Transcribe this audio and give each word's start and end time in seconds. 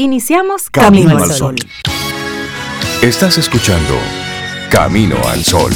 Iniciamos 0.00 0.70
Camino, 0.70 1.18
al 1.18 1.32
Sol. 1.32 1.56
Estás 3.02 3.36
escuchando 3.36 3.94
Camino 4.70 5.16
al 5.26 5.42
Sol. 5.42 5.72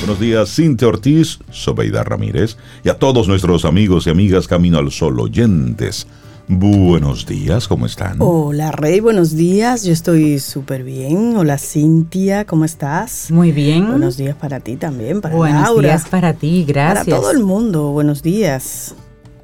Buenos 0.00 0.20
días, 0.20 0.54
Cintia 0.54 0.88
Ortiz, 0.88 1.38
Sobeida 1.50 2.04
Ramírez 2.04 2.58
y 2.84 2.90
a 2.90 2.98
todos 2.98 3.28
nuestros 3.28 3.64
amigos 3.64 4.06
y 4.06 4.10
amigas 4.10 4.46
Camino 4.46 4.76
al 4.76 4.92
Sol 4.92 5.18
oyentes. 5.18 6.06
Buenos 6.48 7.26
días, 7.26 7.66
¿cómo 7.66 7.86
están? 7.86 8.18
Hola 8.20 8.70
Rey, 8.70 9.00
buenos 9.00 9.34
días, 9.34 9.82
yo 9.82 9.92
estoy 9.92 10.38
súper 10.38 10.84
bien. 10.84 11.36
Hola 11.36 11.58
Cintia, 11.58 12.44
¿cómo 12.44 12.64
estás? 12.64 13.32
Muy 13.32 13.50
bien. 13.50 13.88
Buenos 13.88 14.16
días 14.16 14.36
para 14.36 14.60
ti 14.60 14.76
también, 14.76 15.20
para 15.20 15.34
buenos 15.34 15.62
Laura. 15.62 15.72
Buenos 15.72 16.02
días 16.02 16.08
para 16.08 16.34
ti, 16.34 16.64
gracias. 16.64 17.06
Para 17.06 17.16
todo 17.20 17.32
el 17.32 17.40
mundo, 17.40 17.90
buenos 17.90 18.22
días. 18.22 18.94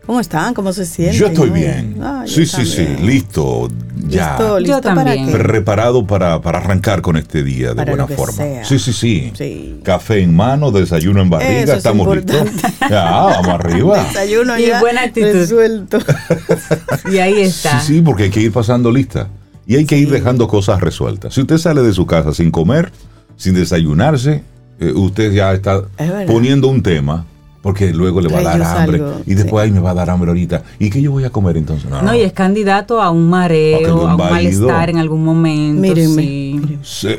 ¿Cómo 0.06 0.19
están? 0.19 0.52
¿Cómo 0.52 0.73
se 0.73 0.84
sienten? 0.84 1.19
Yo 1.19 1.27
estoy 1.29 1.51
bien. 1.51 1.97
Ah, 2.02 2.24
sí, 2.27 2.45
sí, 2.45 2.66
sí, 2.66 2.87
listo. 3.02 3.69
Ya. 4.09 4.30
Listo, 4.30 4.59
listo 4.59 4.77
yo 4.77 4.80
también. 4.80 5.27
para? 5.30 5.45
Preparado 5.45 6.06
para, 6.06 6.41
para, 6.42 6.59
arrancar 6.59 7.02
con 7.02 7.16
este 7.16 7.45
día 7.45 7.69
de 7.69 7.77
para 7.77 7.92
buena 7.92 8.02
lo 8.02 8.09
que 8.09 8.16
forma. 8.16 8.33
Sea. 8.33 8.65
Sí, 8.65 8.80
sí, 8.80 8.92
sí, 8.92 9.33
sí, 9.37 9.80
Café 9.84 10.20
en 10.20 10.34
mano, 10.34 10.73
desayuno 10.73 11.23
en 11.23 11.30
barriga, 11.30 11.61
Eso 11.61 11.73
es 11.73 11.78
estamos 11.78 12.16
listos. 12.16 12.48
Ya, 12.91 13.05
vamos 13.05 13.48
arriba. 13.48 14.02
Desayuno 14.09 14.59
Y 14.59 14.66
ya 14.66 14.80
buena 14.80 15.02
actitud. 15.02 15.33
resuelto. 15.33 15.98
Y 17.12 17.19
ahí 17.19 17.41
está. 17.41 17.80
Sí, 17.80 17.95
sí, 17.95 18.03
porque 18.03 18.25
hay 18.25 18.30
que 18.30 18.41
ir 18.41 18.53
pasando 18.53 18.91
lista. 18.91 19.28
Y 19.66 19.77
hay 19.77 19.84
que 19.84 19.97
ir 19.97 20.11
dejando 20.11 20.48
cosas 20.48 20.80
resueltas. 20.80 21.34
Si 21.34 21.41
usted 21.41 21.59
sale 21.59 21.83
de 21.83 21.92
su 21.92 22.06
casa 22.06 22.34
sin 22.34 22.50
comer, 22.50 22.91
sin 23.37 23.55
desayunarse, 23.55 24.42
eh, 24.80 24.92
usted 24.92 25.33
ya 25.33 25.53
está 25.53 25.83
Es 25.97 26.11
poniendo 26.27 26.66
un 26.66 26.83
tema, 26.83 27.25
porque 27.62 27.92
luego 27.92 28.20
le 28.20 28.28
va 28.28 28.40
a 28.40 28.42
dar 28.42 28.62
hambre. 28.62 28.98
salgo, 28.98 29.20
y 29.24 29.34
después, 29.34 29.62
sí. 29.64 29.68
ay, 29.68 29.72
me 29.72 29.80
va 29.80 29.90
a 29.90 29.94
dar 29.94 30.10
hambre 30.10 30.28
ahorita. 30.30 30.62
¿Y 30.78 30.91
qué 30.91 31.00
yo 31.00 31.12
voy 31.12 31.24
a 31.24 31.30
comer 31.30 31.56
entonces? 31.56 31.88
No, 31.91 32.14
y 32.14 32.20
es 32.20 32.32
candidato 32.32 33.00
a 33.00 33.10
un 33.10 33.30
mareo, 33.30 34.06
a 34.08 34.14
un 34.16 34.19
malestar 34.19 34.91
en 34.91 34.98
algún 34.98 35.24
momento. 35.24 35.80
Mírenme. 35.80 36.60
sí. 36.82 37.16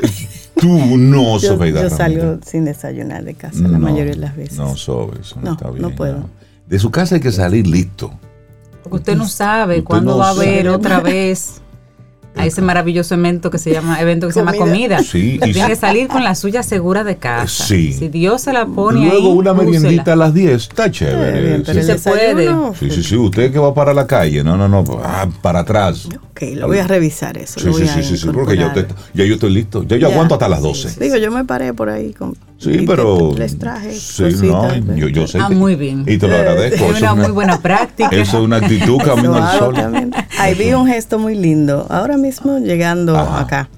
Tú 0.55 0.67
no, 0.97 1.39
Yo, 1.39 1.53
Sobeida 1.53 1.81
yo 1.81 1.89
salgo 1.89 2.37
sin 2.45 2.63
desayunar 2.65 3.23
de 3.23 3.33
casa 3.33 3.59
la 3.63 3.69
No, 3.69 3.79
mayoría 3.79 4.13
de 4.13 4.17
las 4.19 4.35
veces. 4.35 4.57
No, 4.59 4.75
Sobe, 4.75 5.19
eso 5.21 5.37
no, 5.37 5.45
No, 5.47 5.51
está 5.53 5.69
bien. 5.71 5.81
no 5.81 5.89
puedo. 5.89 6.29
De 6.67 6.77
su 6.77 6.91
casa 6.91 7.15
hay 7.15 7.21
que 7.21 7.31
salir 7.31 7.65
listo. 7.65 8.13
Porque 8.83 8.97
usted 8.97 9.15
no 9.17 9.27
sabe 9.27 9.77
Usted 9.79 9.83
cuándo 9.85 10.11
no 10.11 10.17
va 10.19 10.27
a 10.27 10.29
haber 10.29 10.65
sabe. 10.65 10.69
otra 10.69 10.99
vez 10.99 11.59
a 12.35 12.45
ese 12.45 12.61
maravilloso 12.61 13.13
evento 13.15 13.51
que 13.51 13.57
se 13.57 13.71
llama 13.71 13.99
evento 14.01 14.27
que 14.27 14.33
se 14.33 14.39
llama 14.39 14.53
Comida. 14.53 14.97
comida. 14.97 15.03
Sí, 15.03 15.35
y 15.35 15.39
tiene 15.39 15.53
si- 15.61 15.67
que 15.67 15.75
salir 15.75 16.07
con 16.07 16.23
la 16.23 16.35
suya 16.35 16.63
segura 16.63 17.03
de 17.03 17.17
casa. 17.17 17.65
Sí. 17.65 17.93
Si 17.93 18.07
Dios 18.09 18.41
se 18.41 18.53
la 18.53 18.65
pone 18.65 19.01
Luego 19.05 19.31
ahí, 19.31 19.37
una 19.37 19.51
úsela. 19.53 19.65
meriendita 19.71 20.13
a 20.13 20.15
las 20.15 20.33
10, 20.33 20.63
está 20.63 20.85
Eh, 20.87 20.91
chévere. 20.91 21.59
pero 21.65 21.81
sí. 21.81 21.87
Se 21.87 21.95
puede. 22.09 22.47
Sí, 22.79 22.89
sí, 22.89 23.03
sí, 23.03 23.15
usted 23.17 23.51
que 23.51 23.59
va 23.59 23.73
para 23.73 23.93
la 23.93 24.07
calle, 24.07 24.43
no, 24.43 24.57
no, 24.57 24.67
no, 24.67 24.83
ah, 25.03 25.27
para 25.41 25.59
atrás. 25.59 26.07
Ok, 26.31 26.41
lo 26.55 26.67
voy 26.67 26.79
a 26.79 26.87
revisar 26.87 27.37
eso. 27.37 27.59
Sí, 27.59 27.65
lo 27.67 27.71
voy 27.73 27.83
sí, 27.83 27.89
a 27.99 28.01
sí, 28.03 28.17
sí, 28.17 28.27
porque 28.33 28.57
ya, 28.57 28.67
usted- 28.67 28.87
ya 29.13 29.25
yo 29.25 29.35
estoy 29.35 29.51
listo, 29.53 29.83
ya 29.83 29.97
yo 29.97 30.07
Ya, 30.07 30.13
aguanto 30.13 30.33
hasta 30.35 30.49
las 30.49 30.59
sí, 30.61 30.67
12. 30.67 30.89
sí. 30.89 30.99
Digo, 30.99 31.17
yo 31.17 31.29
me 31.31 31.45
paré 31.45 31.73
por 31.73 31.89
ahí 31.89 32.13
con. 32.13 32.35
Sí, 32.57 32.85
pero. 32.87 33.33
les 33.37 33.59
traje. 33.59 33.93
Sí, 33.93 34.23
cositas, 34.23 34.81
no, 34.85 34.95
yo, 34.95 35.09
yo 35.09 35.27
sé. 35.27 35.37
Ah, 35.39 35.47
que- 35.49 35.55
muy 35.55 35.75
bien. 35.75 36.05
Y 36.07 36.17
te 36.17 36.27
lo 36.29 36.35
agradezco. 36.35 36.85
Es 36.85 36.91
eso 36.91 36.97
una 36.97 37.09
es 37.11 37.27
muy 37.27 37.31
buena 37.31 37.59
práctica. 37.61 38.09
Eso 38.11 38.37
es 38.37 38.43
una 38.45 38.55
actitud 38.57 38.97
camino 38.99 39.35
al 39.35 39.59
sol. 39.59 39.75
Ahí 40.39 40.55
vi 40.55 40.71
un 40.73 40.87
gesto 40.87 41.19
muy 41.19 41.35
lindo. 41.35 41.85
Ahora 41.89 42.15
mismo 42.23 42.57
llegando 42.59 43.15
Ajá. 43.17 43.41
acá, 43.41 43.69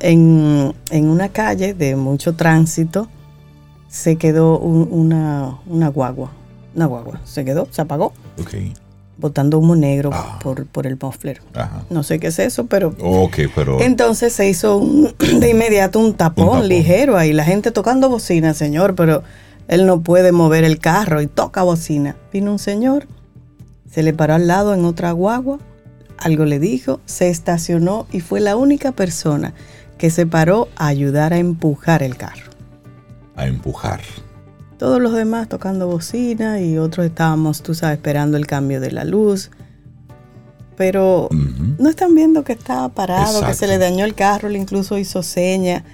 en, 0.00 0.74
en 0.90 1.08
una 1.08 1.28
calle 1.28 1.74
de 1.74 1.96
mucho 1.96 2.34
tránsito, 2.34 3.08
se 3.88 4.16
quedó 4.16 4.58
un- 4.58 4.88
una, 4.90 5.58
una 5.66 5.88
guagua. 5.88 6.30
Una 6.74 6.86
guagua. 6.86 7.20
Se 7.24 7.44
quedó, 7.44 7.68
se 7.70 7.82
apagó, 7.82 8.12
botando 9.16 9.58
humo 9.58 9.76
negro 9.76 10.10
Ah. 10.12 10.40
por, 10.42 10.66
por 10.66 10.86
el 10.88 10.98
muffler. 11.00 11.40
ajá. 11.54 11.84
No 11.90 12.02
sé 12.02 12.18
qué 12.18 12.26
es 12.28 12.38
eso, 12.40 12.66
pero 12.66 12.94
pero. 13.54 13.80
entonces 13.80 14.32
se 14.32 14.48
hizo 14.48 14.78
un- 14.78 15.14
de 15.40 15.50
inmediato 15.50 16.00
un 16.00 16.14
tapón, 16.14 16.44
Un 16.46 16.52
tapón. 16.54 16.68
ligero 16.68 17.16
ahí, 17.16 17.32
la 17.32 17.44
gente 17.44 17.70
tocando 17.70 18.08
bocina, 18.08 18.54
señor, 18.54 18.94
pero 18.96 19.22
él 19.68 19.86
no 19.86 20.00
puede 20.00 20.32
mover 20.32 20.64
el 20.64 20.78
carro 20.80 21.22
y 21.22 21.26
toca 21.28 21.62
bocina. 21.62 22.16
Vino 22.32 22.50
un 22.50 22.58
señor, 22.58 23.06
se 23.90 24.02
le 24.02 24.12
paró 24.12 24.34
al 24.34 24.48
lado 24.48 24.74
en 24.74 24.84
otra 24.84 25.12
guagua, 25.12 25.58
algo 26.24 26.44
le 26.46 26.58
dijo, 26.58 27.00
se 27.04 27.28
estacionó 27.28 28.06
y 28.10 28.20
fue 28.20 28.40
la 28.40 28.56
única 28.56 28.92
persona 28.92 29.52
que 29.98 30.10
se 30.10 30.26
paró 30.26 30.68
a 30.76 30.86
ayudar 30.86 31.32
a 31.32 31.38
empujar 31.38 32.02
el 32.02 32.16
carro. 32.16 32.50
A 33.36 33.46
empujar. 33.46 34.00
Todos 34.78 35.00
los 35.00 35.12
demás 35.12 35.48
tocando 35.48 35.86
bocina 35.86 36.60
y 36.60 36.78
otros 36.78 37.06
estábamos, 37.06 37.62
tú 37.62 37.74
sabes, 37.74 37.96
esperando 37.98 38.36
el 38.36 38.46
cambio 38.46 38.80
de 38.80 38.90
la 38.90 39.04
luz. 39.04 39.50
Pero 40.76 41.28
no 41.78 41.88
están 41.88 42.14
viendo 42.14 42.42
que 42.42 42.54
estaba 42.54 42.88
parado, 42.88 43.46
que 43.46 43.54
se 43.54 43.66
le 43.66 43.78
dañó 43.78 44.04
el 44.04 44.14
carro, 44.14 44.48
le 44.48 44.58
incluso 44.58 44.98
hizo 44.98 45.22
seña. 45.22 45.84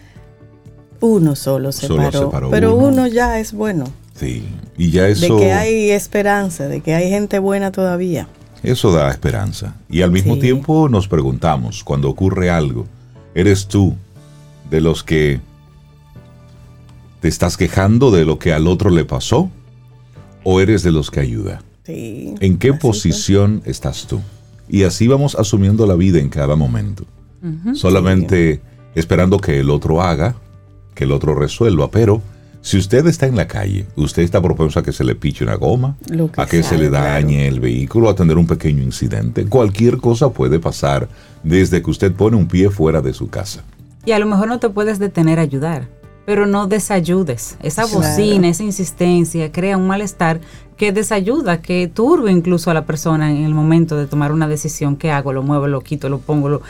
Uno 1.01 1.35
solo 1.35 1.73
se, 1.73 1.87
Solo 1.87 2.05
paró, 2.05 2.21
se 2.21 2.27
paró 2.27 2.51
Pero 2.51 2.75
uno. 2.77 2.89
uno. 2.89 3.07
ya 3.07 3.39
es 3.39 3.53
bueno. 3.53 3.85
Sí. 4.15 4.47
Y 4.79 4.91
ya 4.91 5.09
eso. 5.09 5.37
De 5.37 5.43
que 5.43 5.53
hay 5.53 5.91
esperanza, 5.91 6.69
de 6.69 6.81
que 6.81 6.95
hay 6.95 7.11
gente 7.11 7.39
buena 7.39 7.73
todavía. 7.73 8.29
Eso 8.63 8.93
da 8.93 9.11
esperanza. 9.11 9.75
Y 9.89 10.03
al 10.03 10.11
mismo 10.11 10.35
Sí. 10.35 10.41
tiempo 10.41 10.89
nos 10.89 11.09
preguntamos, 11.09 11.83
cuando 11.85 12.09
ocurre 12.11 12.51
algo, 12.51 12.87
¿eres 13.35 13.67
tú 13.69 13.95
de 14.71 14.81
los 14.81 15.03
que 15.03 15.41
te 17.21 17.29
estás 17.29 17.57
quejando 17.57 18.11
de 18.11 18.25
lo 18.25 18.39
que 18.39 18.53
al 18.53 18.67
otro 18.67 18.91
le 18.91 19.05
pasó? 19.05 19.51
¿O 20.45 20.61
eres 20.61 20.83
de 20.83 20.91
los 20.93 21.11
que 21.11 21.21
ayuda? 21.21 21.63
Sí, 21.85 22.35
¿En 22.41 22.59
qué 22.59 22.73
posición 22.73 23.63
estás 23.65 24.07
tú? 24.07 24.21
Y 24.69 24.85
así 24.85 25.09
vamos 25.09 25.35
asumiendo 25.35 25.87
la 25.87 25.95
vida 25.95 26.19
en 26.21 26.29
cada 26.29 26.55
momento. 26.57 27.05
Solamente 27.75 28.61
esperando 28.95 29.39
que 29.39 29.59
el 29.61 29.71
otro 29.71 30.03
haga, 30.03 30.37
que 30.95 31.05
el 31.05 31.13
otro 31.13 31.35
resuelva. 31.35 31.91
Pero 31.91 32.23
si 32.63 32.77
usted 32.77 33.07
está 33.07 33.27
en 33.27 33.37
la 33.37 33.47
calle, 33.49 33.87
usted 33.97 34.23
está 34.23 34.41
propenso 34.43 34.79
a 34.79 34.83
que 34.83 34.93
se 34.93 35.03
le 35.05 35.15
piche 35.15 35.45
una 35.45 35.55
goma, 35.55 35.97
que 36.07 36.29
a 36.37 36.47
que 36.47 36.63
sea, 36.63 36.71
se 36.71 36.79
le 36.79 36.89
claro. 36.89 37.05
dañe 37.07 37.49
el 37.49 37.59
vehículo, 37.61 38.09
a 38.11 38.15
tener 38.15 38.37
un 38.37 38.47
pequeño 38.47 38.83
incidente. 38.83 39.47
Cualquier 39.47 39.97
cosa 39.99 40.31
puede 40.31 40.59
pasar 40.59 41.09
desde 41.43 41.83
que 41.83 41.91
usted 41.91 42.13
pone 42.13 42.37
un 42.37 42.47
pie 42.49 42.69
fuera 42.71 43.01
de 43.01 43.15
su 43.15 43.29
casa. 43.29 43.63
Y 44.05 44.13
a 44.13 44.19
lo 44.19 44.27
mejor 44.27 44.49
no 44.49 44.59
te 44.59 44.69
puedes 44.69 44.99
detener 44.99 45.39
a 45.39 45.43
ayudar, 45.43 45.89
pero 46.27 46.47
no 46.47 46.67
desayudes. 46.67 47.57
Esa 47.63 47.85
Claro. 47.85 47.99
bocina, 48.01 48.49
esa 48.49 48.63
insistencia 48.63 49.51
crea 49.53 49.77
un 49.77 49.87
malestar 49.87 50.41
que 50.77 50.93
desayuda, 50.93 51.61
que 51.61 51.89
turbe 51.89 52.31
incluso 52.31 52.71
a 52.71 52.75
la 52.75 52.85
persona 52.87 53.31
en 53.31 53.45
el 53.45 53.55
momento 53.55 53.97
de 53.97 54.07
tomar 54.07 54.33
una 54.33 54.49
decisión. 54.49 54.97
¿Qué 54.97 55.11
hago? 55.11 55.33
¿Lo 55.33 55.43
muevo, 55.43 55.67
lo 55.67 55.81
quito, 55.81 56.09
lo 56.09 56.19
pongo? 56.19 56.49
Lo... 56.49 56.63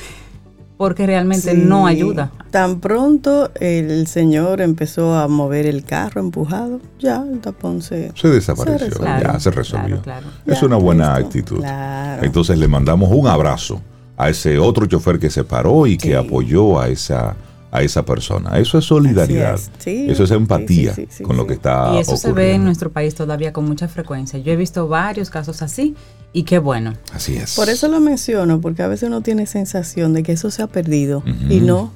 Porque 0.80 1.04
realmente 1.06 1.50
Sí. 1.52 1.58
no 1.62 1.86
ayuda. 1.86 2.30
Tan 2.50 2.80
pronto 2.80 3.50
el 3.60 4.06
señor 4.06 4.62
empezó 4.62 5.14
a 5.14 5.28
mover 5.28 5.66
el 5.66 5.84
carro 5.84 6.22
empujado, 6.22 6.80
ya 6.98 7.22
el 7.30 7.38
tapón 7.40 7.82
se... 7.82 8.10
Se 8.14 8.28
desapareció, 8.28 8.90
Se 8.90 9.02
ya 9.04 9.38
se 9.38 9.50
resolvió. 9.50 10.00
claro, 10.00 10.22
claro. 10.22 10.26
Es 10.46 10.60
Ya, 10.62 10.66
una 10.66 10.76
buena 10.76 11.16
listo. 11.18 11.26
actitud. 11.26 11.58
Claro. 11.58 12.24
Entonces 12.24 12.56
le 12.56 12.66
mandamos 12.66 13.10
un 13.12 13.26
abrazo 13.28 13.82
a 14.16 14.30
ese 14.30 14.58
otro 14.58 14.86
chofer 14.86 15.18
que 15.18 15.28
se 15.28 15.44
paró 15.44 15.86
y 15.86 15.98
que 15.98 16.16
apoyó 16.16 16.80
a 16.80 16.88
esa, 16.88 17.36
a 17.72 17.82
esa 17.82 18.04
persona. 18.04 18.58
Eso 18.58 18.78
es 18.78 18.84
solidaridad. 18.84 19.54
Así 19.54 19.70
es. 19.78 19.82
Sí, 19.84 20.06
Eso 20.10 20.24
es 20.24 20.30
empatía 20.32 20.92
sí, 20.94 21.02
sí, 21.02 21.18
sí, 21.18 21.22
con 21.22 21.36
lo 21.36 21.46
que 21.46 21.54
está 21.54 21.92
y 21.94 21.98
eso 22.00 22.16
se 22.16 22.32
ve 22.32 22.54
en 22.54 22.64
nuestro 22.64 22.90
país 22.90 23.14
todavía 23.14 23.52
con 23.52 23.64
mucha 23.64 23.86
frecuencia. 23.88 24.38
Yo 24.40 24.52
he 24.52 24.56
visto 24.56 24.88
varios 24.88 25.30
casos 25.30 25.62
así 25.62 25.94
y 26.32 26.42
qué 26.42 26.58
bueno. 26.58 26.94
Así 27.12 27.36
es. 27.36 27.54
Por 27.54 27.68
eso 27.68 27.86
lo 27.88 28.00
menciono, 28.00 28.60
porque 28.60 28.82
a 28.82 28.88
veces 28.88 29.08
uno 29.08 29.20
tiene 29.20 29.46
sensación 29.46 30.12
de 30.14 30.22
que 30.24 30.32
eso 30.32 30.50
se 30.50 30.62
ha 30.62 30.66
perdido 30.66 31.22
y 31.48 31.60
no, 31.60 31.92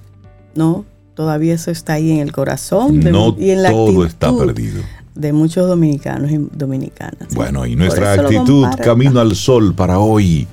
no, 0.54 0.84
todavía 1.14 1.54
eso 1.54 1.70
está 1.72 1.94
ahí 1.94 2.10
en 2.12 2.18
el 2.20 2.30
corazón 2.32 3.00
de- 3.00 3.10
no 3.10 3.34
y 3.38 3.50
en 3.50 3.62
la 3.62 3.70
todo 3.70 4.04
está 4.06 4.28
actitud 4.28 4.46
perdido. 4.46 4.82
de 5.16 5.32
muchos 5.32 5.66
dominicanos 5.66 6.30
y 6.30 6.38
dominicanas. 6.52 7.34
Bueno, 7.34 7.66
y 7.66 7.74
nuestra 7.74 8.12
actitud. 8.12 8.66
Camino 8.82 9.18
al 9.20 9.34
Sol 9.34 9.74
para 9.74 9.98
hoy. 9.98 10.46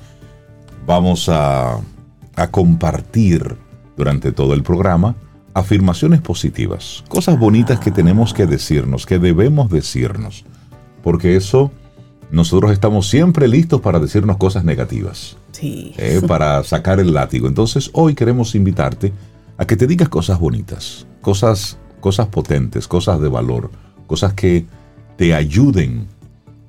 Vamos 0.84 1.28
a, 1.28 1.78
a 2.34 2.50
compartir 2.50 3.56
durante 3.96 4.32
todo 4.32 4.54
el 4.54 4.62
programa 4.62 5.16
afirmaciones 5.54 6.20
positivas, 6.20 7.04
cosas 7.08 7.38
bonitas 7.38 7.78
que 7.78 7.90
tenemos 7.90 8.32
que 8.32 8.46
decirnos, 8.46 9.04
que 9.04 9.18
debemos 9.18 9.68
decirnos, 9.70 10.44
porque 11.02 11.36
eso 11.36 11.70
nosotros 12.30 12.72
estamos 12.72 13.08
siempre 13.08 13.46
listos 13.48 13.82
para 13.82 13.98
decirnos 13.98 14.38
cosas 14.38 14.64
negativas, 14.64 15.36
Sí. 15.52 15.92
¿eh? 15.98 16.22
para 16.26 16.64
sacar 16.64 16.98
el 17.00 17.12
látigo. 17.12 17.46
Entonces 17.46 17.90
hoy 17.92 18.14
queremos 18.14 18.54
invitarte 18.54 19.12
a 19.58 19.66
que 19.66 19.76
te 19.76 19.86
digas 19.86 20.08
cosas 20.08 20.40
bonitas, 20.40 21.06
cosas, 21.20 21.76
cosas 22.00 22.28
potentes, 22.28 22.88
cosas 22.88 23.20
de 23.20 23.28
valor, 23.28 23.70
cosas 24.06 24.32
que 24.32 24.64
te 25.18 25.34
ayuden 25.34 26.06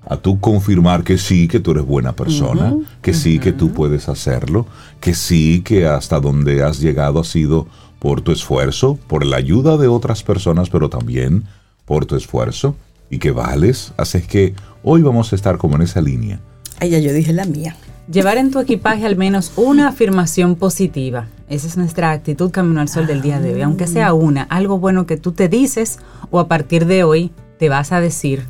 a 0.05 0.17
tú 0.17 0.39
confirmar 0.39 1.03
que 1.03 1.17
sí, 1.17 1.47
que 1.47 1.59
tú 1.59 1.71
eres 1.71 1.85
buena 1.85 2.13
persona, 2.13 2.75
que 3.01 3.13
sí, 3.13 3.39
que 3.39 3.53
tú 3.53 3.71
puedes 3.71 4.09
hacerlo, 4.09 4.65
que 5.00 5.13
sí, 5.13 5.61
que 5.63 5.88
hasta 5.88 6.19
donde 6.19 6.63
has 6.63 6.79
llegado 6.79 7.19
ha 7.19 7.23
sido 7.23 7.67
por 8.00 8.21
tu 8.21 8.31
esfuerzo, 8.31 9.00
por 9.07 9.25
la 9.25 9.38
ayuda 9.38 9.77
de 9.77 9.88
otras 9.88 10.23
personas, 10.23 10.69
pero 10.69 10.89
también 10.89 11.45
por 11.85 12.05
tu 12.05 12.15
esfuerzo. 12.15 12.75
y 13.09 13.19
que 13.19 13.31
vales. 13.31 13.94
Así 13.95 14.17
es 14.17 14.27
que 14.27 14.55
hoy 14.81 15.03
vamos 15.03 15.31
a 15.31 15.35
estar 15.35 15.57
como 15.59 15.75
en 15.75 15.83
esa 15.83 16.01
línea. 16.01 16.39
Ay, 16.79 16.89
ya 16.89 16.99
yo 16.99 17.13
dije 17.13 17.31
la 17.31 17.45
mía. 17.45 17.75
Llevar 18.11 18.38
en 18.38 18.49
tu 18.49 18.59
equipaje 18.59 19.06
al 19.06 19.15
menos 19.15 19.53
una 19.56 19.88
afirmación 19.88 20.56
positiva. 20.56 21.27
Esa 21.47 21.67
es 21.67 21.77
nuestra 21.77 22.11
actitud 22.11 22.49
Camino 22.49 22.81
al 22.81 22.89
Sol 22.89 23.06
del 23.06 23.21
día 23.21 23.39
de 23.39 23.53
hoy. 23.53 23.61
Aunque 23.61 23.85
sea 23.85 24.13
una, 24.13 24.44
algo 24.44 24.79
bueno 24.79 25.06
que 25.06 25.15
tú 25.15 25.31
te 25.31 25.47
dices 25.47 25.99
o 26.31 26.39
a 26.39 26.47
partir 26.47 26.85
de 26.88 27.03
hoy 27.03 27.31
te 27.59 27.69
vas 27.69 27.91
a 27.91 28.01
decir 28.01 28.45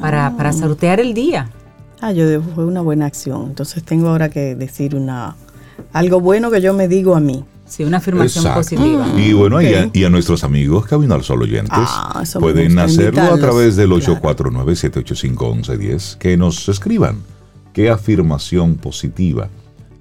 para, 0.00 0.36
para 0.36 0.52
sortear 0.52 1.00
el 1.00 1.14
día. 1.14 1.50
Ah, 2.00 2.12
yo 2.12 2.28
debo, 2.28 2.44
fue 2.54 2.64
una 2.64 2.80
buena 2.80 3.06
acción. 3.06 3.46
Entonces 3.46 3.82
tengo 3.84 4.08
ahora 4.08 4.28
que 4.28 4.54
decir 4.54 4.94
una 4.94 5.36
algo 5.92 6.20
bueno 6.20 6.50
que 6.50 6.60
yo 6.60 6.72
me 6.74 6.86
digo 6.88 7.14
a 7.16 7.20
mí. 7.20 7.44
Sí, 7.66 7.82
una 7.82 7.96
afirmación 7.96 8.44
Exacto. 8.44 8.60
positiva. 8.60 9.08
Y 9.16 9.32
bueno, 9.32 9.60
y, 9.62 9.66
a, 9.74 9.88
y 9.92 10.04
a 10.04 10.10
nuestros 10.10 10.44
amigos 10.44 10.84
Camino 10.86 11.14
al 11.14 11.22
Sol 11.24 11.42
oyentes, 11.42 11.72
Ah, 11.78 12.22
pueden 12.38 12.78
hacerlo 12.78 13.22
a 13.22 13.38
través 13.38 13.74
del 13.76 13.88
Claro. 13.88 14.20
849-785-1110, 14.20 16.18
que 16.18 16.36
nos 16.36 16.68
escriban 16.68 17.16
qué 17.72 17.90
afirmación 17.90 18.74
positiva 18.76 19.48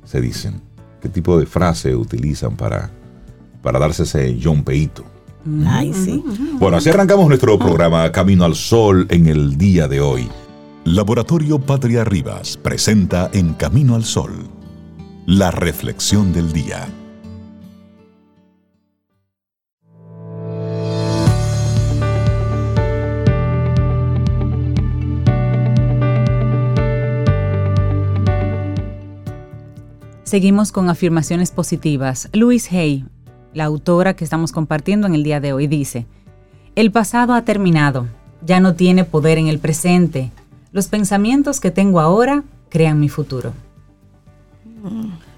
se 0.05 0.19
dicen, 0.21 0.61
qué 1.01 1.09
tipo 1.09 1.39
de 1.39 1.45
frase 1.45 1.95
utilizan 1.95 2.55
para, 2.57 2.91
para 3.61 3.79
darse 3.79 4.03
ese 4.03 4.37
jompeíto. 4.43 5.05
Ay, 5.65 5.93
sí. 5.93 6.23
Bueno, 6.53 6.77
así 6.77 6.89
arrancamos 6.89 7.27
nuestro 7.27 7.59
programa 7.59 8.11
Camino 8.11 8.45
al 8.45 8.55
Sol 8.55 9.07
en 9.09 9.27
el 9.27 9.57
día 9.57 9.87
de 9.87 9.99
hoy. 9.99 10.29
Laboratorio 10.85 11.59
Patria 11.59 12.03
Rivas 12.03 12.57
presenta 12.57 13.29
En 13.33 13.53
Camino 13.53 13.95
al 13.95 14.03
Sol, 14.03 14.31
la 15.25 15.51
reflexión 15.51 16.33
del 16.33 16.51
día. 16.53 16.87
Seguimos 30.33 30.71
con 30.71 30.89
afirmaciones 30.89 31.51
positivas. 31.51 32.27
Louise 32.33 32.75
Hay, 32.75 33.05
la 33.53 33.65
autora 33.65 34.15
que 34.15 34.23
estamos 34.23 34.51
compartiendo 34.51 35.07
en 35.07 35.15
el 35.15 35.23
día 35.23 35.39
de 35.39 35.53
hoy, 35.53 35.67
dice, 35.67 36.05
El 36.75 36.91
pasado 36.91 37.33
ha 37.33 37.43
terminado, 37.43 38.07
ya 38.45 38.59
no 38.59 38.75
tiene 38.75 39.03
poder 39.03 39.37
en 39.37 39.47
el 39.47 39.59
presente. 39.59 40.31
Los 40.71 40.87
pensamientos 40.87 41.59
que 41.59 41.71
tengo 41.71 41.99
ahora 41.99 42.43
crean 42.69 42.99
mi 42.99 43.09
futuro. 43.09 43.53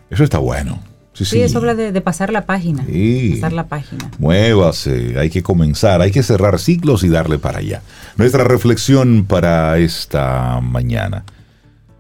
Eso 0.09 0.23
está 0.23 0.37
bueno. 0.37 0.79
Sí, 1.13 1.23
Sí, 1.23 1.41
eso 1.41 1.59
habla 1.59 1.75
de, 1.75 1.93
de 1.93 2.01
pasar 2.01 2.31
la 2.33 2.45
página. 2.45 2.85
Sí. 2.85 3.35
Pasar 3.35 3.53
la 3.53 3.67
página. 3.67 4.11
Muévase, 4.19 5.17
hay 5.17 5.29
que 5.29 5.43
comenzar, 5.43 6.01
hay 6.01 6.11
que 6.11 6.23
cerrar 6.23 6.59
ciclos 6.59 7.03
y 7.03 7.09
darle 7.09 7.37
para 7.37 7.59
allá. 7.59 7.81
Nuestra 8.17 8.43
reflexión 8.43 9.25
para 9.25 9.77
esta 9.77 10.59
mañana. 10.61 11.23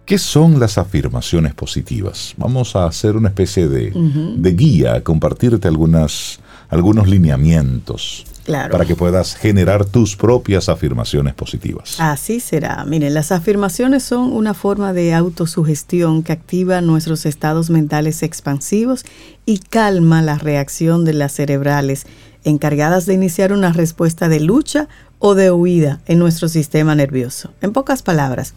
¿Qué 0.05 0.19
son 0.19 0.59
las 0.59 0.77
afirmaciones 0.77 1.53
positivas? 1.55 2.35
Vamos 2.37 2.75
a 2.75 2.85
hacer 2.85 3.15
una 3.17 3.29
especie 3.29 3.67
de, 3.67 3.91
de 4.37 4.51
guía, 4.53 5.03
compartirte 5.03 5.67
algunas, 5.67 6.39
algunos 6.69 7.07
lineamientos 7.07 8.25
Claro. 8.45 8.71
para 8.71 8.85
que 8.85 8.95
puedas 8.95 9.35
generar 9.35 9.85
tus 9.85 10.15
propias 10.15 10.69
afirmaciones 10.69 11.33
positivas. 11.33 11.95
Así 11.99 12.39
será. 12.39 12.85
Miren, 12.85 13.15
las 13.15 13.31
afirmaciones 13.31 14.03
son 14.03 14.31
una 14.33 14.53
forma 14.53 14.93
de 14.93 15.15
autosugestión 15.15 16.21
que 16.21 16.33
activa 16.33 16.79
nuestros 16.81 17.25
estados 17.25 17.71
mentales 17.71 18.21
expansivos 18.21 19.03
y 19.47 19.57
calma 19.57 20.21
la 20.21 20.37
reacción 20.37 21.05
de 21.05 21.13
las 21.13 21.31
cerebrales 21.31 22.05
encargadas 22.43 23.07
de 23.07 23.15
iniciar 23.15 23.51
una 23.51 23.73
respuesta 23.73 24.29
de 24.29 24.39
lucha 24.39 24.87
o 25.17 25.33
de 25.33 25.49
huida 25.49 26.01
en 26.05 26.19
nuestro 26.19 26.47
sistema 26.47 26.93
nervioso. 26.93 27.51
En 27.61 27.73
pocas 27.73 28.03
palabras, 28.03 28.53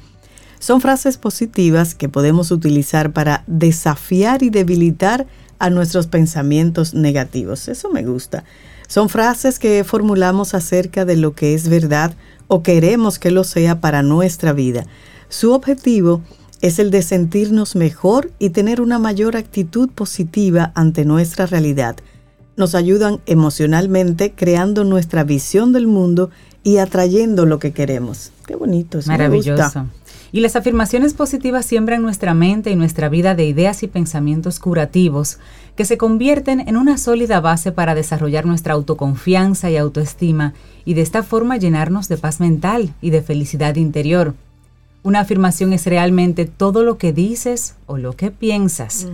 son 0.58 0.80
frases 0.80 1.18
positivas 1.18 1.94
que 1.94 2.08
podemos 2.08 2.50
utilizar 2.50 3.12
para 3.12 3.44
desafiar 3.46 4.42
y 4.42 4.50
debilitar 4.50 5.26
a 5.58 5.70
nuestros 5.70 6.06
pensamientos 6.06 6.94
negativos. 6.94 7.68
Eso 7.68 7.90
me 7.90 8.04
gusta. 8.04 8.44
Son 8.86 9.08
frases 9.08 9.58
que 9.58 9.84
formulamos 9.84 10.54
acerca 10.54 11.04
de 11.04 11.16
lo 11.16 11.34
que 11.34 11.54
es 11.54 11.68
verdad 11.68 12.14
o 12.46 12.62
queremos 12.62 13.18
que 13.18 13.30
lo 13.30 13.44
sea 13.44 13.80
para 13.80 14.02
nuestra 14.02 14.52
vida. 14.52 14.86
Su 15.28 15.52
objetivo 15.52 16.22
es 16.60 16.78
el 16.78 16.90
de 16.90 17.02
sentirnos 17.02 17.76
mejor 17.76 18.32
y 18.38 18.50
tener 18.50 18.80
una 18.80 18.98
mayor 18.98 19.36
actitud 19.36 19.90
positiva 19.90 20.72
ante 20.74 21.04
nuestra 21.04 21.46
realidad. 21.46 21.96
Nos 22.56 22.74
ayudan 22.74 23.20
emocionalmente 23.26 24.32
creando 24.32 24.82
nuestra 24.84 25.22
visión 25.22 25.72
del 25.72 25.86
mundo 25.86 26.30
y 26.64 26.78
atrayendo 26.78 27.46
lo 27.46 27.58
que 27.58 27.72
queremos. 27.72 28.32
Qué 28.46 28.56
bonito, 28.56 29.00
gusta. 29.28 29.86
Y 30.30 30.40
las 30.40 30.56
afirmaciones 30.56 31.14
positivas 31.14 31.64
siembran 31.64 32.02
nuestra 32.02 32.34
mente 32.34 32.70
y 32.70 32.76
nuestra 32.76 33.08
vida 33.08 33.34
de 33.34 33.46
ideas 33.46 33.82
y 33.82 33.86
pensamientos 33.86 34.58
curativos 34.58 35.38
que 35.74 35.84
se 35.84 35.96
convierten 35.96 36.68
en 36.68 36.76
una 36.76 36.98
sólida 36.98 37.40
base 37.40 37.72
para 37.72 37.94
desarrollar 37.94 38.44
nuestra 38.44 38.74
autoconfianza 38.74 39.70
y 39.70 39.76
autoestima 39.76 40.52
y 40.84 40.94
de 40.94 41.02
esta 41.02 41.22
forma 41.22 41.56
llenarnos 41.56 42.08
de 42.08 42.18
paz 42.18 42.40
mental 42.40 42.92
y 43.00 43.10
de 43.10 43.22
felicidad 43.22 43.76
interior. 43.76 44.34
Una 45.02 45.20
afirmación 45.20 45.72
es 45.72 45.86
realmente 45.86 46.44
todo 46.44 46.82
lo 46.82 46.98
que 46.98 47.12
dices 47.12 47.76
o 47.86 47.96
lo 47.96 48.14
que 48.14 48.30
piensas. 48.30 49.06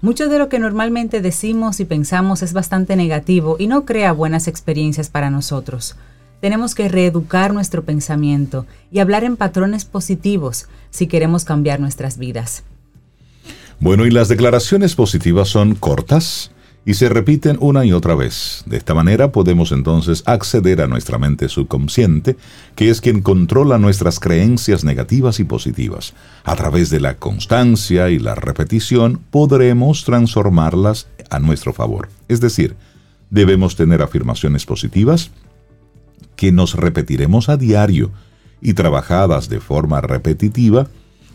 Mucho 0.00 0.28
de 0.28 0.38
lo 0.38 0.48
que 0.48 0.58
normalmente 0.58 1.20
decimos 1.20 1.80
y 1.80 1.84
pensamos 1.84 2.42
es 2.42 2.52
bastante 2.52 2.96
negativo 2.96 3.56
y 3.58 3.66
no 3.66 3.84
crea 3.84 4.12
buenas 4.12 4.48
experiencias 4.48 5.10
para 5.10 5.28
nosotros. 5.28 5.96
Tenemos 6.42 6.74
que 6.74 6.88
reeducar 6.88 7.54
nuestro 7.54 7.84
pensamiento 7.84 8.66
y 8.90 8.98
hablar 8.98 9.22
en 9.22 9.36
patrones 9.36 9.84
positivos 9.84 10.66
si 10.90 11.06
queremos 11.06 11.44
cambiar 11.44 11.78
nuestras 11.78 12.18
vidas. 12.18 12.64
Bueno, 13.78 14.06
y 14.06 14.10
las 14.10 14.26
declaraciones 14.26 14.96
positivas 14.96 15.50
son 15.50 15.76
cortas 15.76 16.50
y 16.84 16.94
se 16.94 17.08
repiten 17.08 17.58
una 17.60 17.84
y 17.84 17.92
otra 17.92 18.16
vez. 18.16 18.64
De 18.66 18.76
esta 18.76 18.92
manera 18.92 19.30
podemos 19.30 19.70
entonces 19.70 20.24
acceder 20.26 20.80
a 20.80 20.88
nuestra 20.88 21.16
mente 21.16 21.48
subconsciente, 21.48 22.36
que 22.74 22.90
es 22.90 23.00
quien 23.00 23.22
controla 23.22 23.78
nuestras 23.78 24.18
creencias 24.18 24.82
negativas 24.82 25.38
y 25.38 25.44
positivas. 25.44 26.12
A 26.42 26.56
través 26.56 26.90
de 26.90 26.98
la 26.98 27.18
constancia 27.18 28.10
y 28.10 28.18
la 28.18 28.34
repetición 28.34 29.20
podremos 29.30 30.02
transformarlas 30.02 31.06
a 31.30 31.38
nuestro 31.38 31.72
favor. 31.72 32.08
Es 32.26 32.40
decir, 32.40 32.74
debemos 33.30 33.76
tener 33.76 34.02
afirmaciones 34.02 34.66
positivas 34.66 35.30
que 36.36 36.52
nos 36.52 36.74
repetiremos 36.74 37.48
a 37.48 37.56
diario 37.56 38.10
y 38.60 38.74
trabajadas 38.74 39.48
de 39.48 39.60
forma 39.60 40.00
repetitiva, 40.00 40.88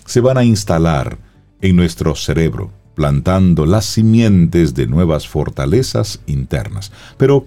se 0.06 0.22
van 0.22 0.38
a 0.38 0.44
instalar 0.44 1.18
en 1.62 1.76
nuestro 1.76 2.16
cerebro, 2.16 2.72
plantando 2.96 3.66
las 3.66 3.86
simientes 3.86 4.74
de 4.74 4.88
nuevas 4.88 5.28
fortalezas 5.28 6.22
internas. 6.26 6.92
Pero, 7.18 7.46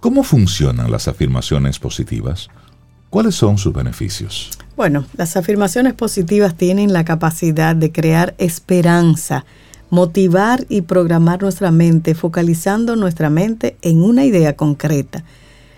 ¿cómo 0.00 0.22
funcionan 0.22 0.90
las 0.90 1.08
afirmaciones 1.08 1.78
positivas? 1.78 2.48
¿Cuáles 3.10 3.34
son 3.34 3.58
sus 3.58 3.72
beneficios? 3.72 4.50
Bueno, 4.76 5.04
las 5.16 5.36
afirmaciones 5.36 5.94
positivas 5.94 6.56
tienen 6.56 6.92
la 6.92 7.04
capacidad 7.04 7.74
de 7.74 7.92
crear 7.92 8.34
esperanza, 8.38 9.44
motivar 9.90 10.66
y 10.68 10.82
programar 10.82 11.40
nuestra 11.42 11.70
mente, 11.70 12.14
focalizando 12.14 12.94
nuestra 12.96 13.30
mente 13.30 13.76
en 13.82 14.02
una 14.02 14.24
idea 14.24 14.54
concreta. 14.56 15.24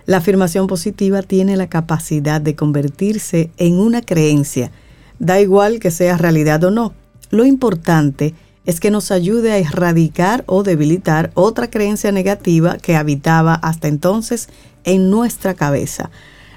La 0.08 0.16
afirmación 0.16 0.68
positiva 0.68 1.20
tiene 1.20 1.58
la 1.58 1.66
capacidad 1.66 2.40
de 2.40 2.54
convertirse 2.54 3.50
en 3.58 3.74
una 3.74 4.00
creencia. 4.00 4.72
Da 5.18 5.38
igual 5.38 5.80
que 5.80 5.90
sea 5.90 6.16
realidad 6.16 6.64
o 6.64 6.70
no. 6.70 6.94
Lo 7.28 7.44
importante 7.44 8.34
es 8.64 8.80
que 8.80 8.90
nos 8.90 9.10
ayude 9.10 9.52
a 9.52 9.58
erradicar 9.58 10.44
o 10.46 10.62
debilitar 10.62 11.30
otra 11.34 11.68
creencia 11.68 12.10
negativa 12.10 12.78
que 12.78 12.96
habitaba 12.96 13.52
hasta 13.52 13.86
entonces 13.86 14.48
en 14.84 15.10
nuestra 15.10 15.52
cabeza. 15.52 16.10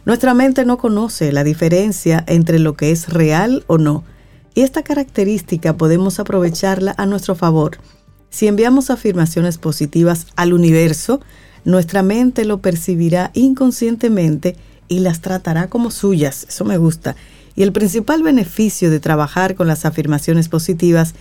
Nuestra 0.06 0.34
mente 0.34 0.64
no 0.64 0.78
conoce 0.78 1.34
la 1.34 1.44
diferencia 1.44 2.24
entre 2.28 2.58
lo 2.58 2.78
que 2.78 2.92
es 2.92 3.10
real 3.10 3.66
o 3.68 3.78
no, 3.78 4.06
y 4.56 4.62
esta 4.62 4.82
característica 4.82 5.76
podemos 5.76 6.22
aprovecharla 6.22 6.96
a 6.98 7.06
nuestro 7.06 7.36
favor. 7.36 7.80
Si 8.30 8.48
enviamos 8.48 8.90
afirmaciones 8.90 9.58
positivas 9.58 10.28
al 10.38 10.54
universo, 10.54 11.20
nuestra 11.64 12.04
mente 12.04 12.46
lo 12.46 12.60
percibirá 12.60 13.32
inconscientemente 13.34 14.56
y 14.88 15.00
las 15.00 15.22
tratará 15.22 15.68
como 15.68 15.92
suyas. 15.92 16.46
Eso 16.50 16.66
me 16.66 16.78
gusta. 16.78 17.16
Y 17.56 17.64
el 17.64 17.72
principal 17.72 18.24
beneficio 18.24 18.90
de 18.90 19.00
trabajar 19.00 19.56
con 19.56 19.68
las 19.68 19.86
afirmaciones 19.86 20.50
positivas 20.50 21.14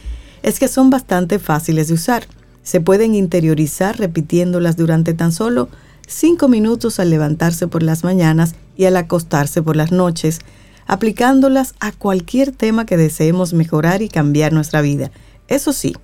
es 0.43 0.59
que 0.59 0.69
son 0.69 0.91
bastante 0.91 1.39
fáciles 1.39 1.89
de 1.89 1.95
usar. 1.95 2.27
Se 2.63 2.81
pueden 2.81 3.15
interiorizar 3.15 3.99
repitiéndolas 3.99 4.77
durante 4.77 5.13
tan 5.13 5.33
solo 5.33 5.69
5 6.07 6.49
minutos 6.49 6.99
al 6.99 7.11
levantarse 7.11 7.69
por 7.69 7.83
las 7.83 8.05
mañanas 8.05 8.55
y 8.77 8.87
al 8.87 8.97
acostarse 8.97 9.63
por 9.63 9.77
las 9.77 9.93
noches, 9.93 10.41
aplicándolas 10.87 11.75
a 11.79 11.93
cualquier 11.93 12.53
tema 12.53 12.87
que 12.87 12.97
deseemos 12.97 13.53
mejorar 13.53 14.03
y 14.03 14.09
cambiar 14.09 14.53
nuestra 14.53 14.81
vida. 14.81 15.11
Eso 15.47 15.73
sí, 15.73 15.95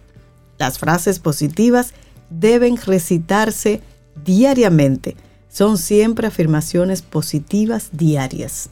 las 0.59 0.79
frases 0.79 1.19
positivas 1.19 1.93
deben 2.31 2.77
recitarse 2.77 3.81
diariamente. 4.25 5.17
Son 5.49 5.79
siempre 5.79 6.27
afirmaciones 6.27 7.03
positivas 7.03 7.91
diarias. 7.93 8.71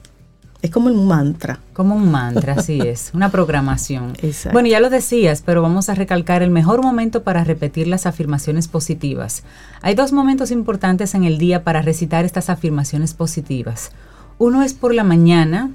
Es 0.65 0.71
como 0.71 0.89
un 0.89 1.07
mantra. 1.07 1.61
Como 1.75 1.95
un 1.95 2.11
mantra, 2.11 2.55
así 2.55 2.81
es, 2.81 3.11
una 3.15 3.31
programación. 3.31 4.15
Exacto. 4.23 4.55
Bueno, 4.55 4.71
ya 4.71 4.81
lo 4.81 4.89
decías, 4.89 5.43
pero 5.45 5.61
vamos 5.61 5.91
a 5.91 5.95
recalcar 5.95 6.43
el 6.43 6.51
mejor 6.51 6.83
momento 6.83 7.23
para 7.23 7.45
repetir 7.45 7.87
las 7.87 8.07
afirmaciones 8.07 8.67
positivas. 8.67 9.43
Hay 9.83 9.95
dos 9.95 10.13
momentos 10.13 10.51
importantes 10.51 11.15
en 11.15 11.25
el 11.25 11.37
día 11.37 11.65
para 11.65 11.83
recitar 11.83 12.25
estas 12.25 12.49
afirmaciones 12.49 13.13
positivas. 13.13 13.91
Uno 14.39 14.63
es 14.63 14.73
por 14.73 14.95
la 14.95 15.05
mañana, 15.05 15.71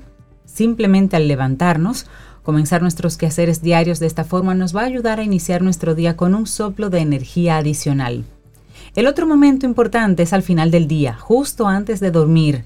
simplemente 0.45 1.15
al 1.15 1.27
levantarnos, 1.27 2.07
comenzar 2.41 2.81
nuestros 2.81 3.15
quehaceres 3.15 3.61
diarios 3.61 3.99
de 3.99 4.07
esta 4.07 4.23
forma 4.23 4.55
nos 4.55 4.75
va 4.75 4.81
a 4.81 4.85
ayudar 4.85 5.19
a 5.19 5.23
iniciar 5.23 5.61
nuestro 5.61 5.93
día 5.93 6.17
con 6.17 6.33
un 6.33 6.47
soplo 6.47 6.89
de 6.89 7.01
energía 7.01 7.57
adicional. 7.57 8.25
El 8.95 9.07
otro 9.07 9.27
momento 9.27 9.65
importante 9.65 10.23
es 10.23 10.33
al 10.33 10.43
final 10.43 10.71
del 10.71 10.87
día, 10.87 11.13
justo 11.13 11.67
antes 11.67 11.99
de 11.99 12.11
dormir 12.11 12.63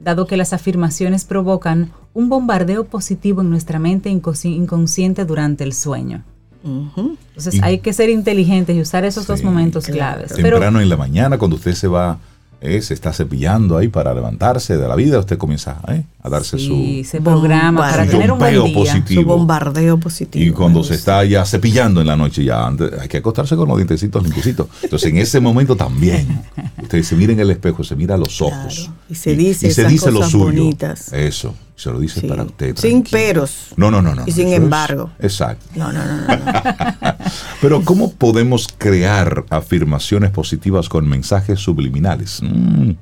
dado 0.00 0.26
que 0.26 0.36
las 0.36 0.52
afirmaciones 0.52 1.24
provocan 1.24 1.92
un 2.12 2.28
bombardeo 2.28 2.84
positivo 2.84 3.40
en 3.40 3.50
nuestra 3.50 3.78
mente 3.78 4.10
inconsciente 4.10 5.24
durante 5.24 5.64
el 5.64 5.72
sueño. 5.72 6.24
Entonces 6.64 7.60
hay 7.62 7.78
que 7.78 7.92
ser 7.92 8.08
inteligentes 8.10 8.76
y 8.76 8.80
usar 8.80 9.04
esos 9.04 9.26
dos 9.26 9.42
momentos 9.42 9.86
claves. 9.86 10.32
Temprano 10.32 10.80
en 10.80 10.88
la 10.88 10.96
mañana, 10.96 11.38
cuando 11.38 11.56
usted 11.56 11.74
se 11.74 11.88
va 11.88 12.18
eh, 12.64 12.80
se 12.80 12.94
está 12.94 13.12
cepillando 13.12 13.76
ahí 13.76 13.88
para 13.88 14.14
levantarse 14.14 14.76
de 14.76 14.86
la 14.86 14.94
vida, 14.94 15.18
usted 15.18 15.36
comienza 15.36 15.80
eh, 15.88 16.04
a 16.22 16.28
darse 16.28 16.58
sí, 16.58 17.02
su 17.02 17.10
se 17.10 17.20
programa 17.20 17.80
para 17.80 18.06
tener 18.06 18.30
un 18.30 18.38
buen 18.38 18.64
día, 18.64 18.74
positivo. 18.74 19.22
Su 19.22 19.26
bombardeo 19.26 19.98
positivo. 19.98 20.44
Y 20.44 20.52
cuando 20.52 20.84
se 20.84 20.94
está 20.94 21.24
ya 21.24 21.44
cepillando 21.44 22.00
en 22.00 22.06
la 22.06 22.16
noche, 22.16 22.44
ya 22.44 22.68
hay 22.68 23.08
que 23.08 23.16
acostarse 23.16 23.56
con 23.56 23.68
los 23.68 23.76
dientecitos 23.78 24.22
limpiecitos. 24.22 24.68
Entonces 24.80 25.10
en 25.10 25.18
ese 25.18 25.40
momento 25.40 25.74
también, 25.74 26.40
usted 26.80 27.02
se 27.02 27.16
mira 27.16 27.32
en 27.32 27.40
el 27.40 27.50
espejo, 27.50 27.82
se 27.82 27.96
mira 27.96 28.14
a 28.14 28.18
los 28.18 28.40
ojos. 28.40 28.90
Y 29.10 29.16
se 29.16 29.34
dice, 29.34 29.66
y, 29.66 29.70
se 29.72 29.84
dice 29.88 30.12
lo 30.12 30.22
suyo. 30.22 30.44
Bonitas. 30.44 31.12
Eso. 31.12 31.54
Se 31.74 31.90
lo 31.90 31.98
dice 31.98 32.26
para 32.28 32.44
usted. 32.44 32.76
Sin 32.76 33.02
peros. 33.02 33.68
No, 33.76 33.90
no, 33.90 34.02
no, 34.02 34.14
no. 34.14 34.24
Y 34.26 34.32
sin 34.32 34.48
embargo. 34.48 35.10
exacto. 35.18 35.64
No, 35.74 35.92
no, 35.92 36.04
no, 36.04 36.16
no. 36.26 36.36
Pero 37.60 37.82
¿cómo 37.82 38.12
podemos 38.12 38.68
crear 38.78 39.44
afirmaciones 39.50 40.30
positivas 40.30 40.88
con 40.88 41.08
mensajes 41.08 41.58
subliminales? 41.58 42.40
Mm. 42.42 42.92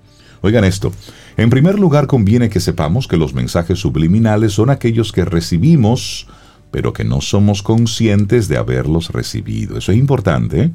Oigan 0.43 0.65
esto. 0.65 0.93
En 1.37 1.51
primer 1.51 1.79
lugar, 1.79 2.07
conviene 2.07 2.49
que 2.49 2.61
sepamos 2.61 3.07
que 3.07 3.17
los 3.17 3.35
mensajes 3.35 3.79
subliminales 3.79 4.53
son 4.53 4.71
aquellos 4.71 5.13
que 5.13 5.25
recibimos, 5.25 6.27
pero 6.71 6.93
que 6.93 7.05
no 7.05 7.21
somos 7.21 7.63
conscientes 7.63 8.49
de 8.49 8.57
haberlos 8.57 9.11
recibido. 9.11 9.77
Eso 9.79 9.93
es 9.93 9.99
importante, 9.99 10.61
¿eh? 10.63 10.71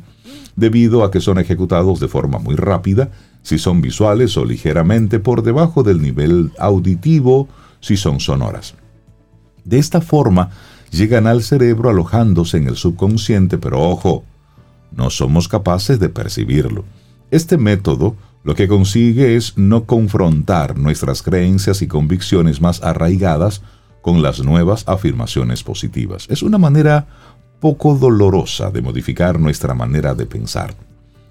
debido 0.56 1.04
a 1.04 1.12
que 1.12 1.22
son 1.22 1.40
ejecutados 1.40 2.00
de 2.00 2.08
forma 2.08 2.40
muy 2.40 2.56
rápida, 2.56 3.12
si 3.42 3.58
son 3.60 3.82
visuales 3.82 4.38
o 4.38 4.46
ligeramente 4.46 5.20
por 5.20 5.44
debajo 5.44 5.84
del 5.84 6.02
nivel 6.02 6.52
auditivo, 6.58 7.48
si 7.86 7.98
son 7.98 8.20
sonoras. 8.20 8.74
De 9.64 9.78
esta 9.78 10.02
forma, 10.02 10.50
llegan 10.90 11.28
al 11.28 11.44
cerebro 11.44 11.92
alojándose 11.92 12.58
en 12.58 12.68
el 12.68 12.78
subconsciente, 12.78 13.60
pero 13.60 13.80
ojo, 13.80 14.24
no 14.92 15.12
somos 15.12 15.48
capaces 15.48 16.00
de 16.00 16.10
percibirlo. 16.10 16.84
Este 17.30 17.58
método 17.58 18.16
lo 18.44 18.56
que 18.56 18.68
consigue 18.68 19.36
es 19.36 19.56
no 19.56 19.86
confrontar 19.86 20.80
nuestras 20.80 21.22
creencias 21.22 21.84
y 21.84 21.88
convicciones 21.88 22.60
más 22.60 22.82
arraigadas 22.82 23.62
con 24.02 24.24
las 24.24 24.44
nuevas 24.44 24.84
afirmaciones 24.88 25.62
positivas. 25.62 26.26
Es 26.30 26.42
una 26.42 26.58
manera 26.58 27.06
poco 27.60 27.94
dolorosa 27.94 28.72
de 28.72 28.82
modificar 28.82 29.40
nuestra 29.40 29.76
manera 29.76 30.16
de 30.16 30.26
pensar, 30.26 30.74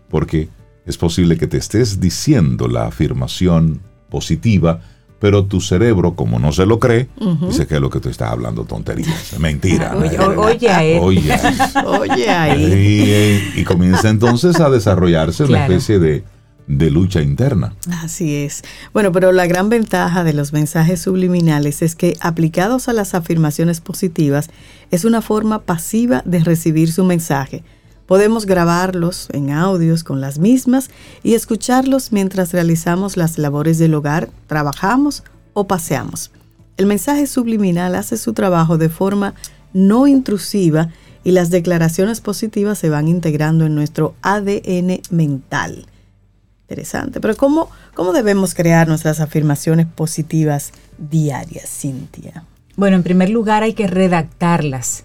porque 0.08 0.48
es 0.86 0.98
posible 0.98 1.36
que 1.36 1.48
te 1.48 1.56
estés 1.56 1.98
diciendo 1.98 2.68
la 2.68 2.86
afirmación 2.86 3.80
positiva 4.08 4.82
pero 5.18 5.44
tu 5.44 5.60
cerebro, 5.60 6.14
como 6.14 6.38
no 6.38 6.52
se 6.52 6.66
lo 6.66 6.78
cree, 6.78 7.08
dice 7.46 7.66
que 7.66 7.76
es 7.76 7.80
lo 7.80 7.90
que 7.90 8.00
tú 8.00 8.08
estás 8.08 8.30
hablando 8.30 8.64
tonterías. 8.64 9.34
Mentira. 9.38 9.96
oye, 9.96 10.18
oye. 10.18 10.98
Oye, 11.00 11.38
oye 11.86 12.30
ahí. 12.30 13.52
Y, 13.56 13.64
comienza 13.64 14.08
entonces 14.08 14.60
a 14.60 14.68
desarrollarse 14.68 15.44
una 15.44 15.62
especie 15.62 15.98
de, 15.98 16.24
de 16.66 16.90
lucha 16.90 17.22
interna. 17.22 17.74
Así 18.02 18.36
es. 18.36 18.62
Bueno, 18.92 19.12
pero 19.12 19.32
la 19.32 19.46
gran 19.46 19.68
ventaja 19.68 20.24
de 20.24 20.32
los 20.32 20.52
mensajes 20.52 21.00
subliminales 21.00 21.82
es 21.82 21.94
que 21.94 22.16
aplicados 22.20 22.88
a 22.88 22.92
las 22.92 23.14
afirmaciones 23.14 23.80
positivas 23.80 24.50
es 24.90 25.04
una 25.04 25.22
forma 25.22 25.62
pasiva 25.62 26.22
de 26.24 26.40
recibir 26.40 26.92
su 26.92 27.04
mensaje 27.04 27.62
Podemos 28.06 28.44
grabarlos 28.44 29.28
en 29.32 29.50
audios 29.50 30.04
con 30.04 30.20
las 30.20 30.38
mismas 30.38 30.90
y 31.22 31.34
escucharlos 31.34 32.12
mientras 32.12 32.52
realizamos 32.52 33.16
las 33.16 33.38
labores 33.38 33.78
del 33.78 33.94
hogar, 33.94 34.28
trabajamos 34.46 35.24
o 35.54 35.66
paseamos. 35.66 36.30
El 36.76 36.86
mensaje 36.86 37.26
subliminal 37.26 37.94
hace 37.94 38.16
su 38.16 38.32
trabajo 38.32 38.76
de 38.76 38.88
forma 38.88 39.34
no 39.72 40.06
intrusiva 40.06 40.90
y 41.22 41.32
las 41.32 41.48
declaraciones 41.50 42.20
positivas 42.20 42.78
se 42.78 42.90
van 42.90 43.08
integrando 43.08 43.64
en 43.64 43.74
nuestro 43.74 44.14
ADN 44.22 45.00
mental. 45.10 45.86
Interesante, 46.64 47.20
pero 47.20 47.36
¿cómo, 47.36 47.70
cómo 47.94 48.12
debemos 48.12 48.54
crear 48.54 48.88
nuestras 48.88 49.20
afirmaciones 49.20 49.86
positivas 49.86 50.72
diarias, 50.98 51.68
Cintia? 51.68 52.44
Bueno, 52.76 52.96
en 52.96 53.02
primer 53.02 53.30
lugar 53.30 53.62
hay 53.62 53.74
que 53.74 53.86
redactarlas 53.86 55.04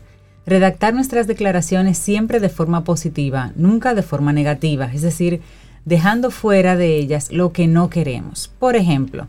redactar 0.50 0.94
nuestras 0.94 1.28
declaraciones 1.28 1.98
siempre 1.98 2.40
de 2.40 2.50
forma 2.50 2.84
positiva, 2.84 3.52
nunca 3.56 3.94
de 3.94 4.04
forma 4.04 4.34
negativa, 4.34 4.92
es 4.94 5.02
decir, 5.02 5.42
dejando 5.86 6.32
fuera 6.32 6.76
de 6.76 6.98
ellas 6.98 7.32
lo 7.32 7.52
que 7.52 7.68
no 7.68 7.90
queremos. 7.90 8.52
Por 8.60 8.76
ejemplo, 8.76 9.28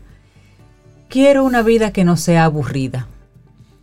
quiero 1.09 1.43
una 1.43 1.61
vida 1.61 1.91
que 1.91 2.03
no 2.03 2.17
sea 2.17 2.45
aburrida. 2.45 3.07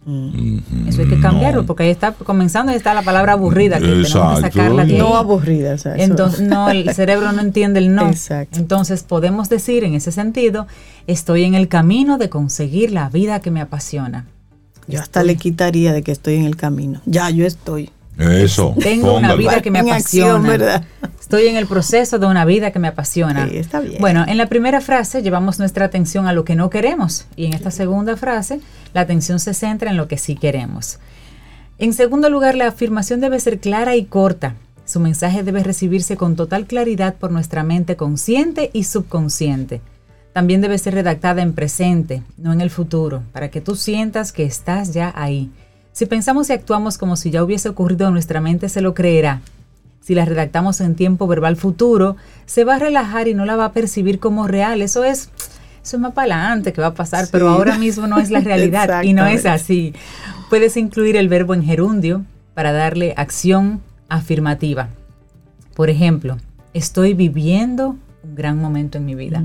Mm. 0.04 0.88
Eso 0.88 1.02
hay 1.02 1.08
que 1.08 1.20
cambiarlo, 1.20 1.66
porque 1.66 1.82
ahí 1.82 1.90
está 1.90 2.12
comenzando, 2.12 2.72
ahí 2.72 2.78
está 2.78 2.94
la 2.94 3.02
palabra 3.02 3.34
aburrida, 3.34 3.78
que 3.78 3.86
tenemos 3.86 4.06
que 4.06 4.40
sacarla 4.40 4.86
de 4.86 4.96
No 4.96 5.16
aburrida, 5.16 5.74
o 5.74 5.78
sea, 5.78 5.96
Entonces, 5.96 6.40
no, 6.40 6.70
el 6.70 6.90
cerebro 6.94 7.30
no 7.32 7.42
entiende 7.42 7.80
el 7.80 7.94
no. 7.94 8.10
Entonces, 8.52 9.02
podemos 9.02 9.50
decir 9.50 9.84
en 9.84 9.94
ese 9.94 10.10
sentido, 10.10 10.66
estoy 11.06 11.44
en 11.44 11.54
el 11.54 11.68
camino 11.68 12.16
de 12.16 12.30
conseguir 12.30 12.90
la 12.90 13.10
vida 13.10 13.40
que 13.40 13.50
me 13.50 13.60
apasiona. 13.60 14.24
Yo 14.88 15.00
hasta 15.00 15.22
le 15.22 15.36
quitaría 15.36 15.92
de 15.92 16.02
que 16.02 16.12
estoy 16.12 16.34
en 16.36 16.44
el 16.44 16.56
camino. 16.56 17.00
Ya, 17.04 17.28
yo 17.30 17.46
estoy. 17.46 17.90
Eso. 18.18 18.74
Tengo 18.80 19.16
una 19.16 19.34
vida 19.36 19.60
que 19.60 19.70
me 19.70 19.78
apasiona. 19.78 20.84
Estoy 21.20 21.46
en 21.46 21.56
el 21.56 21.66
proceso 21.66 22.18
de 22.18 22.26
una 22.26 22.44
vida 22.46 22.72
que 22.72 22.78
me 22.78 22.88
apasiona. 22.88 23.48
Sí, 23.48 23.58
está 23.58 23.80
bien. 23.80 24.00
Bueno, 24.00 24.24
en 24.26 24.38
la 24.38 24.46
primera 24.46 24.80
frase 24.80 25.22
llevamos 25.22 25.58
nuestra 25.58 25.84
atención 25.84 26.26
a 26.26 26.32
lo 26.32 26.44
que 26.44 26.56
no 26.56 26.70
queremos 26.70 27.26
y 27.36 27.44
en 27.44 27.52
esta 27.52 27.70
segunda 27.70 28.16
frase 28.16 28.60
la 28.94 29.02
atención 29.02 29.38
se 29.38 29.52
centra 29.52 29.90
en 29.90 29.98
lo 29.98 30.08
que 30.08 30.16
sí 30.16 30.34
queremos. 30.34 30.98
En 31.78 31.92
segundo 31.92 32.30
lugar, 32.30 32.56
la 32.56 32.68
afirmación 32.68 33.20
debe 33.20 33.38
ser 33.38 33.60
clara 33.60 33.94
y 33.94 34.06
corta. 34.06 34.56
Su 34.84 35.00
mensaje 35.00 35.42
debe 35.42 35.62
recibirse 35.62 36.16
con 36.16 36.34
total 36.34 36.66
claridad 36.66 37.14
por 37.14 37.30
nuestra 37.30 37.62
mente 37.62 37.94
consciente 37.94 38.70
y 38.72 38.84
subconsciente 38.84 39.82
también 40.32 40.60
debe 40.60 40.78
ser 40.78 40.94
redactada 40.94 41.42
en 41.42 41.52
presente, 41.52 42.22
no 42.36 42.52
en 42.52 42.60
el 42.60 42.70
futuro, 42.70 43.22
para 43.32 43.50
que 43.50 43.60
tú 43.60 43.76
sientas 43.76 44.32
que 44.32 44.44
estás 44.44 44.92
ya 44.92 45.12
ahí. 45.16 45.50
Si 45.92 46.06
pensamos 46.06 46.48
y 46.48 46.52
actuamos 46.52 46.96
como 46.96 47.16
si 47.16 47.30
ya 47.30 47.42
hubiese 47.42 47.68
ocurrido, 47.68 48.10
nuestra 48.10 48.40
mente 48.40 48.68
se 48.68 48.80
lo 48.80 48.94
creerá. 48.94 49.40
Si 50.00 50.14
la 50.14 50.24
redactamos 50.24 50.80
en 50.80 50.94
tiempo 50.94 51.26
verbal 51.26 51.56
futuro, 51.56 52.16
se 52.46 52.64
va 52.64 52.76
a 52.76 52.78
relajar 52.78 53.28
y 53.28 53.34
no 53.34 53.44
la 53.44 53.56
va 53.56 53.66
a 53.66 53.72
percibir 53.72 54.20
como 54.20 54.46
real. 54.46 54.80
Eso 54.80 55.02
es, 55.02 55.30
eso 55.82 55.96
es 55.96 56.00
más 56.00 56.12
para 56.12 56.40
adelante 56.40 56.72
que 56.72 56.80
va 56.80 56.86
a 56.86 56.94
pasar, 56.94 57.26
pero 57.32 57.48
ahora 57.48 57.76
mismo 57.78 58.06
no 58.06 58.18
es 58.18 58.30
la 58.30 58.40
realidad 58.42 59.02
y 59.02 59.12
no 59.12 59.26
es 59.26 59.44
así. 59.44 59.92
Puedes 60.50 60.76
incluir 60.76 61.16
el 61.16 61.28
verbo 61.28 61.52
en 61.52 61.64
gerundio 61.64 62.24
para 62.54 62.72
darle 62.72 63.12
acción 63.16 63.82
afirmativa. 64.08 64.88
Por 65.74 65.90
ejemplo, 65.90 66.38
estoy 66.74 67.14
viviendo 67.14 67.96
un 68.22 68.34
gran 68.34 68.58
momento 68.58 68.98
en 68.98 69.04
mi 69.04 69.14
vida. 69.14 69.42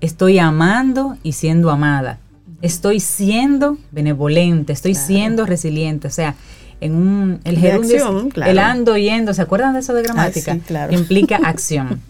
Estoy 0.00 0.38
amando 0.38 1.16
y 1.22 1.32
siendo 1.32 1.70
amada. 1.70 2.18
Estoy 2.62 3.00
siendo 3.00 3.78
benevolente, 3.90 4.72
estoy 4.72 4.94
siendo 4.94 5.46
resiliente. 5.46 6.08
O 6.08 6.10
sea, 6.10 6.34
en 6.80 6.94
un 6.94 7.40
el 7.44 7.58
gerundio 7.58 8.28
el 8.44 8.58
ando 8.58 8.96
yendo, 8.96 9.34
¿se 9.34 9.42
acuerdan 9.42 9.74
de 9.74 9.80
eso 9.80 9.94
de 9.94 10.02
gramática? 10.02 10.56
claro. 10.66 10.92
Implica 10.92 11.36
acción. 11.44 12.00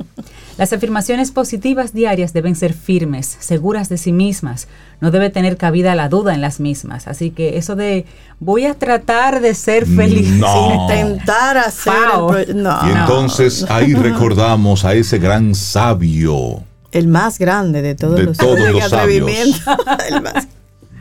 Las 0.58 0.72
afirmaciones 0.72 1.30
positivas 1.30 1.92
diarias 1.92 2.32
deben 2.32 2.56
ser 2.56 2.72
firmes, 2.72 3.36
seguras 3.38 3.88
de 3.88 3.96
sí 3.96 4.10
mismas. 4.10 4.66
No 5.00 5.12
debe 5.12 5.30
tener 5.30 5.56
cabida 5.56 5.94
la 5.94 6.08
duda 6.08 6.34
en 6.34 6.40
las 6.40 6.58
mismas. 6.58 7.06
Así 7.06 7.30
que 7.30 7.58
eso 7.58 7.76
de 7.76 8.06
voy 8.40 8.64
a 8.64 8.74
tratar 8.74 9.40
de 9.40 9.54
ser 9.54 9.86
feliz, 9.86 10.28
intentar 10.82 11.58
hacer, 11.58 12.56
no, 12.56 12.72
y 12.88 12.90
entonces 12.90 13.64
ahí 13.70 13.94
recordamos 13.94 14.84
a 14.84 14.94
ese 14.94 15.18
gran 15.18 15.54
sabio 15.54 16.64
el 16.92 17.08
más 17.08 17.38
grande 17.38 17.82
de 17.82 17.94
todos 17.94 18.20
los, 18.20 18.36
todos 18.36 18.58
los 18.58 18.90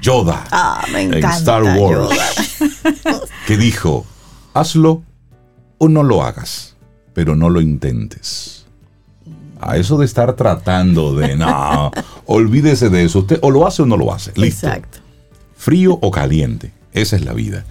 Yoda. 0.01 0.46
Ah, 0.51 0.86
me 0.91 1.03
encanta. 1.03 1.27
En 1.27 1.34
Star 1.34 1.63
Wars. 1.63 2.20
que 3.48 3.58
dijo, 3.58 4.06
hazlo 4.53 5.03
o 5.77 5.89
no 5.89 6.03
lo 6.03 6.24
hagas, 6.24 6.75
pero 7.13 7.36
no 7.36 7.50
lo 7.50 7.62
intentes. 7.62 8.65
A 9.60 9.77
eso 9.77 9.98
de 9.98 10.06
estar 10.06 10.36
tratando 10.36 11.15
de, 11.15 11.36
no, 11.36 11.91
olvídese 12.25 12.89
de 12.89 13.06
eso. 13.06 13.20
Usted 13.20 13.39
o 13.41 13.50
lo 13.50 13.65
hace 13.65 13.82
o 13.82 13.86
no 13.86 13.98
lo 13.98 14.13
hace. 14.13 14.32
Listo. 14.36 14.67
Exacto. 14.67 15.00
frío 15.56 15.98
o 16.01 16.12
caliente. 16.12 16.72
Esa 16.94 17.15
es 17.15 17.25
la 17.25 17.34
vida. 17.34 17.65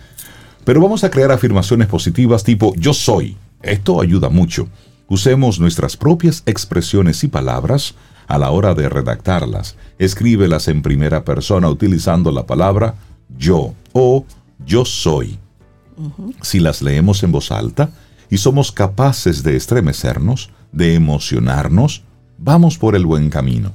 Pero 0.64 0.80
vamos 0.80 1.04
a 1.04 1.10
crear 1.10 1.30
afirmaciones 1.30 1.86
positivas 1.86 2.42
tipo 2.42 2.74
yo 2.76 2.92
soy. 2.92 3.36
Esto 3.62 4.00
ayuda 4.00 4.28
mucho. 4.28 4.68
Usemos 5.08 5.60
nuestras 5.60 5.96
propias 5.96 6.42
expresiones 6.46 7.22
y 7.22 7.28
palabras 7.28 7.94
a 8.26 8.38
la 8.38 8.50
hora 8.50 8.74
de 8.74 8.88
redactarlas. 8.88 9.76
Escríbelas 9.98 10.68
en 10.68 10.82
primera 10.82 11.24
persona 11.24 11.68
utilizando 11.68 12.32
la 12.32 12.46
palabra 12.46 12.96
yo 13.38 13.74
o 13.92 14.24
yo 14.64 14.84
soy. 14.84 15.38
Si 16.42 16.60
las 16.60 16.82
leemos 16.82 17.22
en 17.22 17.32
voz 17.32 17.52
alta 17.52 17.90
y 18.28 18.38
somos 18.38 18.72
capaces 18.72 19.42
de 19.42 19.56
estremecernos, 19.56 20.50
de 20.72 20.94
emocionarnos, 20.94 22.02
vamos 22.38 22.76
por 22.76 22.96
el 22.96 23.06
buen 23.06 23.30
camino. 23.30 23.72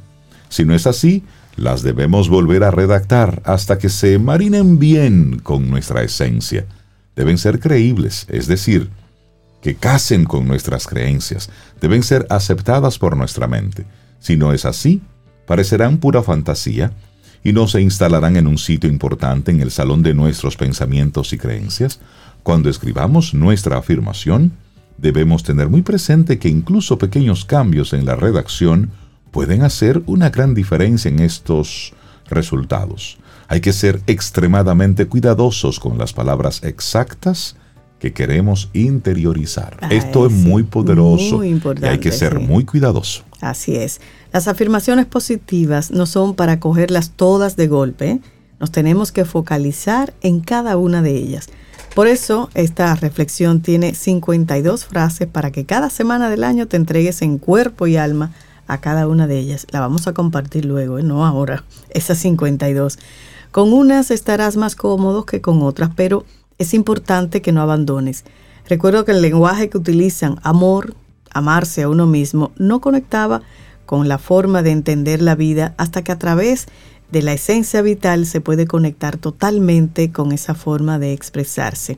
Si 0.50 0.66
no 0.66 0.76
es 0.76 0.86
así, 0.86 1.24
las 1.56 1.82
debemos 1.82 2.30
volver 2.30 2.64
a 2.64 2.72
redactar 2.72 3.42
hasta 3.46 3.78
que 3.78 3.90
se 3.90 4.20
marinen 4.20 4.80
bien 4.80 5.40
con 5.40 5.70
nuestra 5.70 6.04
esencia. 6.04 6.66
Deben 7.16 7.38
ser 7.38 7.60
creíbles, 7.60 8.26
es 8.30 8.48
decir, 8.48 8.90
que 9.62 9.76
casen 9.76 10.26
con 10.26 10.48
nuestras 10.48 10.88
creencias, 10.88 11.50
deben 11.80 12.04
ser 12.04 12.26
aceptadas 12.30 12.98
por 12.98 13.16
nuestra 13.16 13.48
mente. 13.48 13.86
Si 14.20 14.38
no 14.38 14.54
es 14.54 14.66
así, 14.66 15.02
parecerán 15.46 15.98
pura 15.98 16.24
fantasía 16.24 16.92
y 17.44 17.54
no 17.54 17.68
se 17.68 17.82
instalarán 17.82 18.36
en 18.38 18.48
un 18.48 18.58
sitio 18.58 18.90
importante 18.90 19.52
en 19.52 19.62
el 19.62 19.72
salón 19.72 20.04
de 20.04 20.14
nuestros 20.14 20.58
pensamientos 20.58 21.34
y 21.34 21.38
creencias. 21.38 22.00
Cuando 22.44 22.70
escribamos 22.70 23.34
nuestra 23.34 23.78
afirmación, 23.78 24.54
debemos 24.98 25.44
tener 25.44 25.70
muy 25.70 25.82
presente 25.82 26.40
que 26.40 26.50
incluso 26.50 26.98
pequeños 26.98 27.46
cambios 27.46 27.94
en 27.94 28.06
la 28.06 28.16
redacción 28.16 28.92
pueden 29.32 29.64
hacer 29.64 30.02
una 30.06 30.30
gran 30.30 30.54
diferencia 30.54 31.10
en 31.10 31.20
estos 31.20 31.94
resultados. 32.30 33.18
Hay 33.48 33.62
que 33.62 33.74
ser 33.74 34.02
extremadamente 34.08 35.08
cuidadosos 35.08 35.80
con 35.80 35.98
las 35.98 36.14
palabras 36.14 36.64
exactas 36.64 37.56
que 38.02 38.14
queremos 38.14 38.72
interiorizar. 38.74 39.78
Esto 39.92 40.26
es 40.26 40.32
muy 40.32 40.64
poderoso 40.64 41.46
y 41.46 41.62
hay 41.84 42.00
que 42.00 42.12
ser 42.12 42.40
muy 42.40 42.66
cuidadoso. 42.66 43.24
Así 43.42 43.76
es. 43.76 44.02
Las 44.34 44.48
afirmaciones 44.48 45.06
positivas 45.06 45.92
no 45.92 46.08
son 46.08 46.34
para 46.34 46.60
cogerlas 46.60 47.12
todas 47.12 47.56
de 47.58 47.68
golpe. 47.68 48.20
Nos 48.60 48.72
tenemos 48.72 49.12
que 49.12 49.24
focalizar 49.24 50.16
en 50.22 50.40
cada 50.40 50.78
una 50.78 51.04
de 51.04 51.16
ellas. 51.16 51.50
Por 51.94 52.08
eso 52.08 52.50
esta 52.56 52.96
reflexión 52.96 53.62
tiene 53.62 53.94
52 53.94 54.86
frases 54.86 55.28
para 55.28 55.52
que 55.52 55.66
cada 55.66 55.92
semana 55.92 56.32
del 56.32 56.44
año 56.44 56.68
te 56.68 56.78
entregues 56.78 57.22
en 57.22 57.38
cuerpo 57.38 57.86
y 57.86 57.98
alma 57.98 58.32
a 58.66 58.80
cada 58.80 59.08
una 59.08 59.28
de 59.28 59.38
ellas. 59.38 59.68
La 59.70 59.80
vamos 59.80 60.08
a 60.08 60.14
compartir 60.14 60.66
luego, 60.66 60.98
¿eh? 60.98 61.04
no 61.04 61.24
ahora, 61.24 61.66
esas 61.92 62.18
52. 62.18 62.98
Con 63.52 63.74
unas 63.74 64.10
estarás 64.10 64.58
más 64.58 64.76
cómodo 64.76 65.26
que 65.26 65.42
con 65.42 65.62
otras, 65.62 65.92
pero 65.96 66.26
es 66.62 66.74
importante 66.74 67.42
que 67.42 67.52
no 67.52 67.62
abandones. 67.62 68.24
Recuerdo 68.68 69.06
que 69.06 69.12
el 69.12 69.22
lenguaje 69.22 69.70
que 69.70 69.78
utilizan, 69.78 70.40
amor, 70.44 70.96
amarse 71.32 71.84
a 71.84 71.90
uno 71.90 72.08
mismo, 72.08 72.52
no 72.58 72.82
conectaba 72.82 73.42
con 73.86 74.08
la 74.08 74.18
forma 74.18 74.64
de 74.64 74.72
entender 74.72 75.22
la 75.22 75.36
vida 75.36 75.74
hasta 75.78 76.04
que 76.04 76.12
a 76.12 76.20
través 76.20 76.68
de 77.12 77.22
la 77.22 77.34
esencia 77.34 77.82
vital 77.82 78.26
se 78.26 78.40
puede 78.40 78.66
conectar 78.66 79.18
totalmente 79.18 80.12
con 80.12 80.32
esa 80.32 80.56
forma 80.56 80.98
de 81.00 81.14
expresarse. 81.14 81.98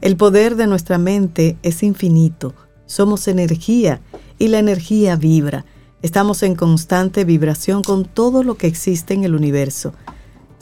El 0.00 0.16
poder 0.16 0.56
de 0.56 0.66
nuestra 0.66 0.98
mente 0.98 1.56
es 1.62 1.82
infinito. 1.82 2.54
Somos 2.86 3.28
energía 3.28 4.00
y 4.38 4.48
la 4.48 4.58
energía 4.58 5.16
vibra. 5.16 5.64
Estamos 6.02 6.42
en 6.42 6.56
constante 6.56 7.24
vibración 7.24 7.82
con 7.82 8.04
todo 8.04 8.42
lo 8.42 8.56
que 8.56 8.66
existe 8.66 9.14
en 9.14 9.24
el 9.24 9.34
universo. 9.34 9.94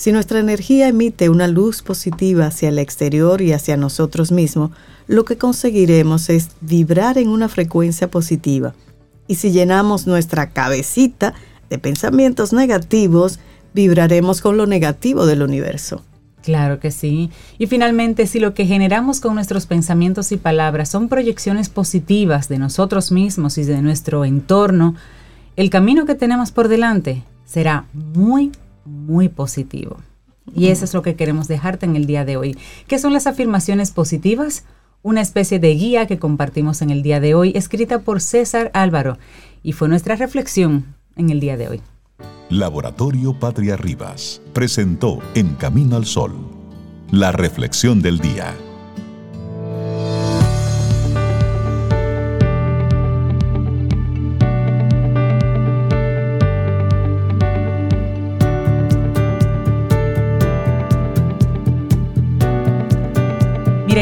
Si 0.01 0.13
nuestra 0.13 0.41
energía 0.41 0.89
emite 0.89 1.29
una 1.29 1.47
luz 1.47 1.83
positiva 1.83 2.47
hacia 2.47 2.71
el 2.71 2.79
exterior 2.79 3.43
y 3.43 3.53
hacia 3.53 3.77
nosotros 3.77 4.33
mismos, 4.33 4.71
lo 5.07 5.27
que 5.27 5.37
conseguiremos 5.37 6.31
es 6.31 6.49
vibrar 6.63 7.19
en 7.19 7.29
una 7.29 7.51
frecuencia 7.51 8.11
positiva. 8.11 8.73
Y 9.29 9.35
si 9.35 9.51
llenamos 9.51 10.07
nuestra 10.07 10.53
cabecita 10.53 11.35
de 11.69 11.79
pensamientos 11.79 12.55
negativos, 12.55 13.41
vibraremos 13.75 14.41
con 14.41 14.57
lo 14.57 14.65
negativo 14.65 15.27
del 15.27 15.43
universo. 15.43 16.03
Claro 16.43 16.81
que 16.81 16.93
sí. 16.93 17.29
Y 17.59 17.67
finalmente, 17.67 18.27
si 18.27 18.41
lo 18.41 18.55
que 18.55 18.65
generamos 18.65 19.21
con 19.21 19.35
nuestros 19.35 19.67
pensamientos 19.67 20.33
y 20.33 20.39
palabras 20.39 20.89
son 20.89 21.11
proyecciones 21.11 21.69
positivas 21.69 22.49
de 22.49 22.59
nosotros 22.59 23.13
mismos 23.13 23.59
y 23.59 23.65
de 23.65 23.83
nuestro 23.83 24.25
entorno, 24.25 24.95
el 25.57 25.69
camino 25.69 26.07
que 26.07 26.15
tenemos 26.15 26.53
por 26.53 26.69
delante 26.69 27.23
será 27.45 27.85
muy 27.93 28.51
muy 28.85 29.29
positivo. 29.29 29.99
Y 30.55 30.69
eso 30.69 30.85
es 30.85 30.95
lo 30.95 31.03
que 31.03 31.17
queremos 31.17 31.49
dejarte 31.49 31.87
en 31.87 31.97
el 31.97 32.07
día 32.07 32.25
de 32.25 32.37
hoy. 32.37 32.59
¿Qué 32.87 32.99
son 32.99 33.13
las 33.13 33.27
afirmaciones 33.27 33.93
positivas? 33.93 34.65
Una 35.03 35.21
especie 35.21 35.59
de 35.59 35.75
guía 35.75 36.07
que 36.07 36.19
compartimos 36.19 36.83
en 36.83 36.91
el 36.91 37.03
día 37.03 37.21
de 37.21 37.35
hoy, 37.35 37.53
escrita 37.55 38.01
por 38.01 38.21
César 38.21 38.71
Álvaro, 38.75 39.19
y 39.63 39.73
fue 39.73 39.89
nuestra 39.89 40.17
reflexión 40.17 40.95
en 41.17 41.31
el 41.31 41.41
día 41.41 41.57
de 41.57 41.69
hoy. 41.69 41.83
Laboratorio 42.51 43.39
Patria 43.39 43.77
Rivas 43.77 44.43
presentó 44.53 45.21
En 45.35 45.55
Camino 45.55 45.97
al 45.97 46.05
Sol, 46.05 46.33
la 47.11 47.33
reflexión 47.33 48.03
del 48.03 48.19
día. 48.19 48.55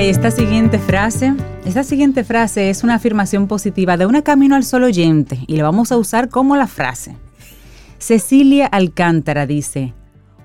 Esta 0.07 0.31
siguiente 0.31 0.79
frase, 0.79 1.35
esta 1.67 1.83
siguiente 1.83 2.23
frase 2.23 2.71
es 2.71 2.85
una 2.85 2.95
afirmación 2.95 3.49
positiva 3.49 3.97
de 3.97 4.07
una 4.07 4.23
camino 4.23 4.55
al 4.55 4.63
sol 4.63 4.85
oyente 4.85 5.41
y 5.49 5.57
la 5.57 5.65
vamos 5.65 5.91
a 5.91 5.97
usar 5.97 6.29
como 6.29 6.57
la 6.57 6.69
frase. 6.69 7.17
Cecilia 7.99 8.67
Alcántara 8.67 9.45
dice, 9.45 9.95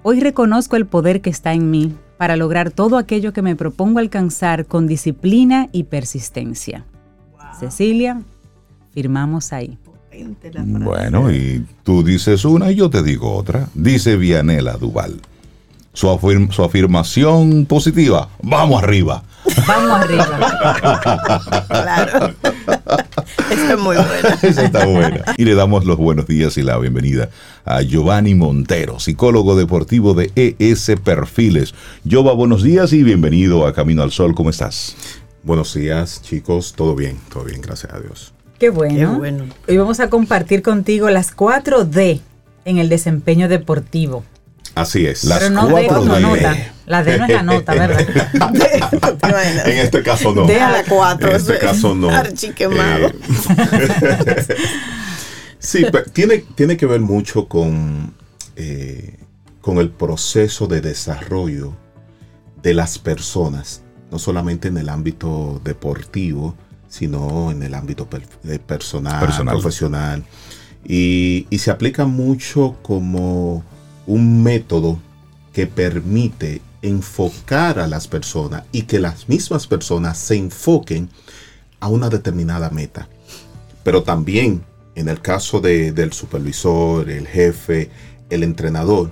hoy 0.01 0.19
reconozco 0.21 0.75
el 0.75 0.87
poder 0.87 1.21
que 1.21 1.29
está 1.29 1.53
en 1.53 1.69
mí 1.69 1.93
para 2.17 2.35
lograr 2.35 2.71
todo 2.71 2.97
aquello 2.97 3.31
que 3.31 3.43
me 3.43 3.55
propongo 3.55 3.99
alcanzar 3.99 4.65
con 4.65 4.87
disciplina 4.87 5.69
y 5.71 5.83
persistencia. 5.83 6.85
Cecilia, 7.59 8.23
firmamos 8.91 9.53
ahí. 9.53 9.77
Bueno, 10.65 11.31
y 11.31 11.63
tú 11.83 12.03
dices 12.03 12.43
una 12.43 12.71
y 12.71 12.75
yo 12.75 12.89
te 12.89 13.03
digo 13.03 13.31
otra. 13.31 13.69
Dice 13.75 14.17
Vianela 14.17 14.73
Duval. 14.77 15.21
Su, 15.93 16.07
su 16.49 16.63
afirmación 16.63 17.67
positiva, 17.67 18.29
vamos 18.41 18.81
arriba. 18.81 19.23
Vamos 19.67 19.99
arriba. 19.99 21.65
claro. 21.67 22.33
Esa 23.49 23.73
es 23.73 23.79
muy 23.79 23.95
buena. 23.95 24.37
Esa 24.41 24.65
está 24.65 24.85
buena. 24.85 25.23
Y 25.37 25.45
le 25.45 25.55
damos 25.55 25.85
los 25.85 25.97
buenos 25.97 26.27
días 26.27 26.57
y 26.57 26.63
la 26.63 26.77
bienvenida 26.77 27.29
a 27.65 27.81
Giovanni 27.81 28.35
Montero, 28.35 28.99
psicólogo 28.99 29.55
deportivo 29.55 30.13
de 30.13 30.31
ES 30.35 30.93
Perfiles. 31.03 31.73
Giova, 32.07 32.33
buenos 32.33 32.63
días 32.63 32.93
y 32.93 33.03
bienvenido 33.03 33.67
a 33.67 33.73
Camino 33.73 34.03
al 34.03 34.11
Sol. 34.11 34.33
¿Cómo 34.35 34.49
estás? 34.49 34.95
Buenos 35.43 35.73
días, 35.73 36.21
chicos. 36.21 36.73
Todo 36.75 36.95
bien, 36.95 37.19
todo 37.31 37.43
bien, 37.43 37.61
gracias 37.61 37.93
a 37.93 37.99
Dios. 37.99 38.33
Qué 38.59 38.69
bueno. 38.69 38.95
Qué 38.95 39.05
bueno. 39.05 39.45
Hoy 39.67 39.77
vamos 39.77 39.99
a 39.99 40.09
compartir 40.09 40.61
contigo 40.61 41.09
las 41.09 41.31
4 41.31 41.85
D 41.85 42.21
en 42.65 42.77
el 42.77 42.89
desempeño 42.89 43.49
deportivo. 43.49 44.23
Así 44.75 45.05
es. 45.05 45.23
Las 45.23 45.39
Pero 45.39 45.51
no 45.51 45.69
cuatro 45.69 46.03
D 46.03 46.21
nota. 46.21 46.73
La 46.85 47.03
D 47.03 47.17
no 47.17 47.25
es 47.25 47.31
la 47.31 47.43
nota, 47.43 47.73
¿verdad? 47.75 49.67
en 49.67 49.77
este 49.77 50.03
caso 50.03 50.33
no. 50.33 50.45
D 50.45 50.59
a 50.59 50.71
la 50.71 50.83
4. 50.83 51.29
En 51.29 51.35
este 51.35 51.59
caso 51.59 51.95
no. 51.95 52.09
Archiquemado. 52.09 53.07
Eh, 53.07 54.45
sí, 55.59 55.85
pero 55.91 56.05
tiene, 56.05 56.39
tiene 56.55 56.75
que 56.75 56.85
ver 56.85 56.99
mucho 56.99 57.47
con, 57.47 58.13
eh, 58.55 59.19
con 59.61 59.77
el 59.77 59.89
proceso 59.89 60.67
de 60.67 60.81
desarrollo 60.81 61.73
de 62.61 62.73
las 62.73 62.97
personas, 62.97 63.81
no 64.11 64.19
solamente 64.19 64.69
en 64.69 64.77
el 64.77 64.89
ámbito 64.89 65.61
deportivo, 65.63 66.55
sino 66.89 67.51
en 67.51 67.63
el 67.63 67.73
ámbito 67.73 68.07
personal, 68.09 69.19
personal. 69.19 69.53
profesional. 69.53 70.23
Y, 70.85 71.47
y 71.49 71.59
se 71.59 71.71
aplica 71.71 72.05
mucho 72.05 72.77
como 72.81 73.63
un 74.07 74.43
método 74.43 74.99
que 75.53 75.67
permite 75.67 76.61
enfocar 76.81 77.79
a 77.79 77.87
las 77.87 78.07
personas 78.07 78.63
y 78.71 78.83
que 78.83 78.99
las 78.99 79.29
mismas 79.29 79.67
personas 79.67 80.17
se 80.17 80.35
enfoquen 80.35 81.09
a 81.79 81.87
una 81.87 82.09
determinada 82.09 82.69
meta. 82.69 83.07
Pero 83.83 84.03
también 84.03 84.63
en 84.95 85.09
el 85.09 85.21
caso 85.21 85.59
del 85.59 86.13
supervisor, 86.13 87.09
el 87.09 87.27
jefe, 87.27 87.89
el 88.29 88.43
entrenador, 88.43 89.11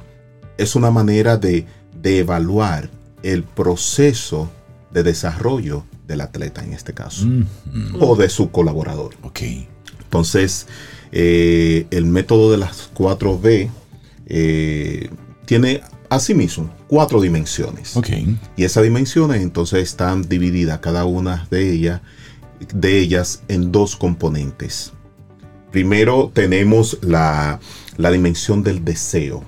es 0.58 0.76
una 0.76 0.92
manera 0.92 1.38
de, 1.38 1.66
evaluar 2.04 2.90
el 3.24 3.44
proceso 3.44 4.50
de 4.92 5.04
desarrollo 5.04 5.86
del 6.08 6.22
atleta 6.22 6.64
en 6.64 6.74
este 6.74 6.94
caso, 6.94 7.26
o 8.00 8.16
de 8.16 8.30
su 8.30 8.52
colaborador. 8.52 9.16
Okay. 9.24 9.68
Entonces, 10.04 10.68
eh, 11.12 11.88
el 11.92 12.06
método 12.06 12.52
de 12.52 12.58
las 12.58 12.92
4B 12.94 13.70
eh, 14.34 15.10
tiene 15.46 15.82
asimismo, 16.10 16.74
cuatro 16.88 17.20
dimensiones. 17.20 17.98
Y 18.56 18.63
esas 18.63 18.84
dimensiones 18.84 19.41
entonces 19.41 19.84
están 19.84 20.22
divididas 20.22 20.80
cada 20.80 21.04
una 21.04 21.48
de 21.52 21.70
ellas, 21.70 22.02
de 22.74 22.98
ellas 22.98 23.44
en 23.50 23.74
dos 23.74 23.98
componentes. 23.98 24.94
Primero 25.70 26.32
tenemos 26.34 26.98
la, 27.02 27.60
la 27.98 28.10
dimensión 28.10 28.63
del 28.63 28.86
deseo. 28.86 29.44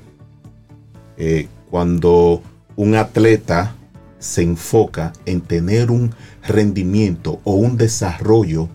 Eh, 1.16 1.48
cuando 1.70 2.44
un 2.76 2.96
atleta 2.96 3.76
se 4.20 4.42
enfoca 4.42 5.14
en 5.26 5.40
tener 5.40 5.92
un 5.92 6.14
rendimiento 6.46 7.40
o 7.46 7.54
un 7.54 7.78
desarrollo 7.78 8.68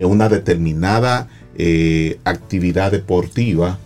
en 0.00 0.08
una 0.08 0.28
determinada 0.28 1.28
eh, 1.54 2.18
actividad 2.24 2.90
deportiva, 2.90 3.78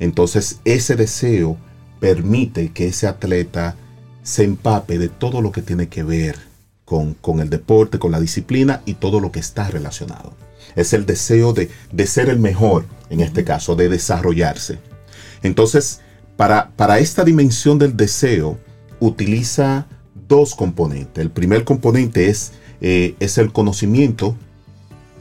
entonces 0.00 0.60
ese 0.64 0.96
deseo 0.96 1.56
permite 2.00 2.72
que 2.72 2.88
ese 2.88 3.06
atleta 3.06 3.76
se 4.22 4.44
empape 4.44 4.98
de 4.98 5.08
todo 5.08 5.40
lo 5.40 5.52
que 5.52 5.62
tiene 5.62 5.88
que 5.88 6.02
ver 6.02 6.36
con, 6.84 7.14
con 7.14 7.40
el 7.40 7.50
deporte, 7.50 7.98
con 7.98 8.12
la 8.12 8.20
disciplina 8.20 8.82
y 8.84 8.94
todo 8.94 9.20
lo 9.20 9.32
que 9.32 9.40
está 9.40 9.68
relacionado. 9.68 10.32
Es 10.74 10.92
el 10.92 11.06
deseo 11.06 11.52
de, 11.52 11.70
de 11.92 12.06
ser 12.06 12.28
el 12.28 12.38
mejor, 12.38 12.84
en 13.08 13.20
este 13.20 13.44
caso, 13.44 13.76
de 13.76 13.88
desarrollarse. 13.88 14.78
Entonces, 15.42 16.00
para, 16.36 16.70
para 16.76 16.98
esta 16.98 17.24
dimensión 17.24 17.78
del 17.78 17.96
deseo, 17.96 18.58
utiliza 19.00 19.86
dos 20.28 20.54
componentes. 20.54 21.22
El 21.22 21.30
primer 21.30 21.64
componente 21.64 22.28
es, 22.28 22.52
eh, 22.80 23.14
es 23.20 23.38
el 23.38 23.52
conocimiento, 23.52 24.36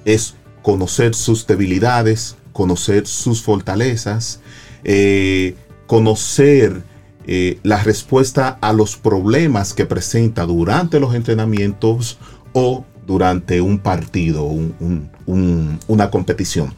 es 0.03 0.35
conocer 0.61 1.15
sus 1.15 1.47
debilidades, 1.47 2.35
conocer 2.53 3.07
sus 3.07 3.41
fortalezas, 3.41 4.39
eh, 4.85 5.55
conocer 5.87 6.83
eh, 7.27 7.59
la 7.63 7.83
respuesta 7.83 8.57
a 8.61 8.71
los 8.71 8.95
problemas 8.97 9.73
que 9.73 9.85
presenta 9.85 10.45
durante 10.45 10.99
los 10.99 11.15
entrenamientos 11.15 12.17
o 12.53 12.85
durante 13.07 13.61
un 13.61 13.79
partido, 13.79 14.43
un- 14.43 14.75
un- 14.79 15.09
un- 15.25 15.79
una 15.87 16.09
competición. 16.11 16.73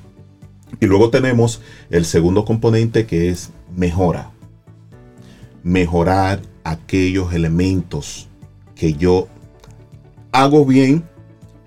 Y 0.79 0.85
luego 0.85 1.09
tenemos 1.09 1.61
el 1.89 2.05
segundo 2.05 2.45
componente 2.45 3.05
que 3.05 3.29
es 3.29 3.49
mejora. 3.75 4.31
Mejorar 5.63 6.41
aquellos 6.63 7.33
elementos 7.33 8.27
que 8.75 8.93
yo 8.93 9.27
hago 10.31 10.65
bien, 10.65 11.03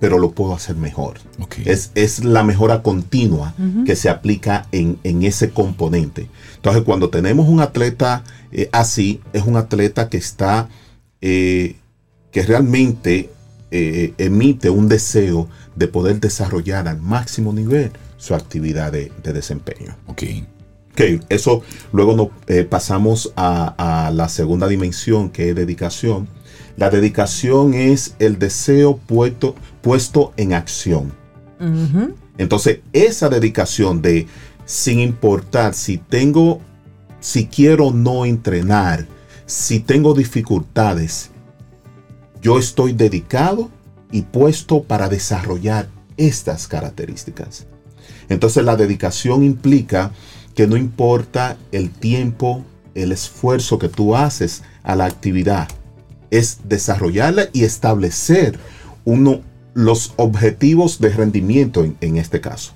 pero 0.01 0.19
lo 0.19 0.33
puedo 0.33 0.55
hacer 0.55 0.77
mejor. 0.77 1.19
Ok. 1.39 1.57
Es, 1.67 1.93
es 1.95 2.25
la 2.25 2.43
mejora 2.43 2.83
continua 2.83 3.55
que 3.85 3.95
se 3.95 4.09
aplica 4.09 4.67
en, 4.73 4.99
en 5.05 5.23
ese 5.23 5.51
componente. 5.51 6.29
Entonces, 6.57 6.83
cuando 6.83 7.11
tenemos 7.11 7.49
un 7.49 7.61
atleta 7.61 8.25
eh, 8.51 8.71
así, 8.73 9.21
es 9.35 9.45
un 9.45 9.57
atleta 9.57 10.09
que 10.09 10.17
está, 10.17 10.69
eh, 11.21 11.77
que 12.33 12.43
realmente 12.43 13.31
eh, 13.71 14.15
emite 14.17 14.71
un 14.71 14.89
deseo 14.89 15.49
de 15.77 15.87
poder 15.87 16.19
desarrollar 16.19 16.89
al 16.89 17.01
máximo 17.01 17.53
nivel 17.53 17.93
su 18.17 18.35
actividad 18.35 18.93
de, 18.93 19.13
de 19.23 19.33
desempeño. 19.35 19.97
Ok. 20.07 20.23
Ok, 20.93 21.23
eso 21.29 21.63
luego 21.93 22.17
nos 22.17 22.67
pasamos 22.67 23.33
a, 23.37 24.07
a 24.07 24.11
la 24.11 24.29
segunda 24.29 24.67
dimensión 24.67 25.31
que 25.31 25.51
es 25.51 25.55
dedicación. 25.55 26.27
La 26.77 26.91
dedicación 26.91 27.75
es 27.75 28.15
el 28.19 28.39
deseo 28.39 28.97
puesto, 28.97 29.55
puesto 29.83 30.33
en 30.37 30.55
acción. 30.55 31.13
Entonces, 32.39 32.81
esa 32.95 33.29
dedicación 33.29 34.01
de, 34.01 34.27
sin 34.65 34.99
importar 34.99 35.75
si 35.75 35.99
tengo, 35.99 36.61
si 37.21 37.47
quiero 37.47 37.91
no 37.91 38.25
entrenar, 38.25 39.07
si 39.45 39.81
tengo 39.81 40.15
dificultades, 40.15 41.31
yo 42.41 42.59
estoy 42.59 42.95
dedicado 42.95 43.69
y 44.11 44.23
puesto 44.23 44.83
para 44.83 45.09
desarrollar 45.09 45.89
estas 46.17 46.67
características. 46.67 47.67
Entonces, 48.31 48.65
la 48.65 48.77
dedicación 48.77 49.43
implica 49.43 50.13
que 50.55 50.67
no 50.67 50.77
importa 50.77 51.59
el 51.73 51.91
tiempo, 51.91 52.65
el 52.95 53.13
esfuerzo 53.13 53.79
que 53.79 53.89
tú 53.89 54.17
haces 54.17 54.63
a 54.83 54.97
la 54.97 55.05
actividad, 55.05 55.69
es 56.31 56.61
desarrollarla 56.65 57.49
y 57.53 57.65
establecer 57.65 58.59
uno, 59.05 59.41
los 59.75 60.13
objetivos 60.17 61.01
de 61.01 61.11
rendimiento 61.11 61.85
en, 61.85 61.97
en 62.01 62.17
este 62.17 62.41
caso. 62.41 62.73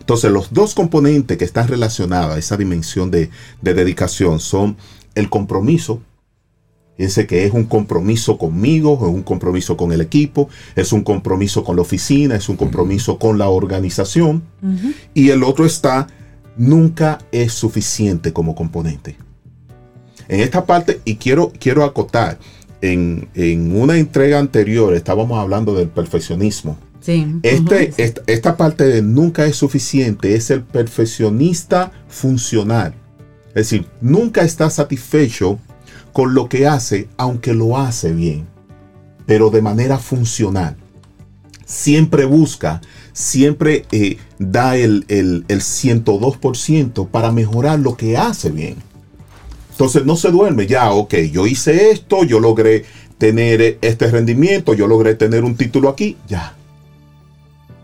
Entonces, 0.00 0.30
los 0.30 0.52
dos 0.52 0.74
componentes 0.74 1.36
que 1.36 1.44
están 1.44 1.68
relacionados 1.68 2.34
a 2.34 2.38
esa 2.38 2.56
dimensión 2.56 3.10
de, 3.10 3.30
de 3.62 3.74
dedicación 3.74 4.40
son 4.40 4.76
el 5.14 5.28
compromiso, 5.30 6.02
Fíjense 6.96 7.26
que 7.26 7.44
es 7.44 7.52
un 7.52 7.64
compromiso 7.64 8.38
conmigo, 8.38 8.94
es 8.94 9.12
un 9.12 9.22
compromiso 9.22 9.76
con 9.76 9.90
el 9.92 10.00
equipo, 10.00 10.48
es 10.76 10.92
un 10.92 11.02
compromiso 11.02 11.64
con 11.64 11.76
la 11.76 11.82
oficina, 11.82 12.36
es 12.36 12.48
un 12.48 12.56
compromiso 12.56 13.18
con 13.18 13.36
la 13.36 13.48
organización. 13.48 14.44
Y 15.12 15.30
el 15.30 15.42
otro 15.42 15.66
está, 15.66 16.06
nunca 16.56 17.18
es 17.32 17.52
suficiente 17.52 18.32
como 18.32 18.54
componente. 18.54 19.16
En 20.28 20.40
esta 20.40 20.66
parte, 20.66 21.00
y 21.04 21.16
quiero, 21.16 21.52
quiero 21.58 21.82
acotar, 21.82 22.38
en, 22.84 23.28
en 23.34 23.74
una 23.74 23.96
entrega 23.96 24.38
anterior 24.38 24.94
estábamos 24.94 25.38
hablando 25.38 25.74
del 25.74 25.88
perfeccionismo. 25.88 26.76
Sí. 27.00 27.26
Este, 27.42 27.92
esta 28.26 28.56
parte 28.56 28.84
de 28.84 29.02
nunca 29.02 29.46
es 29.46 29.56
suficiente 29.56 30.34
es 30.34 30.50
el 30.50 30.62
perfeccionista 30.62 31.92
funcional. 32.08 32.94
Es 33.48 33.70
decir, 33.70 33.86
nunca 34.00 34.42
está 34.42 34.68
satisfecho 34.68 35.58
con 36.12 36.34
lo 36.34 36.48
que 36.48 36.66
hace, 36.66 37.08
aunque 37.16 37.54
lo 37.54 37.78
hace 37.78 38.12
bien, 38.12 38.46
pero 39.26 39.50
de 39.50 39.62
manera 39.62 39.98
funcional. 39.98 40.76
Siempre 41.64 42.26
busca, 42.26 42.82
siempre 43.12 43.86
eh, 43.92 44.18
da 44.38 44.76
el, 44.76 45.06
el, 45.08 45.44
el 45.48 45.60
102% 45.60 47.08
para 47.08 47.32
mejorar 47.32 47.78
lo 47.78 47.96
que 47.96 48.18
hace 48.18 48.50
bien. 48.50 48.76
Entonces 49.74 50.06
no 50.06 50.14
se 50.14 50.30
duerme, 50.30 50.68
ya, 50.68 50.92
ok, 50.92 51.14
yo 51.32 51.48
hice 51.48 51.90
esto, 51.90 52.22
yo 52.22 52.38
logré 52.38 52.84
tener 53.18 53.78
este 53.80 54.08
rendimiento, 54.08 54.72
yo 54.72 54.86
logré 54.86 55.16
tener 55.16 55.42
un 55.42 55.56
título 55.56 55.88
aquí, 55.88 56.16
ya. 56.28 56.54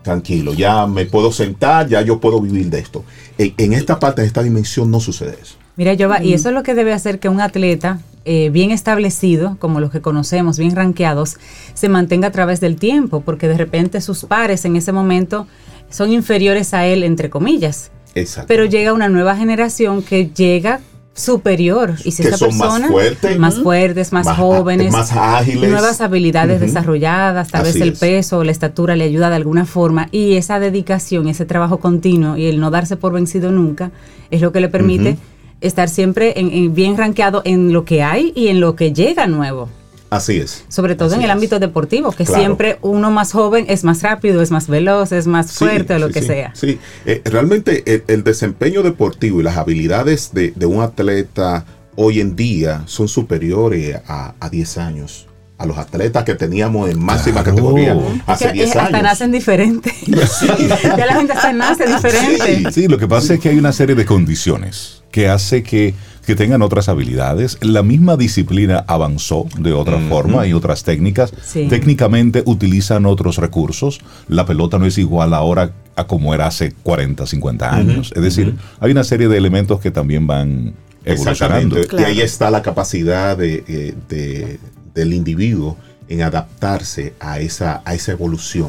Tranquilo, 0.03 0.55
ya 0.55 0.87
me 0.87 1.05
puedo 1.07 1.33
sentar, 1.33 1.89
ya 1.89 2.01
yo 2.01 2.21
puedo 2.21 2.41
vivir 2.41 2.71
de 2.71 2.79
esto. 2.79 3.05
En, 3.39 3.55
en 3.59 3.73
esta 3.73 3.99
parte, 3.99 4.23
en 4.23 4.29
esta 4.29 4.45
dimensión, 4.45 4.89
no 4.89 5.01
sucede 5.01 5.37
eso. 5.43 5.57
Mira, 5.77 5.97
Jova, 5.99 6.23
y 6.23 6.33
eso 6.33 6.51
es 6.51 6.55
lo 6.55 6.63
que 6.63 6.75
debe 6.75 6.93
hacer 6.93 7.19
que 7.19 7.29
un 7.29 7.41
atleta 7.41 7.99
eh, 8.25 8.51
bien 8.51 8.71
establecido, 8.71 9.57
como 9.59 9.81
los 9.81 9.91
que 9.91 10.01
conocemos, 10.01 10.59
bien 10.59 10.77
rankeados, 10.77 11.39
se 11.75 11.89
mantenga 11.89 12.29
a 12.29 12.31
través 12.31 12.61
del 12.61 12.77
tiempo, 12.77 13.23
porque 13.23 13.49
de 13.49 13.57
repente 13.57 14.01
sus 14.01 14.27
pares 14.27 14.65
en 14.65 14.77
ese 14.77 14.93
momento 14.93 15.49
son 15.89 16.13
inferiores 16.13 16.73
a 16.73 16.87
él, 16.87 17.03
entre 17.03 17.31
comillas. 17.31 17.91
Exacto. 18.15 18.47
Pero 18.47 18.65
llega 18.67 18.93
una 18.93 19.09
nueva 19.09 19.37
generación 19.37 20.03
que 20.03 20.31
llega 20.31 20.81
superior. 21.21 21.95
Y 22.05 22.11
si 22.13 22.23
Que 22.23 22.29
esa 22.31 22.39
son 22.39 22.57
más 22.57 22.69
persona, 22.69 22.89
fuertes. 22.89 23.39
más 23.39 23.59
fuertes, 23.61 24.13
más, 24.13 24.27
Más- 24.27 24.37
jóvenes, 24.37 24.93
más 24.93 25.13
ágiles. 25.13 25.71
nuevas 25.71 26.01
habilidades 26.01 26.61
desarrolladas, 26.61 27.49
tal 27.49 27.63
Así 27.63 27.75
vez 27.79 27.83
el 27.83 27.89
es. 27.95 27.99
peso 27.99 28.39
o 28.39 28.45
la 28.45 28.53
estatura 28.53 28.97
le 28.97 29.05
ayuda 29.05 29.31
de 29.31 29.37
alguna 29.37 29.67
forma. 29.67 30.09
Y 30.11 30.35
esa 30.35 30.59
dedicación, 30.61 31.29
ese 31.29 31.45
trabajo 31.45 31.79
continuo 31.79 32.37
y 32.37 32.47
el 32.47 32.61
no 32.61 32.71
darse 32.71 32.97
por 32.97 33.13
vencido 33.13 33.53
nunca 33.53 33.91
es 34.31 34.41
lo 34.41 34.53
que 34.53 34.61
le 34.61 34.69
permite 34.69 35.17
estar 35.61 35.89
siempre 35.89 36.41
en- 36.41 36.51
en 36.53 36.75
bien 36.75 36.97
rankeado 36.97 37.43
en 37.45 37.73
lo 37.73 37.85
que 37.85 38.03
hay 38.03 38.33
y 38.35 38.49
en 38.49 38.61
lo 38.61 38.77
que 38.77 38.93
llega 38.93 39.27
nuevo. 39.27 39.69
Así 40.11 40.39
es. 40.39 40.65
Sobre 40.69 40.97
todo 40.97 41.07
Así 41.09 41.15
en 41.17 41.23
el 41.23 41.31
es. 41.31 41.33
ámbito 41.35 41.59
deportivo, 41.61 42.11
que 42.11 42.25
Claro. 42.25 42.41
siempre 42.43 42.79
uno 42.83 43.11
más 43.13 43.31
joven 43.33 43.65
es 43.69 43.85
más 43.85 44.03
rápido, 44.03 44.43
es 44.43 44.51
más 44.51 44.67
veloz, 44.67 45.13
es 45.13 45.27
más 45.29 45.47
Sí, 45.51 45.59
fuerte, 45.65 45.95
o 45.95 45.99
lo 46.01 46.09
sí, 46.09 46.13
que 46.15 46.21
sí, 46.23 46.27
sea. 46.27 46.53
Sí, 46.55 46.79
Eh, 47.07 47.23
realmente 47.25 47.83
el, 47.87 48.03
el 48.09 48.25
desempeño 48.25 48.83
deportivo 48.83 49.41
y 49.41 49.45
las 49.45 49.57
habilidades 49.57 50.31
de, 50.33 50.53
de 50.57 50.67
un 50.67 50.83
atleta 50.83 51.65
hoy 51.97 52.21
en 52.21 52.35
día 52.35 52.83
son 52.87 53.07
superiores 53.09 54.01
a, 54.09 54.35
a 54.41 54.49
10 54.51 54.79
años. 54.79 55.27
A 55.59 55.67
los 55.67 55.77
atletas 55.77 56.25
que 56.25 56.35
teníamos 56.35 56.89
en 56.89 56.99
máxima 56.99 57.43
Claro. 57.43 57.51
categoría 57.57 57.97
hace 58.27 58.47
Que, 58.47 58.53
10 58.55 58.67
eh, 58.67 58.79
hasta 58.79 58.87
años. 58.97 59.03
nacen 59.03 59.31
diferentes. 59.31 59.93
ya 60.07 61.07
la 61.07 61.15
gente 61.15 61.33
hasta 61.35 61.53
nace 61.53 61.87
diferente. 61.87 62.73
Sí, 62.73 62.89
lo 62.89 62.97
que 62.99 63.07
pasa 63.07 63.35
es 63.35 63.41
que 63.41 63.51
hay 63.51 63.59
una 63.59 63.73
serie 63.73 63.95
de 63.95 64.07
condiciones 64.07 65.03
que 65.13 65.29
hace 65.29 65.63
que, 65.63 65.95
que 66.27 66.35
tengan 66.37 66.63
otras 66.63 66.89
habilidades. 66.89 67.59
La 67.61 67.83
misma 67.83 68.17
disciplina 68.17 68.85
avanzó 68.87 69.47
de 69.59 69.73
otra 69.73 69.99
forma 70.09 70.47
y 70.47 70.53
otras 70.53 70.83
técnicas. 70.85 71.33
Sí. 71.45 71.67
Técnicamente 71.69 72.43
utilizan 72.47 73.07
otros 73.07 73.37
recursos. 73.39 74.01
La 74.29 74.47
pelota 74.47 74.79
no 74.79 74.87
es 74.87 74.99
igual 74.99 75.35
ahora 75.35 75.73
a 75.97 76.07
como 76.07 76.35
era 76.35 76.47
hace 76.47 76.73
40, 76.83 77.27
50 77.27 77.75
años. 77.75 78.13
Es 78.15 78.23
decir, 78.23 78.55
hay 78.81 78.93
una 78.93 79.05
serie 79.05 79.29
de 79.29 79.37
elementos 79.39 79.81
que 79.81 79.91
también 79.91 80.27
van 80.27 80.75
evolucionando. 81.05 81.77
Exactamente. 81.79 81.87
Claro. 81.89 82.03
Y 82.03 82.11
ahí 82.13 82.21
está 82.21 82.51
la 82.51 82.63
capacidad 82.63 83.37
de, 83.37 83.65
eh, 83.67 83.95
de- 84.09 84.59
del 84.95 85.13
individuo 85.15 85.77
en 86.09 86.23
adaptarse 86.23 87.15
a 87.21 87.39
esa, 87.41 87.83
a 87.85 87.95
esa 87.95 88.13
evolución 88.13 88.69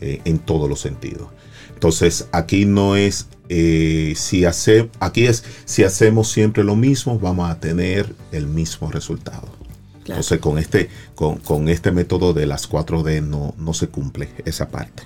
eh, 0.00 0.20
en 0.24 0.38
todos 0.38 0.68
los 0.68 0.80
sentidos. 0.80 1.28
Entonces, 1.78 2.26
aquí 2.32 2.64
no 2.64 2.96
es 2.96 3.28
eh, 3.48 4.14
si 4.16 4.44
hace, 4.44 4.90
aquí 4.98 5.26
es 5.26 5.44
si 5.64 5.84
hacemos 5.84 6.28
siempre 6.28 6.64
lo 6.64 6.74
mismo, 6.74 7.20
vamos 7.20 7.48
a 7.48 7.60
tener 7.60 8.12
el 8.32 8.48
mismo 8.48 8.90
resultado. 8.90 9.46
Claro. 10.02 10.20
Entonces, 10.20 10.40
con 10.40 10.58
este, 10.58 10.88
con, 11.14 11.36
con 11.36 11.68
este 11.68 11.92
método 11.92 12.32
de 12.32 12.46
las 12.46 12.68
4D 12.68 13.22
no, 13.22 13.54
no 13.56 13.74
se 13.74 13.86
cumple 13.86 14.28
esa 14.44 14.70
parte. 14.70 15.04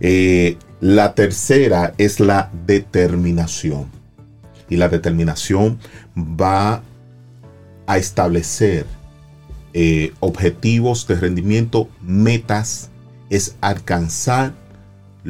Eh, 0.00 0.56
la 0.80 1.14
tercera 1.14 1.94
es 1.98 2.18
la 2.18 2.50
determinación. 2.66 3.86
Y 4.68 4.74
la 4.74 4.88
determinación 4.88 5.78
va 6.18 6.82
a 7.86 7.96
establecer 7.96 8.86
eh, 9.72 10.12
objetivos 10.18 11.06
de 11.06 11.14
rendimiento, 11.14 11.88
metas, 12.00 12.90
es 13.30 13.54
alcanzar 13.60 14.52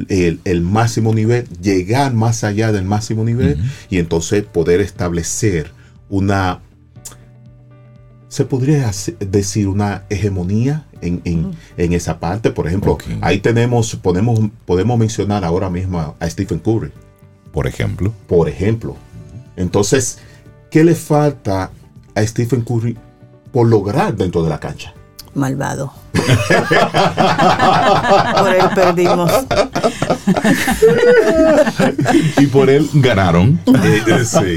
el, 0.09 0.41
el 0.45 0.61
máximo 0.63 1.13
nivel, 1.15 1.47
llegar 1.61 2.15
más 2.15 2.45
allá 2.45 2.73
del 2.73 2.85
máximo 2.85 3.25
nivel 3.25 3.59
y 3.91 3.99
entonces 3.99 4.43
poder 4.45 4.81
establecer 4.81 5.71
una, 6.09 6.61
se 8.29 8.45
podría 8.47 8.91
decir 9.21 9.69
una 9.69 10.05
hegemonía 10.09 10.87
en, 11.03 11.21
en- 11.25 11.53
en 11.77 11.93
esa 11.93 12.19
parte. 12.21 12.51
Por 12.51 12.67
ejemplo, 12.67 12.97
ahí 13.21 13.41
tenemos, 13.41 13.95
podemos, 13.97 14.41
podemos 14.65 14.99
mencionar 14.99 15.45
ahora 15.45 15.69
mismo 15.69 15.99
a- 16.01 16.15
a 16.19 16.31
Stephen 16.31 16.59
Curry 16.59 16.91
Por 17.53 17.67
ejemplo. 17.67 18.13
por 18.27 18.49
ejemplo. 18.49 18.97
Entonces, 19.57 20.19
¿qué 20.71 20.83
le 20.85 20.95
falta 20.95 21.71
a 22.15 22.27
Stephen 22.27 22.63
Curry 22.63 22.97
por 23.53 23.69
lograr 23.69 24.17
dentro 24.17 24.43
de 24.43 24.49
la 24.49 24.59
cancha? 24.61 24.95
Malvado. 25.35 25.93
Por 28.39 28.55
él 28.55 28.65
perdimos. 28.75 29.33
Y 32.39 32.47
por 32.47 32.71
él 32.71 32.89
ganaron. 32.95 33.59
Eh, 33.67 34.03
eh, 34.07 34.25
sí. 34.25 34.55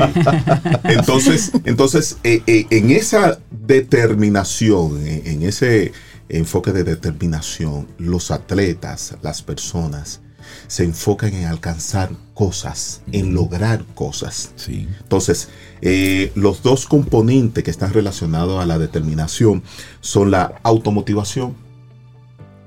Entonces, 0.84 1.52
entonces 1.64 2.18
eh, 2.24 2.68
en 2.70 2.92
esa 2.92 3.40
determinación, 3.50 5.06
en 5.08 5.42
ese 5.44 5.92
enfoque 6.30 6.72
de 6.72 6.84
determinación, 6.84 7.88
los 7.98 8.32
atletas, 8.32 9.16
las 9.22 9.42
personas, 9.42 10.22
se 10.68 10.84
enfocan 10.84 11.34
en 11.34 11.46
alcanzar 11.46 12.10
cosas, 12.34 13.02
en 13.12 13.34
lograr 13.34 13.84
cosas. 13.96 14.52
Sí. 14.56 14.88
Entonces, 15.02 15.50
eh, 15.82 16.32
los 16.36 16.62
dos 16.64 16.86
componentes 16.86 17.64
que 17.64 17.72
están 17.72 17.94
relacionados 17.94 18.62
a 18.62 18.66
la 18.66 18.78
determinación 18.78 19.64
son 20.02 20.32
la 20.32 20.56
automotivación 20.64 21.56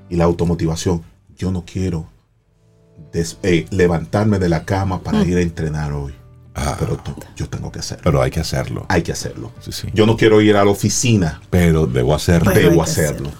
y 0.09 0.15
la 0.15 0.23
automotivación. 0.25 1.03
Yo 1.37 1.51
no 1.51 1.63
quiero 1.65 2.07
des- 3.13 3.37
eh, 3.43 3.65
levantarme 3.71 4.39
de 4.39 4.49
la 4.49 4.65
cama 4.65 5.01
para 5.01 5.23
ir 5.23 5.37
a 5.37 5.41
entrenar 5.41 5.93
hoy, 5.93 6.13
Ah, 6.55 6.75
pero 6.79 7.01
yo 7.37 7.47
tengo 7.47 7.71
que 7.71 7.79
hacerlo. 7.79 8.01
pero 8.03 8.21
hay 8.21 8.31
que 8.31 8.39
hacerlo. 8.39 8.85
Hay 8.89 9.01
que 9.03 9.11
hacerlo. 9.11 9.51
Sí, 9.61 9.71
sí. 9.71 9.87
Yo 9.93 10.05
no 10.05 10.17
quiero 10.17 10.41
ir 10.41 10.55
a 10.57 10.65
la 10.65 10.71
oficina, 10.71 11.41
Pero 11.49 11.85
debo 11.87 12.13
hacerlo. 12.15 12.51
Pero 12.53 12.69
debo 12.69 12.83
hacerlo. 12.83 13.31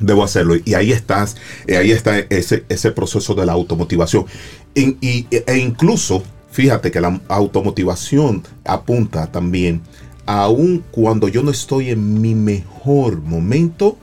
Debo 0.00 0.24
hacerlo. 0.24 0.54
Y 0.64 0.74
ahí 0.74 0.92
estás, 0.92 1.36
eh, 1.66 1.76
ahí 1.76 1.90
está 1.90 2.18
ese, 2.18 2.64
ese 2.68 2.92
proceso 2.92 3.34
de 3.34 3.46
la 3.46 3.52
automotivación. 3.52 4.26
Y- 4.74 5.26
e 5.30 5.58
incluso, 5.58 6.22
fíjate 6.50 6.90
que 6.90 7.00
la 7.00 7.20
automotivación 7.28 8.42
apunta 8.64 9.26
también, 9.26 9.80
aun 10.26 10.84
cuando 10.90 11.28
yo 11.28 11.42
no 11.42 11.50
estoy 11.50 11.90
en 11.90 12.20
mi 12.20 12.34
mejor 12.34 13.20
momento, 13.22 13.98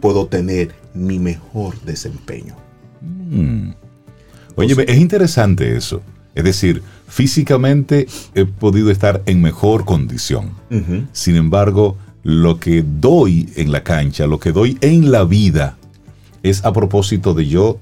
puedo 0.00 0.26
tener 0.26 0.74
mi 0.94 1.18
mejor 1.18 1.80
desempeño. 1.82 2.56
Mm. 3.00 3.70
Oye, 4.56 4.74
es 4.86 4.98
interesante 4.98 5.76
eso. 5.76 6.02
Es 6.34 6.44
decir, 6.44 6.82
físicamente 7.08 8.06
he 8.34 8.44
podido 8.44 8.90
estar 8.90 9.22
en 9.26 9.40
mejor 9.40 9.84
condición. 9.84 10.50
Sin 11.12 11.36
embargo, 11.36 11.96
lo 12.22 12.58
que 12.60 12.82
doy 12.84 13.48
en 13.56 13.72
la 13.72 13.82
cancha, 13.82 14.26
lo 14.26 14.38
que 14.38 14.52
doy 14.52 14.76
en 14.80 15.10
la 15.10 15.24
vida, 15.24 15.76
es 16.42 16.64
a 16.64 16.72
propósito 16.72 17.34
de 17.34 17.46
yo 17.46 17.78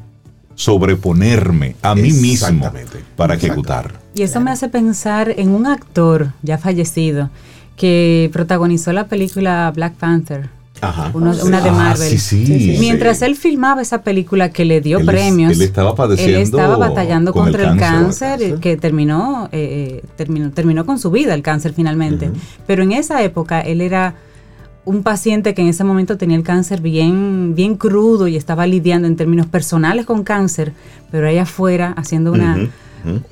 sobreponerme 0.55 1.77
a 1.83 1.95
mí 1.95 2.13
mismo 2.13 2.71
para 3.17 3.35
ejecutar. 3.35 3.93
Y 4.15 4.23
eso 4.23 4.41
me 4.41 4.51
hace 4.51 4.69
pensar 4.69 5.33
en 5.37 5.51
un 5.51 5.67
actor 5.67 6.33
ya 6.43 6.59
fallecido 6.59 7.31
que 7.77 8.29
protagonizó 8.33 8.93
la 8.93 9.07
película 9.07 9.73
Black 9.75 9.95
Panther, 9.95 10.51
Ajá. 10.81 11.11
uno- 11.15 11.33
una 11.45 11.61
de 11.61 11.69
Ah, 11.71 11.73
Marvel. 11.73 12.09
sí, 12.11 12.19
sí. 12.19 12.45
Sí, 12.47 12.59
sí. 12.61 12.77
Mientras 12.81 13.23
él 13.23 13.37
filmaba 13.37 13.81
esa 13.83 14.03
película 14.03 14.51
que 14.51 14.65
le 14.65 14.81
dio 14.81 14.99
Él 14.99 15.09
es- 15.09 15.15
premios, 15.15 15.53
él 15.53 15.63
estaba 15.63 15.95
padeciendo 15.95 16.37
él 16.39 16.43
estaba 16.43 16.77
batallando 16.77 17.33
con 17.33 17.45
contra 17.45 17.71
el 17.73 17.79
cáncer. 17.79 18.59
que 18.61 18.77
terminó, 18.77 19.49
eh, 19.53 20.03
terminó, 20.17 20.51
terminó 20.51 20.85
con 20.85 20.99
su 20.99 21.11
vida 21.13 21.35
el 21.35 21.43
cáncer 21.43 21.73
finalmente. 21.73 22.31
Pero 22.67 22.83
en 22.83 22.93
esa 22.93 23.23
época 23.23 23.61
él 23.61 23.81
era 23.81 24.15
un 24.89 25.03
paciente 25.03 25.53
que 25.55 25.61
en 25.63 25.69
ese 25.69 25.85
momento 25.85 26.17
tenía 26.17 26.37
el 26.37 26.43
cáncer 26.43 26.81
bien, 26.81 27.55
bien 27.55 27.77
crudo 27.77 28.27
y 28.27 28.37
estaba 28.37 28.67
lidiando 28.67 29.07
en 29.07 29.17
términos 29.17 29.47
personales 29.47 30.07
con 30.07 30.25
cáncer, 30.25 30.73
pero 31.11 31.29
allá 31.29 31.43
afuera 31.43 31.93
haciendo 31.97 32.33
una, 32.33 32.71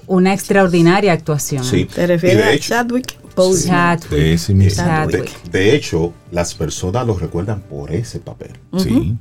una 0.06 0.34
extraordinaria 0.34 1.12
actuación. 1.12 1.64
Sí. 1.64 1.86
¿Te 1.86 2.02
Y 2.02 2.06
refieres 2.06 2.38
de 2.38 2.44
a 2.44 2.52
hecho- 2.52 2.68
Chadwick 2.74 3.18
Boseman? 3.34 3.98
Chadwick. 3.98 5.42
De 5.50 5.74
hecho, 5.74 6.12
las 6.30 6.54
personas 6.54 7.06
lo 7.06 7.18
recuerdan 7.18 7.60
por 7.62 7.90
ese 7.90 8.20
papel. 8.20 8.50
Sí. 8.76 9.16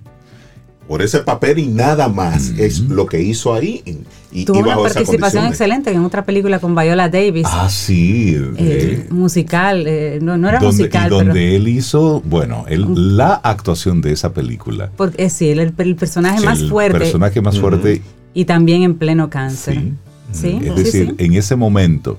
Por 0.88 1.02
ese 1.02 1.20
papel 1.20 1.58
y 1.60 1.68
nada 1.68 2.08
más 2.10 2.50
es 2.58 2.80
lo 2.82 3.08
que 3.08 3.20
hizo 3.22 3.54
ahí. 3.56 3.84
Y, 4.32 4.46
Tuvo 4.46 4.60
una 4.60 4.68
bajo 4.76 4.84
participación 4.84 5.46
excelente 5.46 5.92
en 5.92 6.04
otra 6.04 6.26
película 6.26 6.60
con 6.60 6.76
Viola 6.76 7.10
Davis. 7.10 7.48
Ah, 7.50 7.70
sí. 7.70 8.36
eh, 8.36 8.54
eh, 8.58 9.08
musical, 9.10 9.88
eh, 9.88 10.20
no, 10.22 10.38
no 10.38 10.48
era 10.50 10.60
donde, 10.60 10.84
musical, 10.84 11.08
y 11.08 11.10
donde 11.10 11.34
pero 11.34 11.56
él 11.56 11.68
hizo, 11.70 12.22
bueno, 12.26 12.66
él- 12.68 13.18
la 13.18 13.34
actuación 13.34 14.02
de 14.02 14.12
esa 14.12 14.34
película. 14.34 14.92
porque, 14.96 15.24
eh, 15.24 15.30
sí, 15.30 15.50
el, 15.50 15.74
el 15.76 15.96
personaje 15.96 16.46
más 16.46 16.60
el 16.60 16.70
fuerte 16.70 17.00
personaje 17.00 17.42
más 17.42 17.58
fuerte 17.60 18.02
y 18.34 18.46
también 18.46 18.84
en 18.84 18.96
pleno 18.96 19.30
cáncer. 19.30 19.76
Sí. 19.76 19.94
Sí, 20.34 20.60
Es 20.62 20.76
sí, 20.76 20.84
decir, 20.84 21.16
sí. 21.18 21.26
en 21.26 21.34
ese 21.34 21.56
momento 21.56 22.18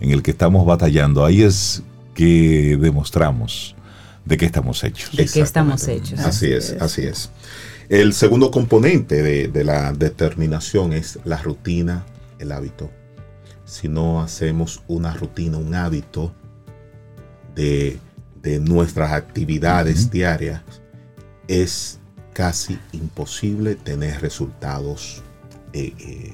en 0.00 0.10
el 0.10 0.22
que 0.22 0.30
estamos 0.32 0.66
batallando, 0.66 1.24
ahí 1.24 1.42
es 1.42 1.82
que 2.14 2.76
demostramos 2.80 3.74
de 4.24 4.36
qué 4.36 4.44
estamos 4.44 4.84
hechos. 4.84 5.10
¿De 5.16 5.24
qué 5.26 5.40
estamos 5.40 5.88
hechos? 5.88 6.20
Así 6.20 6.52
es, 6.52 6.76
así 6.80 7.02
es. 7.02 7.30
El 7.88 8.12
segundo 8.14 8.50
componente 8.50 9.22
de, 9.22 9.48
de 9.48 9.64
la 9.64 9.92
determinación 9.92 10.92
es 10.92 11.18
la 11.24 11.36
rutina, 11.42 12.04
el 12.38 12.52
hábito. 12.52 12.90
Si 13.64 13.88
no 13.88 14.22
hacemos 14.22 14.82
una 14.88 15.14
rutina, 15.14 15.58
un 15.58 15.74
hábito 15.74 16.32
de, 17.54 17.98
de 18.42 18.58
nuestras 18.60 19.12
actividades 19.12 20.10
diarias, 20.10 20.62
es 21.48 21.98
casi 22.32 22.78
imposible 22.92 23.74
tener 23.76 24.20
resultados 24.20 25.22
eh, 25.72 25.92
eh, 25.98 26.32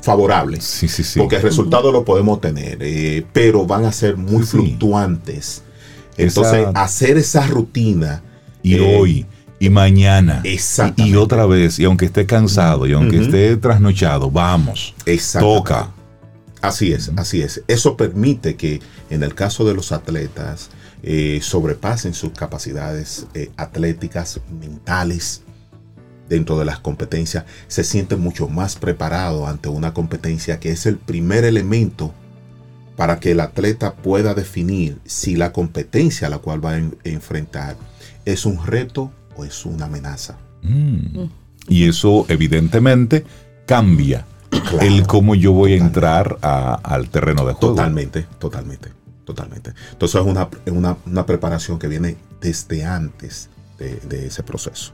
favorables. 0.00 0.64
Sí, 0.64 0.88
sí, 0.88 1.02
sí. 1.04 1.18
Porque 1.20 1.36
el 1.36 1.42
resultado 1.42 1.92
lo 1.92 2.04
podemos 2.04 2.40
tener, 2.40 2.78
eh, 2.80 3.24
pero 3.32 3.66
van 3.66 3.84
a 3.84 3.92
ser 3.92 4.16
muy 4.16 4.42
fluctuantes. 4.44 5.62
Entonces, 6.16 6.60
Esa- 6.68 6.70
hacer 6.82 7.16
esa 7.18 7.46
rutina. 7.46 8.22
y 8.62 8.74
eh, 8.76 8.96
hoy, 8.98 9.26
y 9.66 9.70
mañana, 9.70 10.40
Exactamente. 10.44 11.10
y 11.12 11.16
otra 11.16 11.46
vez, 11.46 11.78
y 11.78 11.84
aunque 11.84 12.06
esté 12.06 12.26
cansado, 12.26 12.86
y 12.86 12.92
aunque 12.92 13.20
esté 13.22 13.56
trasnochado, 13.56 14.30
vamos, 14.30 14.94
toca. 15.40 15.90
Así 16.60 16.92
es, 16.92 17.10
así 17.16 17.42
es. 17.42 17.62
Eso 17.68 17.96
permite 17.96 18.56
que 18.56 18.80
en 19.10 19.22
el 19.22 19.34
caso 19.34 19.64
de 19.66 19.74
los 19.74 19.92
atletas 19.92 20.70
eh, 21.02 21.40
sobrepasen 21.42 22.14
sus 22.14 22.30
capacidades 22.30 23.26
eh, 23.34 23.50
atléticas, 23.58 24.40
mentales, 24.60 25.42
dentro 26.28 26.58
de 26.58 26.64
las 26.64 26.78
competencias, 26.78 27.44
se 27.68 27.84
sienten 27.84 28.18
mucho 28.20 28.48
más 28.48 28.76
preparados 28.76 29.46
ante 29.46 29.68
una 29.68 29.92
competencia 29.92 30.58
que 30.58 30.70
es 30.70 30.86
el 30.86 30.96
primer 30.96 31.44
elemento 31.44 32.14
para 32.96 33.20
que 33.20 33.32
el 33.32 33.40
atleta 33.40 33.94
pueda 33.94 34.32
definir 34.32 34.98
si 35.04 35.36
la 35.36 35.52
competencia 35.52 36.28
a 36.28 36.30
la 36.30 36.38
cual 36.38 36.64
va 36.64 36.70
a 36.70 36.78
en- 36.78 36.96
enfrentar 37.04 37.76
es 38.24 38.46
un 38.46 38.64
reto 38.64 39.12
o 39.36 39.44
es 39.44 39.64
una 39.66 39.86
amenaza. 39.86 40.36
Mm. 40.62 41.24
Y 41.68 41.88
eso 41.88 42.26
evidentemente 42.28 43.24
cambia 43.66 44.26
Claro. 44.50 44.80
el 44.80 45.06
cómo 45.06 45.34
yo 45.34 45.52
voy 45.52 45.72
a 45.72 45.76
entrar 45.78 46.38
a- 46.42 46.74
al 46.74 47.08
terreno 47.10 47.44
de 47.44 47.54
juego. 47.54 47.74
Totalmente, 47.74 48.26
totalmente, 48.38 48.90
totalmente. 49.24 49.72
Entonces 49.92 50.20
es 50.20 50.26
una, 50.26 50.48
es 50.64 50.72
una, 50.72 50.96
una 51.06 51.26
preparación 51.26 51.78
que 51.78 51.88
viene 51.88 52.16
desde 52.40 52.84
antes 52.84 53.48
de, 53.78 53.96
de 54.08 54.26
ese 54.26 54.42
proceso. 54.44 54.92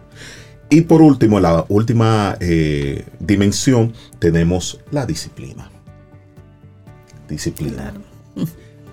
Y 0.71 0.83
por 0.83 1.03
último, 1.03 1.41
la 1.41 1.65
última 1.69 2.37
eh, 2.41 3.05
dimensión, 3.19 3.93
tenemos 4.19 4.81
la 4.93 5.05
disciplina. 5.05 5.69
Disciplina. 7.29 7.93
Claro. 7.93 8.01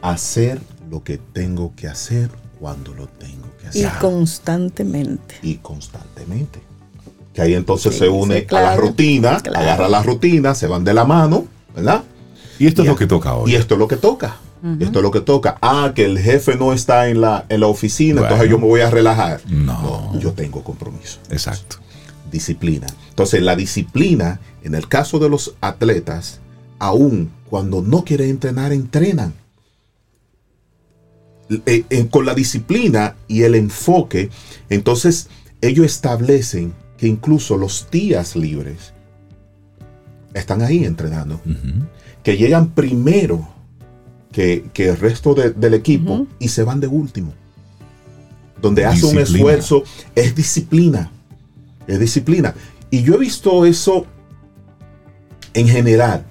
Hacer 0.01 0.59
lo 0.89 1.03
que 1.03 1.17
tengo 1.17 1.73
que 1.75 1.87
hacer 1.87 2.29
cuando 2.59 2.93
lo 2.93 3.07
tengo 3.07 3.46
Y 3.73 3.83
constantemente. 3.99 5.35
y 5.41 5.55
constantemente. 5.55 6.59
Que 7.33 7.41
ahí 7.41 7.53
entonces 7.53 7.93
Sí, 7.93 7.99
se 7.99 8.09
une 8.09 8.39
sí, 8.41 8.45
claro, 8.45 8.67
a 8.67 8.69
la 8.71 8.75
rutina, 8.77 9.39
claro. 9.39 9.59
agarra 9.59 9.89
la 9.89 10.01
rutina, 10.03 10.55
se 10.55 10.67
van 10.67 10.83
de 10.83 10.93
la 10.93 11.05
mano, 11.05 11.45
¿verdad? 11.75 12.03
Y 12.59 12.65
esto 12.67 12.81
es 12.81 12.87
lo 12.87 12.95
que 12.95 13.05
toca 13.05 13.35
hoy. 13.35 13.51
Y 13.51 13.55
esto 13.55 13.75
es 13.75 13.79
lo 13.79 13.87
que 13.87 13.97
toca. 13.97 14.37
Esto 14.79 14.99
es 14.99 15.03
lo 15.03 15.11
que 15.11 15.21
toca. 15.21 15.57
Ah, 15.61 15.91
que 15.93 16.03
el 16.03 16.17
jefe 16.17 16.55
no 16.57 16.73
está 16.73 17.07
en 17.09 17.21
la, 17.21 17.45
en 17.47 17.59
la 17.59 17.67
oficina, 17.67 18.21
Bueno. 18.21 18.27
entonces 18.35 18.49
yo 18.49 18.57
me 18.57 18.65
voy 18.65 18.81
a 18.81 18.89
relajar. 18.89 19.39
No. 19.47 20.19
yo 20.19 20.33
tengo 20.33 20.63
compromiso. 20.63 21.19
Exacto. 21.29 21.77
Disciplina. 22.31 22.87
Entonces, 23.09 23.41
la 23.43 23.55
disciplina, 23.55 24.39
en 24.63 24.73
el 24.73 24.87
caso 24.87 25.19
de 25.19 25.29
los 25.29 25.53
atletas, 25.61 26.39
aún 26.79 27.29
cuando 27.49 27.81
no 27.83 28.03
quieren 28.03 28.31
entrenar, 28.31 28.73
entrenan. 28.73 29.33
Eh, 31.65 31.85
eh, 31.89 32.07
con 32.09 32.25
la 32.25 32.33
disciplina 32.35 33.15
y 33.27 33.43
el 33.43 33.55
enfoque, 33.55 34.29
entonces 34.69 35.29
ellos 35.61 35.85
establecen 35.85 36.73
que 36.97 37.07
incluso 37.07 37.55
los 37.55 37.87
días 37.89 38.35
libres 38.35 38.93
están 40.33 40.61
ahí 40.61 40.83
entrenando 40.83 41.39
que 42.23 42.35
llegan 42.35 42.71
primero 42.71 43.47
que, 44.31 44.65
que 44.73 44.89
el 44.89 44.97
resto 44.97 45.33
de- 45.33 45.51
del 45.51 45.73
equipo 45.73 46.27
y 46.37 46.49
se 46.49 46.63
van 46.63 46.79
de 46.81 46.87
último. 46.87 47.33
Donde 48.61 48.85
hace 48.85 49.05
un 49.05 49.11
esfuerzo, 49.37 49.83
es 50.15 50.35
disciplina. 50.35 51.11
Es 51.87 51.97
disciplina. 51.99 52.53
Y 52.91 53.03
yo 53.03 53.15
he 53.15 53.19
visto 53.19 53.65
eso 53.65 54.05
en 55.53 55.67
general 55.69 56.25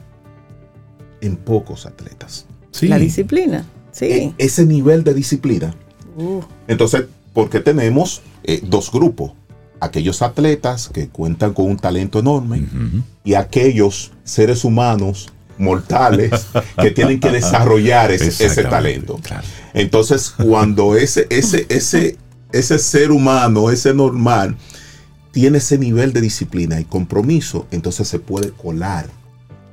en 1.22 1.36
pocos 1.36 1.86
atletas. 1.86 2.44
Sí. 2.70 2.88
La 2.88 2.98
disciplina. 2.98 3.64
Sí. 3.96 4.34
Ese 4.36 4.66
nivel 4.66 5.04
de 5.04 5.14
disciplina. 5.14 5.74
Uh, 6.16 6.42
Entonces, 6.68 7.04
porque 7.32 7.60
tenemos 7.60 8.20
eh, 8.44 8.60
dos 8.62 8.92
grupos. 8.92 9.32
Aquellos 9.80 10.20
atletas 10.20 10.90
que 10.92 11.08
cuentan 11.08 11.54
con 11.54 11.66
un 11.66 11.76
talento 11.78 12.18
enorme 12.18 12.66
y 13.24 13.34
aquellos 13.34 14.12
seres 14.24 14.64
humanos 14.64 15.32
mortales 15.58 16.46
que 16.80 16.90
tienen 16.90 17.20
que 17.20 17.30
desarrollar 17.30 18.10
ese, 18.10 18.64
talento. 18.64 19.18
claro. 19.22 19.46
Entonces, 19.74 20.30
cuando 20.30 20.96
ese, 20.96 21.26
ese, 21.28 21.66
ese, 21.68 22.16
ese 22.52 22.78
ser 22.78 23.10
humano, 23.10 23.70
ese 23.70 23.92
normal, 23.92 24.56
tiene 25.30 25.58
ese 25.58 25.76
nivel 25.76 26.14
de 26.14 26.22
disciplina 26.22 26.80
y 26.80 26.84
compromiso, 26.84 27.66
entonces 27.70 28.08
se 28.08 28.18
puede 28.18 28.52
colar 28.52 29.06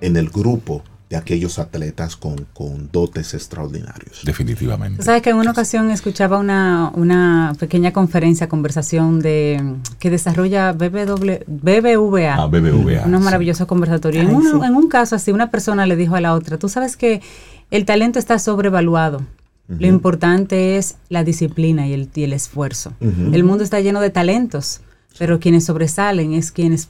en 0.02 0.18
el 0.18 0.30
grupo 0.30 0.84
de 1.14 1.20
aquellos 1.20 1.60
atletas 1.60 2.16
con, 2.16 2.48
con 2.54 2.90
dotes 2.92 3.36
extraordinarios. 3.36 4.22
Definitivamente. 4.26 5.04
Sabes 5.04 5.22
que 5.22 5.30
en 5.30 5.36
una 5.36 5.52
ocasión 5.52 5.92
escuchaba 5.92 6.40
una, 6.40 6.92
una 6.96 7.54
pequeña 7.60 7.94
conferencia, 7.94 8.50
conversación 8.50 9.20
de 9.20 9.62
que 10.00 10.10
desarrolla 10.10 10.72
BBW, 10.72 11.44
BBVA. 11.46 12.34
Ah, 12.34 12.48
BBVA. 12.48 13.04
unos 13.06 13.20
sí. 13.22 13.26
maravillosos 13.26 13.68
conversatorios. 13.68 14.26
Ay, 14.26 14.32
en, 14.32 14.36
uno- 14.36 14.60
sí. 14.60 14.66
en 14.66 14.76
un 14.76 14.88
caso 14.90 15.16
así, 15.16 15.32
una 15.32 15.52
persona 15.52 15.86
le 15.86 15.96
dijo 15.96 16.16
a 16.16 16.22
la 16.22 16.34
otra, 16.34 16.58
tú 16.58 16.68
sabes 16.68 16.98
que 16.98 17.22
el 17.70 17.86
talento 17.86 18.18
está 18.18 18.40
sobrevaluado. 18.40 19.22
Lo 19.68 19.86
importante 19.88 20.78
es 20.78 20.96
la 21.10 21.24
disciplina 21.24 21.88
y 21.88 21.94
el, 21.94 22.10
y 22.16 22.24
el 22.24 22.34
esfuerzo. 22.34 22.94
El 23.00 23.44
mundo 23.44 23.64
está 23.64 23.80
lleno 23.82 24.02
de 24.02 24.10
talentos, 24.10 24.82
pero 25.20 25.40
quienes 25.40 25.66
sobresalen 25.66 26.34
es 26.34 26.52
quienes 26.52 26.90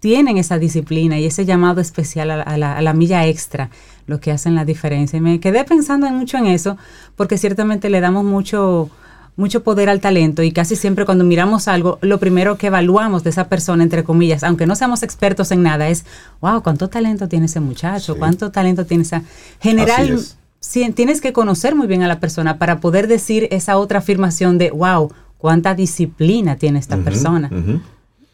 tienen 0.00 0.36
esa 0.38 0.58
disciplina 0.58 1.18
y 1.18 1.24
ese 1.26 1.44
llamado 1.44 1.80
especial 1.80 2.30
a 2.30 2.36
la, 2.36 2.42
a 2.42 2.56
la- 2.58 2.76
a 2.76 2.82
la 2.82 2.92
milla 2.92 3.26
extra, 3.26 3.70
lo 4.06 4.20
que 4.20 4.30
hacen 4.30 4.54
la 4.54 4.64
diferencia. 4.64 5.16
Y 5.16 5.20
me 5.20 5.40
quedé 5.40 5.64
pensando 5.64 6.08
mucho 6.10 6.36
en 6.38 6.46
eso, 6.46 6.76
porque 7.16 7.38
ciertamente 7.38 7.88
le 7.90 8.00
damos 8.00 8.24
mucho 8.24 8.90
mucho 9.38 9.62
poder 9.62 9.90
al 9.90 10.00
talento 10.00 10.42
y 10.42 10.50
casi 10.50 10.76
siempre 10.76 11.04
cuando 11.04 11.22
miramos 11.22 11.68
algo, 11.68 11.98
lo 12.00 12.18
primero 12.18 12.56
que 12.56 12.68
evaluamos 12.68 13.22
de 13.22 13.28
esa 13.28 13.50
persona, 13.50 13.82
entre 13.82 14.02
comillas, 14.02 14.42
aunque 14.42 14.64
no 14.66 14.74
seamos 14.74 15.02
expertos 15.02 15.50
en 15.50 15.62
nada, 15.62 15.88
es, 15.90 16.06
wow, 16.40 16.62
¿cuánto 16.62 16.88
talento 16.88 17.28
tiene 17.28 17.44
ese 17.44 17.60
muchacho? 17.60 18.14
Sí. 18.14 18.18
¿Cuánto 18.18 18.50
talento 18.50 18.86
tiene 18.86 19.02
esa... 19.02 19.24
General, 19.60 20.18
sí, 20.58 20.90
tienes 20.92 21.20
que 21.20 21.34
conocer 21.34 21.74
muy 21.74 21.86
bien 21.86 22.02
a 22.02 22.08
la 22.08 22.18
persona 22.18 22.56
para 22.56 22.80
poder 22.80 23.08
decir 23.08 23.46
esa 23.50 23.76
otra 23.76 23.98
afirmación 23.98 24.56
de, 24.56 24.70
wow, 24.70 25.12
cuánta 25.36 25.74
disciplina 25.74 26.56
tiene 26.56 26.78
esta 26.78 26.96
persona. 26.96 27.50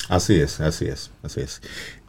Así 0.09 0.35
es, 0.35 0.61
así 0.61 0.87
es, 0.87 1.11
así 1.23 1.41
es. 1.41 1.61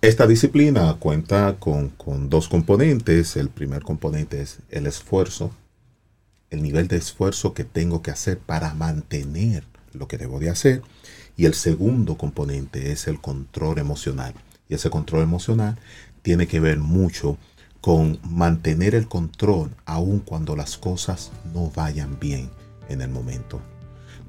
Esta 0.01 0.27
disciplina 0.27 0.95
cuenta 0.99 1.58
con, 1.60 1.93
dos 2.29 2.49
componentes. 2.49 3.36
El 3.36 3.49
primer 3.49 3.84
componente 3.84 4.41
es 4.41 4.60
el 4.69 4.88
esfuerzo, 4.88 5.51
el 6.49 6.63
nivel 6.63 6.88
de 6.88 6.97
esfuerzo 6.97 7.53
que 7.53 7.63
tengo 7.63 8.01
que 8.01 8.12
hacer 8.12 8.39
para 8.39 8.73
mantener 8.73 9.63
lo 9.93 10.08
que 10.08 10.17
debo 10.17 10.39
de 10.39 10.49
hacer. 10.49 10.82
Y 11.38 11.45
el 11.45 11.53
segundo 11.53 12.17
componente 12.17 12.91
es 12.91 13.08
el 13.08 13.21
control 13.21 13.79
emocional. 13.79 14.34
Y 14.67 14.75
ese 14.75 14.89
control 14.89 15.23
emocional 15.23 15.77
tiene 16.21 16.47
que 16.47 16.60
ver 16.60 16.79
mucho 16.79 17.38
con 17.82 18.19
mantener 18.23 18.95
el 18.95 19.08
control 19.08 19.75
aun 19.86 20.19
cuando 20.19 20.56
las 20.56 20.77
cosas 20.77 21.32
no 21.53 21.71
vayan 21.75 22.17
bien 22.19 22.49
en 22.89 23.01
el 23.01 23.10
momento. 23.10 23.62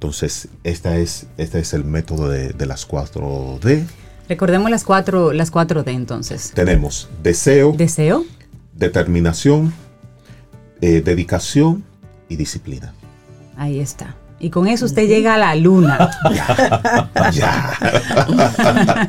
Entonces, 0.05 0.49
esta 0.65 0.99
es, 0.99 1.29
este 1.39 1.61
es 1.61 1.73
el 1.73 1.83
método 1.83 2.29
de, 2.29 2.51
de 2.51 2.67
las 2.67 2.87
4D. 2.87 3.87
Recordemos 4.29 4.71
las 4.71 4.85
cuatro, 4.85 5.33
las 5.33 5.51
cuatro 5.51 5.83
D 5.83 5.93
entonces. 5.93 6.53
Tenemos 6.55 7.09
deseo, 7.23 7.73
Deseo, 7.75 8.27
determinación, 8.75 9.73
eh, 10.83 11.01
dedicación 11.03 11.85
y 12.29 12.37
disciplina. 12.37 12.93
ahí 13.57 13.81
está. 13.81 14.15
Y 14.39 14.51
con 14.51 14.69
eso 14.69 14.85
usted 14.85 15.09
llega 15.09 15.37
a 15.37 15.39
la 15.39 15.55
luna. 15.55 16.11
Ya. 17.33 17.73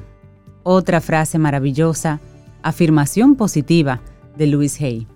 Otra 0.63 1.01
frase 1.01 1.39
maravillosa, 1.39 2.21
afirmación 2.63 3.35
positiva 3.35 4.03
de 4.39 4.47
Louis 4.47 4.81
Hay. 4.81 5.07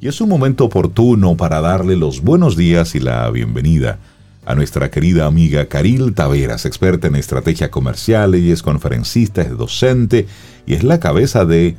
Y 0.00 0.08
es 0.08 0.20
un 0.20 0.28
momento 0.28 0.64
oportuno 0.64 1.36
para 1.36 1.60
darle 1.60 1.96
los 1.96 2.22
buenos 2.22 2.56
días 2.56 2.94
y 2.94 3.00
la 3.00 3.30
bienvenida 3.30 3.98
a 4.46 4.54
nuestra 4.54 4.90
querida 4.90 5.26
amiga 5.26 5.66
Caril 5.66 6.14
Taveras, 6.14 6.66
experta 6.66 7.06
en 7.06 7.16
estrategia 7.16 7.70
comercial, 7.70 8.34
ella 8.34 8.52
es 8.52 8.62
conferencista, 8.62 9.42
es 9.42 9.56
docente 9.56 10.26
y 10.66 10.74
es 10.74 10.82
la 10.82 11.00
cabeza 11.00 11.44
de 11.44 11.76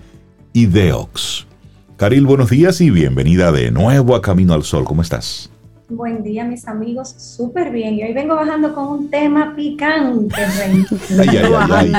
Ideox. 0.54 1.46
Caril, 1.98 2.26
buenos 2.26 2.50
días 2.50 2.82
y 2.82 2.90
bienvenida 2.90 3.52
de 3.52 3.72
nuevo 3.72 4.16
a 4.16 4.22
Camino 4.22 4.54
al 4.54 4.64
Sol. 4.64 4.86
¿Cómo 4.86 5.02
estás? 5.02 5.52
Buen 5.88 6.24
día, 6.24 6.44
mis 6.44 6.68
amigos. 6.68 7.10
Súper 7.10 7.70
bien. 7.70 7.94
Y 7.94 8.04
hoy 8.04 8.14
vengo 8.14 8.36
bajando 8.36 8.74
con 8.74 8.88
un 8.88 9.10
tema 9.12 9.54
picante, 9.56 10.36
Rey. 10.36 10.84
Ay, 11.20 11.38
ay, 11.38 11.54
ay, 11.72 11.94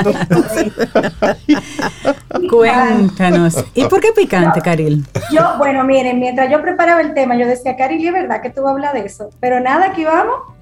ay. 2.35 2.47
Cuéntanos. 2.49 3.63
¿Y 3.73 3.85
por 3.85 4.01
qué 4.01 4.09
picante, 4.13 4.61
Caril? 4.61 5.05
Yo, 5.31 5.57
bueno, 5.57 5.85
miren, 5.85 6.19
mientras 6.19 6.51
yo 6.51 6.61
preparaba 6.61 6.99
el 6.99 7.13
tema, 7.13 7.37
yo 7.37 7.47
decía, 7.47 7.77
Cari, 7.77 8.05
es 8.05 8.11
verdad 8.11 8.41
que 8.41 8.49
tú 8.49 8.61
vas 8.61 8.71
a 8.71 8.73
hablar 8.73 8.93
de 8.93 9.05
eso. 9.05 9.29
Pero 9.39 9.61
nada, 9.61 9.87
aquí 9.87 10.03
vamos. 10.03 10.56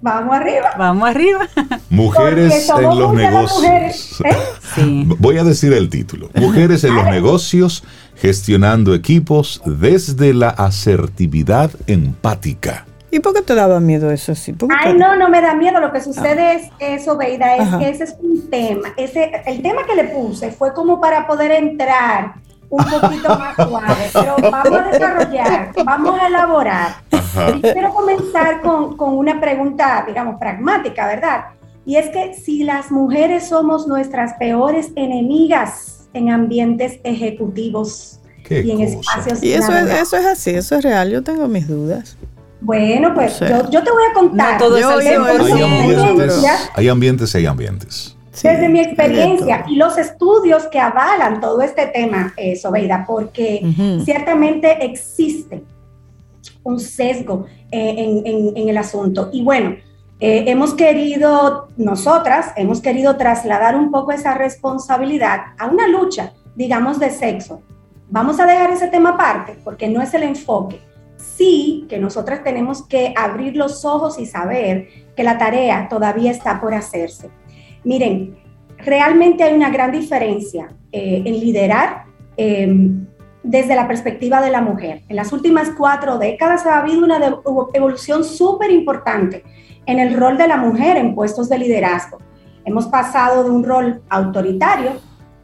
Vamos 0.00 0.36
arriba. 0.36 0.70
Vamos 0.78 1.08
arriba. 1.08 1.48
Mujeres 1.90 2.68
en 2.68 2.98
los 2.98 3.14
negocios. 3.14 4.20
¿eh? 4.24 4.36
Sí. 4.74 5.04
Voy 5.18 5.38
a 5.38 5.44
decir 5.44 5.72
el 5.72 5.88
título. 5.88 6.30
Mujeres 6.34 6.84
en 6.84 6.94
los 6.94 7.06
negocios 7.06 7.82
gestionando 8.14 8.94
equipos 8.94 9.62
desde 9.64 10.34
la 10.34 10.50
asertividad 10.50 11.70
empática. 11.86 12.86
¿Y 13.10 13.20
por 13.20 13.32
qué 13.32 13.40
te 13.40 13.54
daba 13.54 13.80
miedo 13.80 14.10
eso 14.10 14.32
así? 14.32 14.54
Ay, 14.68 14.94
no, 14.94 15.16
no 15.16 15.30
me 15.30 15.40
da 15.40 15.54
miedo. 15.54 15.80
Lo 15.80 15.92
que 15.92 16.00
sucede 16.00 16.42
ah. 16.42 16.54
es 16.54 16.70
eso, 17.02 17.16
Beida, 17.16 17.56
es 17.56 17.74
que 17.76 17.88
ese 17.88 18.04
es 18.04 18.16
un 18.20 18.50
tema. 18.50 18.88
Ese, 18.96 19.30
el 19.46 19.62
tema 19.62 19.86
que 19.86 19.94
le 19.94 20.04
puse 20.04 20.50
fue 20.52 20.74
como 20.74 21.00
para 21.00 21.26
poder 21.26 21.52
entrar 21.52 22.34
un 22.68 22.84
poquito 22.84 23.28
más 23.38 23.56
suave, 23.56 24.10
pero 24.12 24.36
vamos 24.50 24.78
a 24.78 24.88
desarrollar, 24.90 25.72
vamos 25.84 26.20
a 26.20 26.26
elaborar. 26.26 26.94
quiero 27.60 27.92
comenzar 27.92 28.60
con, 28.62 28.96
con 28.96 29.16
una 29.16 29.40
pregunta, 29.40 30.04
digamos, 30.06 30.36
pragmática, 30.38 31.06
¿verdad? 31.06 31.46
Y 31.84 31.96
es 31.96 32.08
que 32.10 32.34
si 32.34 32.64
las 32.64 32.90
mujeres 32.90 33.48
somos 33.48 33.86
nuestras 33.86 34.34
peores 34.34 34.90
enemigas 34.96 36.08
en 36.14 36.30
ambientes 36.30 36.98
ejecutivos 37.04 38.20
y 38.50 38.70
en 38.70 38.80
espacios. 38.80 39.42
Y 39.42 39.52
eso 39.52 39.72
es, 39.72 39.90
eso 39.90 40.16
es 40.16 40.26
así, 40.26 40.50
eso 40.50 40.76
es 40.76 40.84
real, 40.84 41.10
yo 41.10 41.22
tengo 41.22 41.46
mis 41.46 41.68
dudas. 41.68 42.16
Bueno, 42.60 43.14
pues 43.14 43.38
yo, 43.38 43.70
yo, 43.70 43.84
te 43.84 43.90
voy 43.90 44.02
a 44.10 44.14
contar. 44.14 44.58
todo 44.58 44.76
hay, 44.76 44.82
ambientes, 46.88 47.34
y 47.34 47.38
hay 47.38 47.46
ambientes. 47.46 48.15
Desde 48.42 48.68
mi 48.68 48.80
experiencia 48.80 49.64
y 49.68 49.76
los 49.76 49.96
estudios 49.96 50.66
que 50.66 50.78
avalan 50.78 51.40
todo 51.40 51.62
este 51.62 51.86
tema, 51.86 52.34
eh, 52.36 52.56
Sobeida, 52.56 53.04
porque 53.06 53.62
ciertamente 54.04 54.84
existe 54.84 55.62
un 56.62 56.80
sesgo 56.80 57.46
eh, 57.70 57.94
en, 57.96 58.56
en, 58.56 58.68
el 58.68 58.76
asunto. 58.76 59.30
Y 59.32 59.42
bueno, 59.42 59.76
eh, 60.18 60.44
hemos 60.46 60.74
querido, 60.74 61.68
nosotras, 61.76 62.52
hemos 62.56 62.80
querido 62.80 63.16
trasladar 63.16 63.76
un 63.76 63.90
poco 63.90 64.12
esa 64.12 64.34
responsabilidad 64.34 65.40
a 65.58 65.66
una 65.66 65.88
lucha, 65.88 66.32
digamos, 66.54 66.98
de 66.98 67.10
sexo. 67.10 67.62
Vamos 68.08 68.40
a 68.40 68.46
dejar 68.46 68.70
ese 68.70 68.88
tema 68.88 69.10
aparte 69.10 69.58
porque 69.64 69.88
no 69.88 70.02
es 70.02 70.14
el 70.14 70.22
enfoque. 70.22 70.80
Sí 71.16 71.86
que 71.88 71.98
nosotras 71.98 72.42
tenemos 72.42 72.82
que 72.86 73.12
abrir 73.16 73.56
los 73.56 73.84
ojos 73.84 74.18
y 74.18 74.26
saber 74.26 74.88
que 75.16 75.22
la 75.22 75.38
tarea 75.38 75.88
todavía 75.88 76.30
está 76.30 76.60
por 76.60 76.74
hacerse. 76.74 77.30
Miren, 77.86 78.36
realmente 78.78 79.44
hay 79.44 79.54
una 79.54 79.70
gran 79.70 79.92
diferencia 79.92 80.74
eh, 80.90 81.22
en 81.24 81.38
liderar 81.38 82.06
em, 82.36 83.06
desde 83.44 83.76
la 83.76 83.86
perspectiva 83.86 84.40
de 84.40 84.50
la 84.50 84.60
mujer. 84.60 85.02
En 85.08 85.14
las 85.14 85.32
últimas 85.32 85.70
cuatro 85.70 86.18
décadas 86.18 86.66
ha 86.66 86.80
habido 86.80 87.04
una 87.04 87.20
evolución 87.74 88.24
súper 88.24 88.72
importante 88.72 89.44
en 89.86 90.00
el 90.00 90.16
rol 90.16 90.36
de 90.36 90.48
la 90.48 90.56
mujer 90.56 90.96
en 90.96 91.14
puestos 91.14 91.48
de 91.48 91.58
liderazgo. 91.58 92.18
Hemos 92.64 92.88
pasado 92.88 93.44
de 93.44 93.50
un 93.50 93.62
rol 93.62 94.02
autoritario 94.08 94.90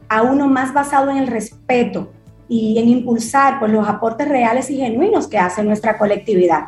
a 0.09 0.21
uno 0.21 0.47
más 0.47 0.73
basado 0.73 1.11
en 1.11 1.19
el 1.19 1.27
respeto 1.27 2.11
y 2.49 2.77
en 2.77 2.89
impulsar 2.89 3.57
pues, 3.57 3.71
los 3.71 3.87
aportes 3.87 4.27
reales 4.27 4.69
y 4.69 4.79
genuinos 4.79 5.29
que 5.29 5.37
hace 5.37 5.63
nuestra 5.63 5.97
colectividad. 5.97 6.65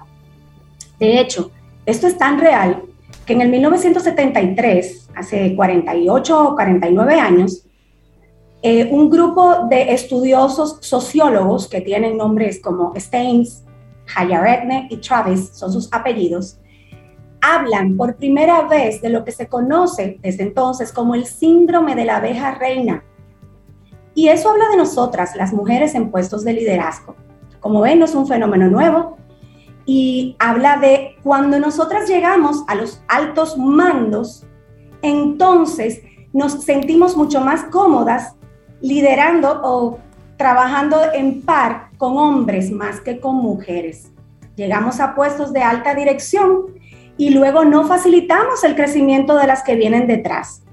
De 0.97 1.19
hecho, 1.19 1.51
esto 1.85 2.07
es 2.07 2.17
tan 2.17 2.39
real 2.39 2.81
que 3.25 3.33
en 3.33 3.41
el 3.41 3.49
1973, 3.49 5.09
hace 5.15 5.55
48 5.55 6.49
o 6.49 6.55
49 6.55 7.19
años, 7.19 7.65
eh, 8.61 8.87
un 8.91 9.09
grupo 9.09 9.67
de 9.69 9.93
estudiosos 9.93 10.77
sociólogos 10.81 11.67
que 11.67 11.81
tienen 11.81 12.17
nombres 12.17 12.61
como 12.61 12.93
Steins, 12.95 13.63
Hayaretne 14.15 14.87
y 14.89 14.97
Travis, 14.97 15.49
son 15.53 15.71
sus 15.71 15.91
apellidos, 15.91 16.59
hablan 17.41 17.95
por 17.95 18.15
primera 18.15 18.63
vez 18.63 19.01
de 19.01 19.09
lo 19.09 19.23
que 19.23 19.31
se 19.31 19.47
conoce 19.47 20.19
desde 20.21 20.43
entonces 20.43 20.91
como 20.91 21.15
el 21.15 21.25
síndrome 21.25 21.95
de 21.95 22.05
la 22.05 22.17
abeja 22.17 22.55
reina. 22.55 23.03
Y 24.15 24.29
eso 24.29 24.49
habla 24.49 24.69
de 24.69 24.77
nosotras, 24.77 25.35
las 25.35 25.53
mujeres 25.53 25.93
en 25.93 26.09
puestos 26.09 26.43
de 26.43 26.53
liderazgo. 26.53 27.15
Como 27.59 27.81
ven, 27.81 27.99
no 27.99 28.05
es 28.05 28.15
un 28.15 28.27
fenómeno 28.27 28.67
nuevo 28.67 29.17
y 29.85 30.35
habla 30.39 30.77
de 30.77 31.15
cuando 31.23 31.59
nosotras 31.59 32.09
llegamos 32.09 32.63
a 32.67 32.75
los 32.75 33.01
altos 33.07 33.57
mandos, 33.57 34.45
entonces 35.01 36.01
nos 36.33 36.63
sentimos 36.63 37.15
mucho 37.15 37.41
más 37.41 37.63
cómodas 37.65 38.35
liderando 38.81 39.61
o 39.63 39.99
trabajando 40.37 40.97
en 41.13 41.41
par 41.43 41.89
con 41.97 42.17
hombres 42.17 42.71
más 42.71 42.99
que 42.99 43.19
con 43.19 43.35
mujeres. 43.35 44.11
Llegamos 44.55 44.99
a 44.99 45.15
puestos 45.15 45.53
de 45.53 45.61
alta 45.61 45.95
dirección 45.95 46.65
y 47.17 47.29
luego 47.29 47.63
no 47.63 47.85
facilitamos 47.87 48.63
el 48.63 48.75
crecimiento 48.75 49.37
de 49.37 49.47
las 49.47 49.63
que 49.63 49.75
vienen 49.75 50.07
detrás. 50.07 50.63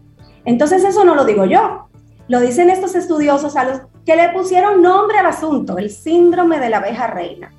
Entonces 0.45 0.85
eso 0.85 1.05
no 1.05 1.15
lo 1.15 1.25
digo 1.25 1.45
yo, 1.45 1.89
lo 2.29 2.41
dicen 2.41 2.71
estos 2.71 2.95
estudiosos 2.95 3.57
a 3.57 3.65
los 3.65 3.83
que 4.05 4.17
le 4.17 4.31
pusieron 4.31 4.83
nombre 4.83 5.19
al 5.19 5.27
asunto, 5.27 5.79
el 5.79 5.91
síndrome 5.91 6.59
de 6.59 6.71
la 6.71 6.79
abeja 6.79 7.07
reina. 7.07 7.53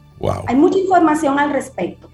Hay 0.48 0.56
mucha 0.56 0.78
información 0.78 1.40
al 1.40 1.52
respecto. 1.52 2.10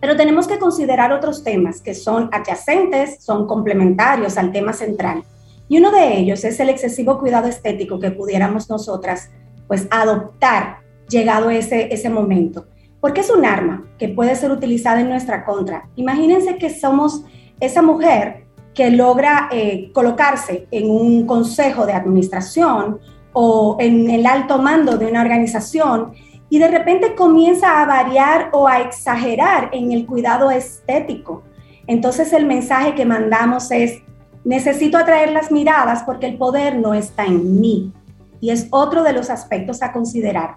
Pero 0.00 0.16
tenemos 0.16 0.46
que 0.46 0.58
considerar 0.58 1.12
otros 1.12 1.42
temas 1.42 1.80
que 1.80 1.94
son 1.94 2.30
adyacentes, 2.32 3.22
son 3.22 3.46
complementarios 3.46 4.38
al 4.38 4.52
tema 4.52 4.72
central. 4.72 5.24
Y 5.68 5.78
uno 5.78 5.90
de 5.90 6.18
ellos 6.18 6.44
es 6.44 6.58
el 6.60 6.68
excesivo 6.68 7.18
cuidado 7.18 7.48
estético 7.48 7.98
que 7.98 8.10
pudiéramos 8.10 8.70
nosotras 8.70 9.30
pues 9.66 9.86
adoptar 9.90 10.78
llegado 11.08 11.50
ese, 11.50 11.92
ese 11.92 12.08
momento 12.08 12.66
porque 13.00 13.20
es 13.20 13.30
un 13.30 13.44
arma 13.44 13.84
que 13.98 14.08
puede 14.08 14.34
ser 14.34 14.50
utilizada 14.50 15.00
en 15.00 15.08
nuestra 15.08 15.44
contra. 15.44 15.88
Imagínense 15.96 16.56
que 16.56 16.70
somos 16.70 17.22
esa 17.60 17.82
mujer 17.82 18.44
que 18.74 18.90
logra 18.90 19.48
eh, 19.50 19.90
colocarse 19.92 20.66
en 20.70 20.90
un 20.90 21.26
consejo 21.26 21.86
de 21.86 21.92
administración 21.92 22.98
o 23.32 23.76
en 23.80 24.10
el 24.10 24.26
alto 24.26 24.58
mando 24.58 24.96
de 24.96 25.06
una 25.06 25.22
organización 25.22 26.12
y 26.50 26.58
de 26.58 26.68
repente 26.68 27.14
comienza 27.14 27.80
a 27.80 27.86
variar 27.86 28.50
o 28.52 28.66
a 28.66 28.80
exagerar 28.80 29.70
en 29.72 29.92
el 29.92 30.06
cuidado 30.06 30.50
estético. 30.50 31.42
Entonces 31.86 32.32
el 32.32 32.46
mensaje 32.46 32.94
que 32.94 33.04
mandamos 33.04 33.70
es, 33.70 34.02
necesito 34.44 34.96
atraer 34.98 35.32
las 35.32 35.50
miradas 35.50 36.02
porque 36.04 36.26
el 36.26 36.38
poder 36.38 36.78
no 36.78 36.94
está 36.94 37.24
en 37.24 37.60
mí. 37.60 37.92
Y 38.40 38.50
es 38.50 38.68
otro 38.70 39.02
de 39.02 39.12
los 39.12 39.30
aspectos 39.30 39.82
a 39.82 39.92
considerar. 39.92 40.56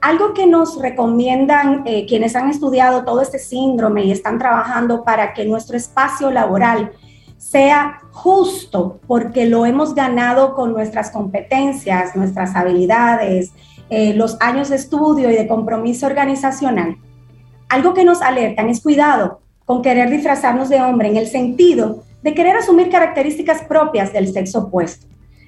Algo 0.00 0.34
que 0.34 0.46
nos 0.46 0.80
recomiendan 0.80 1.82
eh, 1.84 2.06
quienes 2.06 2.36
han 2.36 2.50
estudiado 2.50 3.04
todo 3.04 3.20
este 3.20 3.38
síndrome 3.38 4.04
y 4.04 4.12
están 4.12 4.38
trabajando 4.38 5.02
para 5.02 5.32
que 5.32 5.44
nuestro 5.44 5.76
espacio 5.76 6.30
laboral 6.30 6.92
sea 7.36 8.00
justo, 8.12 9.00
porque 9.06 9.46
lo 9.46 9.64
hemos 9.64 9.94
ganado 9.94 10.54
con 10.54 10.72
nuestras 10.72 11.10
competencias, 11.10 12.14
nuestras 12.14 12.54
habilidades, 12.54 13.52
eh, 13.90 14.14
los 14.14 14.36
años 14.40 14.68
de 14.68 14.76
estudio 14.76 15.30
y 15.30 15.34
de 15.34 15.48
compromiso 15.48 16.06
organizacional. 16.06 16.96
Algo 17.68 17.94
que 17.94 18.04
nos 18.04 18.22
alertan 18.22 18.68
es 18.68 18.80
cuidado 18.80 19.40
con 19.64 19.82
querer 19.82 20.10
disfrazarnos 20.10 20.68
de 20.68 20.80
hombre 20.80 21.08
en 21.08 21.16
el 21.16 21.26
sentido 21.26 22.04
de 22.22 22.34
querer 22.34 22.56
asumir 22.56 22.90
características 22.90 23.62
propias 23.62 24.12
del 24.12 24.32
sexo 24.32 24.60
opuesto. 24.60 25.06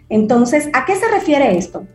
Entonces, 0.09 0.69
¿a 0.73 0.85
qué 0.85 0.97
se 0.97 1.09
refiere 1.09 1.57
esto? 1.57 1.87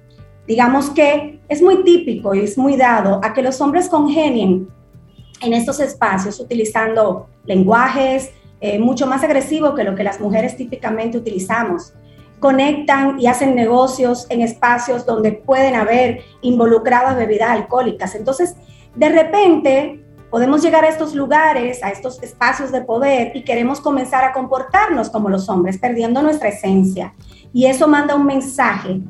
Digamos 0.47 0.89
que 0.89 1.39
es 1.47 1.61
muy 1.61 1.83
típico 1.83 2.33
y 2.33 2.41
es 2.41 2.57
muy 2.57 2.77
dado 2.77 3.19
a 3.23 3.33
que 3.33 3.41
los 3.41 3.59
hombres 3.61 3.89
congenien 3.89 4.67
en 5.41 5.53
estos 5.53 5.79
espacios 5.79 6.39
utilizando 6.39 7.27
lenguajes 7.45 8.31
eh, 8.61 8.79
mucho 8.79 9.05
más 9.05 9.23
agresivos 9.23 9.75
que 9.75 9.83
lo 9.83 9.95
que 9.95 10.03
las 10.03 10.19
mujeres 10.19 10.55
típicamente 10.55 11.17
utilizamos. 11.17 11.93
Conectan 12.39 13.19
y 13.19 13.27
hacen 13.27 13.55
negocios 13.55 14.27
en 14.29 14.41
espacios 14.41 15.05
donde 15.05 15.31
pueden 15.31 15.75
haber 15.75 16.21
involucradas 16.41 17.15
bebidas 17.15 17.49
alcohólicas. 17.49 18.15
Entonces, 18.15 18.55
de 18.95 19.09
repente, 19.09 20.05
podemos 20.29 20.61
llegar 20.61 20.83
a 20.83 20.89
estos 20.89 21.15
lugares, 21.15 21.83
a 21.83 21.89
estos 21.89 22.21
espacios 22.21 22.71
de 22.71 22.81
poder 22.81 23.31
y 23.35 23.43
queremos 23.43 23.79
comenzar 23.79 24.23
a 24.23 24.33
comportarnos 24.33 25.09
como 25.09 25.29
los 25.29 25.47
hombres, 25.49 25.77
perdiendo 25.77 26.21
nuestra 26.21 26.49
esencia. 26.49 27.13
Y 27.53 27.67
eso 27.67 27.87
manda 27.87 28.15
un 28.15 28.25
mensaje 28.25 29.01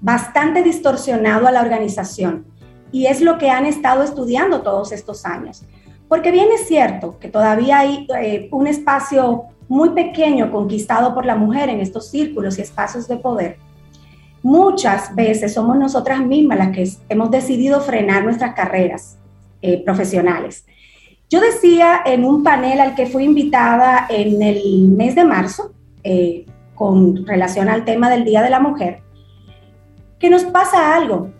bastante 0.00 0.62
distorsionado 0.62 1.46
a 1.46 1.50
la 1.50 1.62
organización. 1.62 2.46
Y 2.92 3.06
es 3.06 3.20
lo 3.20 3.38
que 3.38 3.50
han 3.50 3.66
estado 3.66 4.02
estudiando 4.02 4.62
todos 4.62 4.92
estos 4.92 5.24
años. 5.24 5.64
Porque 6.08 6.30
bien 6.30 6.48
es 6.54 6.66
cierto 6.66 7.18
que 7.18 7.28
todavía 7.28 7.80
hay 7.80 8.06
eh, 8.20 8.48
un 8.50 8.66
espacio 8.66 9.44
muy 9.68 9.90
pequeño 9.90 10.50
conquistado 10.50 11.14
por 11.14 11.26
la 11.26 11.36
mujer 11.36 11.68
en 11.68 11.80
estos 11.80 12.08
círculos 12.08 12.58
y 12.58 12.62
espacios 12.62 13.06
de 13.06 13.16
poder. 13.16 13.58
Muchas 14.42 15.14
veces 15.14 15.54
somos 15.54 15.76
nosotras 15.76 16.24
mismas 16.24 16.58
las 16.58 16.70
que 16.70 16.88
hemos 17.08 17.30
decidido 17.30 17.80
frenar 17.80 18.24
nuestras 18.24 18.54
carreras 18.54 19.18
eh, 19.60 19.82
profesionales. 19.84 20.64
Yo 21.28 21.40
decía 21.40 22.00
en 22.06 22.24
un 22.24 22.42
panel 22.42 22.80
al 22.80 22.94
que 22.94 23.06
fui 23.06 23.24
invitada 23.24 24.06
en 24.08 24.40
el 24.40 24.88
mes 24.88 25.14
de 25.14 25.24
marzo, 25.24 25.72
eh, 26.02 26.46
con 26.74 27.26
relación 27.26 27.68
al 27.68 27.84
tema 27.84 28.08
del 28.08 28.24
Día 28.24 28.40
de 28.40 28.50
la 28.50 28.60
Mujer, 28.60 29.02
que 30.18 30.30
nos 30.30 30.44
pasa 30.44 30.94
algo. 30.94 31.30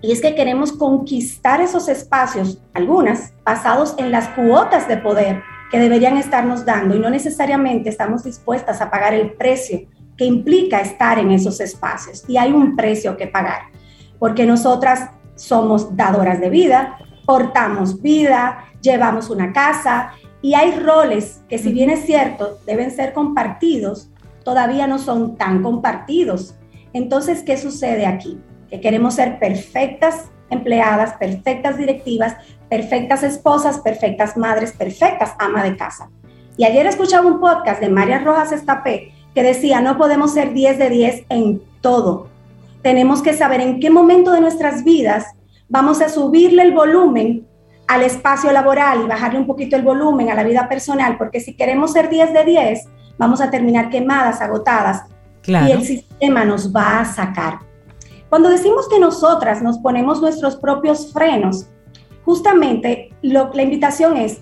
Y 0.00 0.12
es 0.12 0.20
que 0.20 0.34
queremos 0.34 0.72
conquistar 0.72 1.60
esos 1.60 1.88
espacios, 1.88 2.58
algunas, 2.72 3.34
basados 3.44 3.94
en 3.98 4.10
las 4.10 4.28
cuotas 4.28 4.86
de 4.86 4.96
poder 4.96 5.42
que 5.70 5.78
deberían 5.78 6.16
estarnos 6.16 6.64
dando 6.64 6.94
y 6.94 6.98
no 6.98 7.10
necesariamente 7.10 7.88
estamos 7.88 8.24
dispuestas 8.24 8.80
a 8.80 8.90
pagar 8.90 9.14
el 9.14 9.32
precio 9.32 9.82
que 10.16 10.24
implica 10.24 10.80
estar 10.80 11.18
en 11.18 11.30
esos 11.30 11.60
espacios. 11.60 12.24
Y 12.28 12.36
hay 12.36 12.52
un 12.52 12.76
precio 12.76 13.16
que 13.16 13.26
pagar, 13.26 13.62
porque 14.18 14.46
nosotras 14.46 15.10
somos 15.34 15.96
dadoras 15.96 16.40
de 16.40 16.50
vida, 16.50 16.98
portamos 17.26 18.00
vida, 18.00 18.64
llevamos 18.80 19.30
una 19.30 19.52
casa 19.52 20.12
y 20.42 20.54
hay 20.54 20.78
roles 20.78 21.42
que 21.48 21.58
si 21.58 21.72
bien 21.72 21.90
es 21.90 22.04
cierto 22.04 22.58
deben 22.66 22.90
ser 22.90 23.12
compartidos, 23.12 24.10
todavía 24.44 24.86
no 24.86 24.98
son 24.98 25.36
tan 25.36 25.62
compartidos. 25.62 26.54
Entonces, 26.92 27.42
¿qué 27.42 27.56
sucede 27.56 28.06
aquí? 28.06 28.38
Que 28.68 28.80
queremos 28.80 29.14
ser 29.14 29.38
perfectas 29.38 30.30
empleadas, 30.50 31.14
perfectas 31.14 31.78
directivas, 31.78 32.36
perfectas 32.68 33.22
esposas, 33.22 33.78
perfectas 33.80 34.36
madres, 34.36 34.72
perfectas 34.72 35.32
ama 35.38 35.62
de 35.62 35.76
casa. 35.76 36.10
Y 36.56 36.64
ayer 36.64 36.86
escuchaba 36.86 37.26
un 37.26 37.40
podcast 37.40 37.80
de 37.80 37.88
María 37.88 38.18
Rojas 38.18 38.52
Estapé 38.52 39.12
que 39.34 39.42
decía, 39.42 39.80
no 39.80 39.98
podemos 39.98 40.32
ser 40.32 40.52
10 40.52 40.78
de 40.78 40.90
10 40.90 41.24
en 41.28 41.62
todo. 41.80 42.28
Tenemos 42.82 43.22
que 43.22 43.32
saber 43.32 43.60
en 43.60 43.80
qué 43.80 43.90
momento 43.90 44.30
de 44.30 44.40
nuestras 44.40 44.84
vidas 44.84 45.26
vamos 45.68 46.00
a 46.00 46.08
subirle 46.08 46.62
el 46.62 46.72
volumen 46.72 47.46
al 47.88 48.02
espacio 48.02 48.52
laboral 48.52 49.02
y 49.02 49.08
bajarle 49.08 49.40
un 49.40 49.46
poquito 49.46 49.76
el 49.76 49.82
volumen 49.82 50.30
a 50.30 50.34
la 50.34 50.44
vida 50.44 50.68
personal, 50.68 51.18
porque 51.18 51.40
si 51.40 51.54
queremos 51.54 51.92
ser 51.92 52.08
10 52.08 52.32
de 52.32 52.44
10, 52.44 52.88
vamos 53.18 53.40
a 53.40 53.50
terminar 53.50 53.90
quemadas, 53.90 54.40
agotadas, 54.40 55.04
y 55.46 55.70
el 55.70 55.82
sistema 55.84 56.44
nos 56.44 56.74
va 56.74 57.00
a 57.00 57.04
sacar. 57.04 57.58
Cuando 58.30 58.48
decimos 58.48 58.88
que 58.88 58.98
nosotras 58.98 59.62
nos 59.62 59.78
ponemos 59.78 60.20
nuestros 60.20 60.56
propios 60.56 61.12
frenos, 61.12 61.66
justamente 62.24 63.10
la 63.22 63.62
invitación 63.62 64.16
es, 64.16 64.40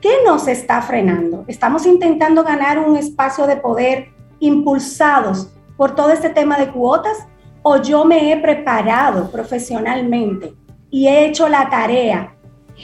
¿qué 0.00 0.16
nos 0.26 0.48
está 0.48 0.82
frenando? 0.82 1.44
¿Estamos 1.46 1.86
intentando 1.86 2.44
ganar 2.44 2.78
un 2.78 2.96
espacio 2.96 3.46
de 3.46 3.56
poder 3.56 4.08
impulsados 4.40 5.52
por 5.76 5.94
todo 5.94 6.10
este 6.10 6.30
tema 6.30 6.58
de 6.58 6.68
cuotas? 6.68 7.16
¿O 7.62 7.76
yo 7.80 8.04
me 8.04 8.32
he 8.32 8.36
preparado 8.38 9.30
profesionalmente 9.30 10.52
y 10.90 11.06
he 11.06 11.26
hecho 11.26 11.48
la 11.48 11.70
tarea 11.70 12.34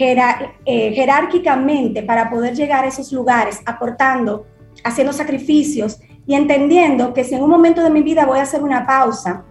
eh, 0.01 0.93
jerárquicamente 0.95 2.03
para 2.03 2.31
poder 2.31 2.55
llegar 2.55 2.85
a 2.85 2.89
esos 2.89 3.13
lugares, 3.13 3.61
aportando, 3.67 4.47
haciendo 4.85 5.13
sacrificios 5.13 5.99
y 6.27 6.35
entendiendo 6.35 7.13
que 7.13 7.25
si 7.25 7.35
en 7.35 7.43
un 7.43 7.51
momento 7.51 7.83
de 7.83 7.91
mi 7.91 8.03
vida 8.03 8.25
voy 8.25 8.39
a 8.39 8.43
hacer 8.43 8.63
una 8.63 8.87
pausa, 8.87 9.45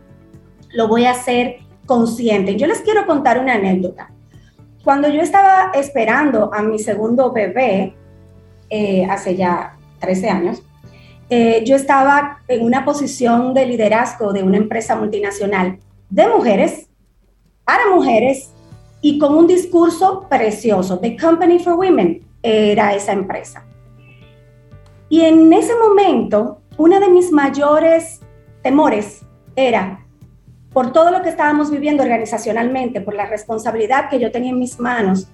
lo 0.74 0.88
voy 0.88 1.06
a 1.06 1.12
hacer 1.12 1.58
consciente. 1.86 2.56
Yo 2.56 2.68
les 2.68 2.82
quiero 2.82 3.06
contar 3.06 3.40
una 3.40 3.56
anécdota. 3.56 4.12
Cuando 4.88 5.10
yo 5.10 5.22
estaba 5.22 5.72
esperando 5.74 6.50
a 6.54 6.62
mi 6.62 6.80
segundo 6.80 7.34
bebé, 7.34 7.94
eh, 8.70 9.06
hace 9.10 9.36
ya 9.36 9.76
13 10.00 10.30
años, 10.30 10.64
eh, 11.30 11.62
yo 11.66 11.76
estaba 11.76 12.40
en 12.48 12.64
una 12.64 12.86
posición 12.86 13.54
de 13.54 13.66
liderazgo 13.66 14.32
de 14.32 14.44
una 14.44 14.56
empresa 14.56 14.96
multinacional 14.96 15.78
de 16.10 16.30
mujeres, 16.30 16.88
para 17.66 17.90
mujeres, 17.94 18.54
y 19.02 19.20
con 19.20 19.36
un 19.36 19.46
discurso 19.46 20.26
precioso. 20.30 21.00
The 21.00 21.18
Company 21.18 21.60
for 21.60 21.74
Women 21.74 22.26
era 22.42 22.96
esa 22.96 23.12
empresa. 23.12 23.66
Y 25.10 25.20
en 25.20 25.52
ese 25.52 25.74
momento, 25.76 26.62
uno 26.78 27.02
de 27.02 27.10
mis 27.10 27.30
mayores 27.34 28.22
temores 28.64 29.26
era 29.54 30.07
por 30.78 30.94
todo 30.94 31.10
lo 31.10 31.24
que 31.24 31.30
estábamos 31.30 31.72
viviendo 31.72 32.04
organizacionalmente, 32.04 33.02
por 33.02 33.16
la 33.16 33.26
responsabilidad 33.26 34.12
que 34.12 34.20
yo 34.20 34.32
tenía 34.32 34.52
en 34.52 34.60
mis 34.60 34.80
manos, 34.80 35.28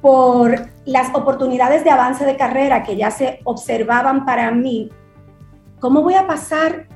por 0.00 0.70
las 0.86 1.14
oportunidades 1.14 1.84
de 1.84 1.90
avance 1.90 2.24
de 2.24 2.34
carrera 2.38 2.82
que 2.82 2.96
ya 2.96 3.10
se 3.10 3.40
observaban 3.44 4.24
para 4.24 4.50
mí, 4.52 4.88
¿cómo 5.80 6.00
voy 6.00 6.14
a 6.14 6.26
pasar 6.26 6.86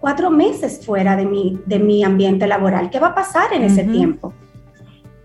cuatro 0.00 0.30
meses 0.30 0.86
fuera 0.86 1.16
de 1.16 1.26
mi, 1.26 1.60
de 1.66 1.78
mi 1.78 2.02
ambiente 2.02 2.46
laboral? 2.46 2.88
¿Qué 2.88 2.98
va 2.98 3.08
a 3.08 3.14
pasar 3.14 3.52
en 3.52 3.64
ese 3.64 3.84
tiempo? 3.84 4.32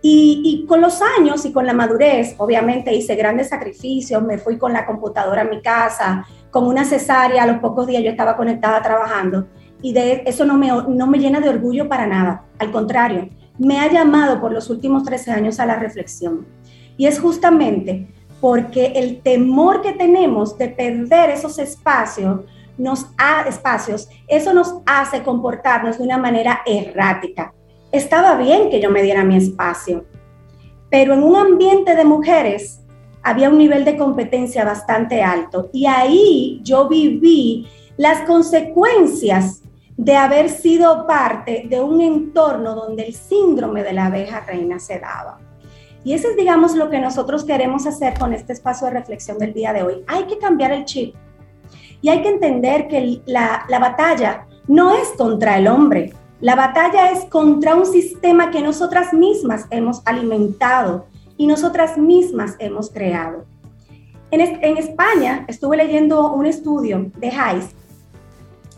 Y, 0.01 0.41
y, 0.43 0.67
con 0.67 0.81
los 0.81 1.01
años 1.17 1.45
y 1.45 1.53
con 1.53 1.65
la 1.65 1.73
madurez, 1.73 2.35
obviamente 2.37 2.93
hice 2.93 3.15
grandes 3.15 3.47
sacrificios, 3.47 4.21
me 4.21 4.39
fui 4.39 4.57
con 4.57 4.73
la 4.73 4.85
computadora 4.85 5.43
a 5.43 5.45
mi 5.45 5.61
casa, 5.61 6.25
con 6.51 6.67
una 6.67 6.83
cesárea, 6.83 7.43
a 7.43 7.47
los 7.47 7.59
pocos 7.59 7.87
días 7.87 8.03
yo 8.03 8.09
estaba 8.09 8.35
conectada 8.35 8.81
trabajando 8.81 9.47
y 9.81 9.93
de 9.93 10.23
eso 10.25 10.45
no 10.45 10.57
me, 10.57 10.67
no 10.67 11.07
me 11.07 11.19
llena 11.19 11.39
de 11.39 11.49
orgullo 11.49 11.87
para 11.87 12.07
nada, 12.07 12.45
al 12.59 12.71
contrario, 12.71 13.29
me 13.57 13.79
ha 13.79 13.91
llamado 13.91 14.41
por 14.41 14.51
los 14.51 14.69
últimos 14.69 15.03
13 15.03 15.31
años 15.31 15.59
a 15.59 15.65
la 15.65 15.77
reflexión. 15.77 16.45
Y 16.97 17.07
es 17.07 17.19
justamente 17.19 18.07
porque 18.41 18.93
el 18.95 19.21
temor 19.21 19.81
que 19.81 19.93
tenemos 19.93 20.57
de 20.57 20.69
perder 20.69 21.29
esos 21.29 21.57
espacios, 21.59 22.41
nos 22.77 23.05
ha, 23.17 23.43
espacios, 23.47 24.09
eso 24.27 24.53
nos 24.53 24.75
hace 24.85 25.23
comportarnos 25.23 25.97
de 25.97 26.03
una 26.03 26.17
manera 26.17 26.61
errática. 26.65 27.53
Estaba 27.91 28.35
bien 28.35 28.69
que 28.69 28.81
yo 28.81 28.91
me 28.91 29.01
diera 29.01 29.23
mi 29.23 29.37
espacio, 29.37 30.05
pero 30.89 31.13
en 31.13 31.23
un 31.23 31.35
ambiente 31.35 31.95
de 31.95 32.03
mujeres 32.03 32.81
había 33.23 33.49
un 33.49 33.57
nivel 33.57 33.85
de 33.85 33.97
competencia 33.97 34.63
bastante 34.65 35.23
alto 35.23 35.69
y 35.73 35.87
ahí 35.87 36.59
yo 36.63 36.87
viví 36.87 37.67
las 37.97 38.21
consecuencias 38.21 39.63
de 39.97 40.15
haber 40.15 40.49
sido 40.49 41.07
parte 41.07 41.65
de 41.69 41.81
un 41.81 42.01
entorno 42.01 42.75
donde 42.75 43.03
el 43.03 43.13
síndrome 43.13 43.83
de 43.83 43.93
la 43.93 44.07
abeja 44.07 44.41
reina 44.41 44.79
se 44.79 44.99
daba. 44.99 45.39
Y 46.03 46.13
eso 46.13 46.29
es, 46.29 46.35
digamos, 46.35 46.75
lo 46.75 46.89
que 46.89 46.99
nosotros 46.99 47.45
queremos 47.45 47.87
hacer 47.87 48.17
con 48.19 48.33
este 48.33 48.53
espacio 48.53 48.87
de 48.87 48.93
reflexión 48.93 49.39
del 49.39 49.53
día 49.53 49.73
de 49.73 49.83
hoy. 49.83 50.03
Hay 50.07 50.25
que 50.25 50.37
cambiar 50.37 50.71
el 50.71 50.85
chip 50.85 51.15
y 52.01 52.09
hay 52.09 52.21
que 52.21 52.29
entender 52.29 52.87
que 52.87 53.21
la, 53.25 53.65
la 53.69 53.79
batalla 53.79 54.45
no 54.67 54.93
es 54.95 55.09
contra 55.17 55.57
el 55.57 55.67
hombre, 55.67 56.13
la 56.41 56.55
batalla 56.55 57.09
es 57.11 57.25
contra 57.25 57.75
un 57.75 57.85
sistema 57.85 58.51
que 58.51 58.61
nosotras 58.61 59.13
mismas 59.13 59.65
hemos 59.71 60.01
alimentado 60.05 61.07
y 61.37 61.47
nosotras 61.47 61.97
mismas 61.97 62.55
hemos 62.59 62.91
creado. 62.91 63.45
En, 64.29 64.41
en 64.41 64.77
España 64.77 65.45
estuve 65.47 65.77
leyendo 65.77 66.33
un 66.33 66.45
estudio 66.45 67.09
de 67.17 67.29
Hayes 67.29 67.73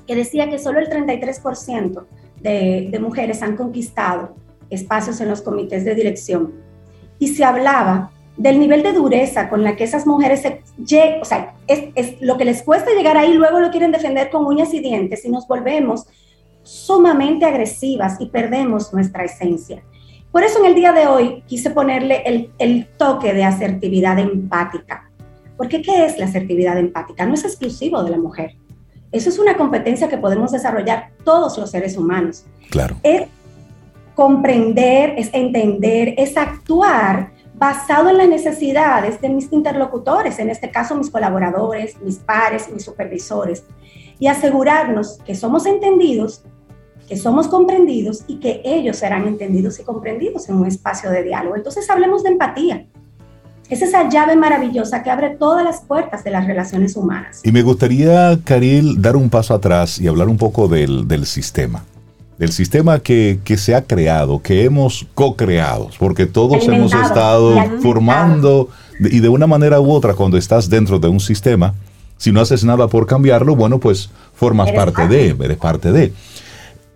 que 0.08 0.16
decía 0.16 0.50
que 0.50 0.58
solo 0.58 0.80
el 0.80 0.90
33% 0.90 2.06
de, 2.42 2.88
de 2.90 3.00
mujeres 3.00 3.44
han 3.44 3.56
conquistado 3.56 4.36
espacios 4.70 5.22
en 5.22 5.30
los 5.30 5.42
comités 5.42 5.86
de 5.86 5.96
dirección. 5.96 6.54
Y 7.20 7.30
se 7.30 7.44
hablaba 7.44 8.12
del 8.38 8.60
nivel 8.60 8.84
de 8.84 8.94
dureza 8.94 9.50
con 9.50 9.64
la 9.64 9.76
que 9.76 9.84
esas 9.84 10.06
mujeres 10.06 10.42
se 10.42 10.62
o 11.20 11.26
sea, 11.26 11.56
es, 11.68 11.86
es, 11.96 12.22
lo 12.22 12.38
que 12.38 12.46
les 12.46 12.62
cuesta 12.62 12.92
llegar 12.92 13.18
ahí, 13.18 13.34
luego 13.34 13.60
lo 13.60 13.72
quieren 13.72 13.92
defender 13.92 14.30
con 14.30 14.46
uñas 14.46 14.74
y 14.74 14.80
dientes 14.80 15.26
y 15.26 15.30
nos 15.30 15.48
volvemos 15.48 16.06
sumamente 16.62 17.46
agresivas 17.46 18.18
y 18.20 18.28
perdemos 18.28 18.94
nuestra 18.94 19.24
esencia. 19.24 19.82
Por 20.32 20.44
eso 20.44 20.60
en 20.60 20.66
el 20.66 20.76
día 20.76 20.92
de 20.94 21.08
hoy 21.08 21.44
quise 21.48 21.72
ponerle 21.72 22.22
el, 22.26 22.52
el 22.60 22.88
toque 22.98 23.34
de 23.34 23.44
asertividad 23.44 24.20
empática. 24.20 25.10
Porque 25.56 25.82
¿qué 25.82 26.06
es 26.06 26.20
la 26.20 26.26
asertividad 26.26 26.78
empática? 26.78 27.26
No 27.26 27.34
es 27.34 27.44
exclusivo 27.44 28.04
de 28.04 28.12
la 28.12 28.18
mujer. 28.18 28.56
Eso 29.12 29.30
es 29.30 29.40
una 29.40 29.56
competencia 29.56 30.10
que 30.10 30.18
podemos 30.18 30.52
desarrollar 30.52 31.12
todos 31.24 31.58
los 31.58 31.72
seres 31.72 31.98
humanos. 31.98 32.46
Claro. 32.70 32.98
Es 33.04 33.28
comprender, 34.16 35.14
es 35.18 35.30
entender, 35.34 36.16
es 36.18 36.36
actuar 36.38 37.32
basado 37.54 38.10
en 38.10 38.18
las 38.18 38.28
necesidades 38.28 39.20
de 39.20 39.30
mis 39.30 39.52
interlocutores, 39.52 40.40
en 40.40 40.50
este 40.50 40.70
caso 40.70 40.96
mis 40.96 41.10
colaboradores, 41.10 42.00
mis 42.02 42.18
pares, 42.18 42.72
mis 42.72 42.84
supervisores, 42.84 43.64
y 44.20 44.28
asegurarnos 44.28 45.20
que 45.26 45.36
somos 45.36 45.66
entendidos, 45.66 46.44
que 47.08 47.18
somos 47.18 47.48
comprendidos 47.48 48.24
y 48.28 48.40
que 48.40 48.62
ellos 48.64 48.98
serán 48.98 49.28
entendidos 49.28 49.80
y 49.80 49.84
comprendidos 49.84 50.50
en 50.50 50.56
un 50.56 50.68
espacio 50.68 51.10
de 51.10 51.24
diálogo. 51.24 51.56
Entonces 51.56 51.90
hablemos 51.90 52.24
de 52.24 52.30
empatía. 52.30 52.88
Es 53.70 53.82
esa 53.82 54.10
llave 54.10 54.36
maravillosa 54.36 55.04
que 55.04 55.10
abre 55.10 55.32
todas 55.32 55.64
las 55.64 55.82
puertas 55.82 56.24
de 56.24 56.32
las 56.32 56.48
relaciones 56.48 56.96
humanas. 56.96 57.42
Y 57.44 57.52
me 57.52 57.64
gustaría, 57.64 58.40
Karil, 58.44 59.02
dar 59.02 59.18
un 59.18 59.30
paso 59.30 59.54
atrás 59.54 60.00
y 60.00 60.08
hablar 60.08 60.30
un 60.30 60.38
poco 60.38 60.68
del, 60.68 61.08
del 61.08 61.26
sistema. 61.26 61.84
Del 62.38 62.52
sistema 62.52 63.00
que, 63.00 63.40
que, 63.44 63.58
se 63.58 63.76
ha 63.76 63.84
creado, 63.84 64.42
que 64.42 64.64
hemos 64.64 65.08
co-creado, 65.16 65.90
porque 65.98 66.28
todos 66.28 66.68
hemos 66.68 66.94
estado 66.94 67.56
formando 67.82 68.70
y 69.00 69.20
de 69.20 69.30
una 69.30 69.48
manera 69.48 69.82
u 69.82 69.92
otra, 69.92 70.14
cuando 70.14 70.38
estás 70.38 70.70
dentro 70.70 71.00
de 71.00 71.08
un 71.08 71.20
sistema, 71.20 71.74
si 72.18 72.32
no 72.32 72.42
haces 72.42 72.64
nada 72.64 72.88
por 72.88 73.06
cambiarlo, 73.06 73.56
bueno, 73.56 73.80
pues 73.80 74.10
formas 74.34 74.72
parte, 74.72 75.08
de, 75.08 75.36
eres 75.40 75.58
parte 75.58 75.92
de. 75.92 76.14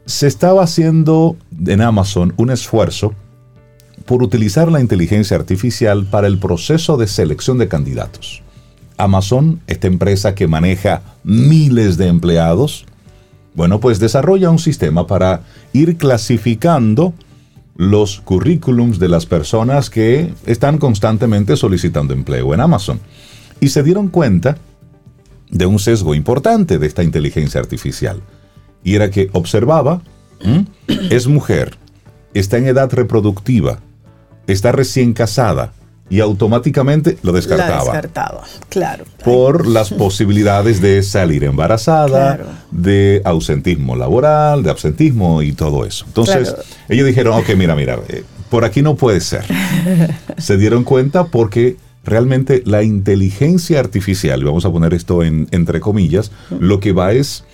Se 0.06 0.28
estaba 0.28 0.64
haciendo 0.64 1.36
en 1.66 1.82
Amazon 1.82 2.34
un 2.38 2.50
esfuerzo 2.50 3.14
por 4.06 4.24
utilizar 4.24 4.72
la 4.72 4.82
inteligencia 4.82 5.38
artificial 5.38 6.06
para 6.06 6.28
el 6.28 6.40
proceso 6.40 6.98
de 6.98 7.08
selección 7.08 7.58
de 7.58 7.68
candidatos. 7.68 8.44
Amazon, 8.98 9.62
esta 9.68 9.88
empresa 9.88 10.36
que 10.36 10.48
maneja 10.48 11.02
miles 11.24 11.98
de 11.98 12.08
empleados, 12.08 12.86
bueno, 13.54 13.80
pues 13.80 14.00
desarrolla 14.00 14.50
un 14.50 14.60
sistema 14.60 15.08
para 15.08 15.42
ir 15.74 15.98
clasificando 15.98 17.14
los 17.76 18.22
currículums 18.22 19.00
de 19.00 19.10
las 19.10 19.26
personas 19.26 19.90
que 19.90 20.34
están 20.46 20.78
constantemente 20.78 21.58
solicitando 21.58 22.14
empleo 22.14 22.54
en 22.54 22.62
Amazon. 22.62 23.00
Y 23.60 23.70
se 23.70 23.84
dieron 23.84 24.08
cuenta 24.08 24.58
de 25.50 25.66
un 25.66 25.80
sesgo 25.80 26.16
importante 26.16 26.78
de 26.80 26.88
esta 26.88 27.04
inteligencia 27.04 27.60
artificial. 27.60 28.22
Y 28.84 28.96
era 28.96 29.10
que 29.10 29.30
observaba, 29.34 30.02
es 31.10 31.28
mujer, 31.28 31.78
está 32.34 32.58
en 32.58 32.68
edad 32.68 32.92
reproductiva, 32.92 33.80
está 34.48 34.72
recién 34.72 35.14
casada 35.14 35.74
y 36.12 36.20
automáticamente 36.20 37.18
lo 37.24 37.32
descartaba. 37.32 37.78
La 37.78 37.84
descartaba, 37.84 38.44
claro. 38.68 39.06
Por 39.24 39.66
las 39.66 39.92
posibilidades 39.92 40.82
de 40.82 41.04
salir 41.04 41.46
embarazada, 41.46 42.38
de 42.70 43.22
ausentismo 43.24 43.96
laboral, 43.96 44.62
de 44.62 44.70
absentismo 44.70 45.42
y 45.42 45.54
todo 45.54 45.86
eso. 45.86 46.04
Entonces, 46.06 46.54
ellos 46.90 47.08
dijeron, 47.08 47.40
ok, 47.40 47.56
mira, 47.56 47.76
mira, 47.78 47.98
eh, 48.10 48.26
por 48.50 48.66
aquí 48.66 48.82
no 48.82 48.96
puede 48.96 49.22
ser. 49.22 49.46
Se 50.38 50.58
dieron 50.58 50.84
cuenta 50.84 51.28
porque 51.28 51.78
realmente 52.04 52.62
la 52.66 52.84
inteligencia 52.84 53.80
artificial, 53.80 54.44
vamos 54.44 54.66
a 54.66 54.72
poner 54.72 54.94
esto 54.94 55.24
en, 55.24 55.48
entre 55.52 55.80
comillas, 55.80 56.34
lo 56.60 56.82
que 56.82 56.92
va 56.92 57.14
es 57.14 57.46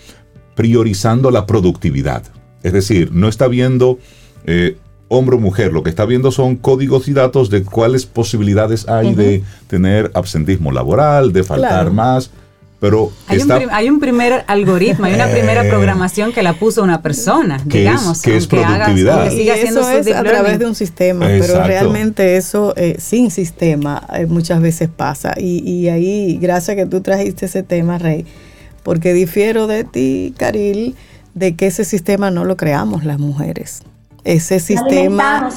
priorizando 0.55 1.29
la 1.29 1.45
productividad. 1.45 2.23
Es 2.63 2.73
decir, 2.73 3.11
no 3.11 3.27
está 3.27 3.47
viendo 3.47 3.99
eh, 4.47 4.77
hombre 5.09 5.35
o 5.35 5.39
mujer, 5.39 5.71
lo 5.71 5.83
que 5.83 5.89
está 5.89 6.05
viendo 6.05 6.31
son 6.31 6.55
códigos 6.55 7.07
y 7.07 7.13
datos 7.13 7.49
de 7.49 7.63
cuáles 7.63 8.05
posibilidades 8.05 8.87
hay 8.87 9.13
de 9.13 9.43
tener 9.67 10.11
absentismo 10.13 10.71
laboral, 10.71 11.33
de 11.33 11.43
faltar 11.43 11.91
más. 11.91 12.31
Pero 12.79 13.11
hay, 13.27 13.89
un 13.89 13.99
primer 13.99 14.43
algoritmo, 14.45 15.05
hay 15.05 15.15
una 15.15 15.25
primera 15.25 15.65
eh, 15.65 15.69
programación 15.69 16.31
que 16.31 16.43
la 16.43 16.53
puso 16.53 16.83
una 16.83 17.01
persona, 17.01 17.59
digamos, 17.65 18.21
que 18.21 18.37
es 18.37 18.45
productividad. 18.45 19.31
y 19.31 19.49
eso 19.49 19.89
es 19.89 20.13
a 20.13 20.23
través 20.23 20.59
de 20.59 20.67
un 20.67 20.75
sistema, 20.75 21.25
pero 21.25 21.63
realmente 21.63 22.37
eso 22.37 22.75
eh, 22.77 22.97
sin 22.99 23.31
sistema 23.31 24.05
eh, 24.13 24.27
muchas 24.27 24.61
veces 24.61 24.89
pasa. 24.95 25.33
Y, 25.37 25.67
y 25.67 25.89
ahí, 25.89 26.37
gracias 26.39 26.77
que 26.77 26.85
tú 26.85 27.01
trajiste 27.01 27.47
ese 27.47 27.63
tema, 27.63 27.97
Rey, 27.97 28.27
porque 28.83 29.11
difiero 29.11 29.65
de 29.65 29.83
ti, 29.83 30.35
Caril, 30.37 30.95
de 31.33 31.55
que 31.55 31.65
ese 31.65 31.83
sistema 31.83 32.29
no 32.29 32.45
lo 32.45 32.57
creamos 32.57 33.05
las 33.05 33.17
mujeres 33.17 33.81
ese 34.27 34.59
sistema 34.59 35.49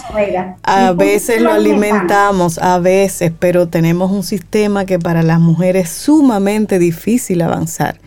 a 0.63 0.93
veces 0.93 1.43
lo 1.43 1.53
alimentamos, 1.53 2.59
a 2.59 2.79
veces, 2.79 3.33
pero 3.37 3.67
tenemos 3.67 4.13
un 4.13 4.23
sistema 4.23 4.85
que 4.85 5.01
para 5.01 5.25
las 5.25 5.41
mujeres 5.41 5.89
es 5.89 5.91
sumamente 5.91 6.79
difícil 6.79 7.43
avanzar. 7.43 8.01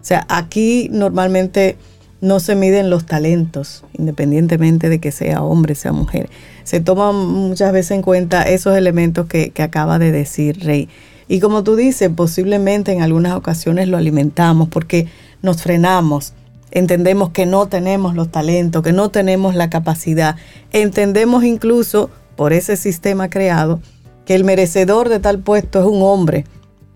O 0.00 0.04
sea, 0.04 0.24
aquí 0.28 0.88
normalmente 0.92 1.76
no 2.20 2.38
se 2.38 2.54
miden 2.54 2.90
los 2.90 3.06
talentos, 3.06 3.82
independientemente 3.98 4.88
de 4.88 5.00
que 5.00 5.10
sea 5.10 5.42
hombre, 5.42 5.74
sea 5.74 5.90
mujer. 5.90 6.30
Se 6.62 6.78
toman 6.78 7.16
muchas 7.16 7.72
veces 7.72 7.90
en 7.90 8.02
cuenta 8.02 8.44
esos 8.44 8.76
elementos 8.76 9.26
que, 9.26 9.50
que 9.50 9.64
acaba 9.64 9.98
de 9.98 10.12
decir 10.12 10.60
Rey. 10.64 10.88
Y 11.26 11.40
como 11.40 11.64
tú 11.64 11.74
dices, 11.74 12.08
posiblemente 12.14 12.92
en 12.92 13.02
algunas 13.02 13.34
ocasiones 13.34 13.88
lo 13.88 13.96
alimentamos 13.96 14.68
porque 14.68 15.08
nos 15.42 15.60
frenamos 15.60 16.34
entendemos 16.70 17.30
que 17.30 17.46
no 17.46 17.66
tenemos 17.66 18.14
los 18.14 18.30
talentos, 18.30 18.82
que 18.82 18.92
no 18.92 19.10
tenemos 19.10 19.54
la 19.54 19.70
capacidad. 19.70 20.36
Entendemos 20.72 21.44
incluso, 21.44 22.10
por 22.36 22.52
ese 22.52 22.76
sistema 22.76 23.30
creado, 23.30 23.80
que 24.24 24.34
el 24.34 24.44
merecedor 24.44 25.08
de 25.08 25.20
tal 25.20 25.38
puesto 25.38 25.80
es 25.80 25.86
un 25.86 26.02
hombre, 26.02 26.44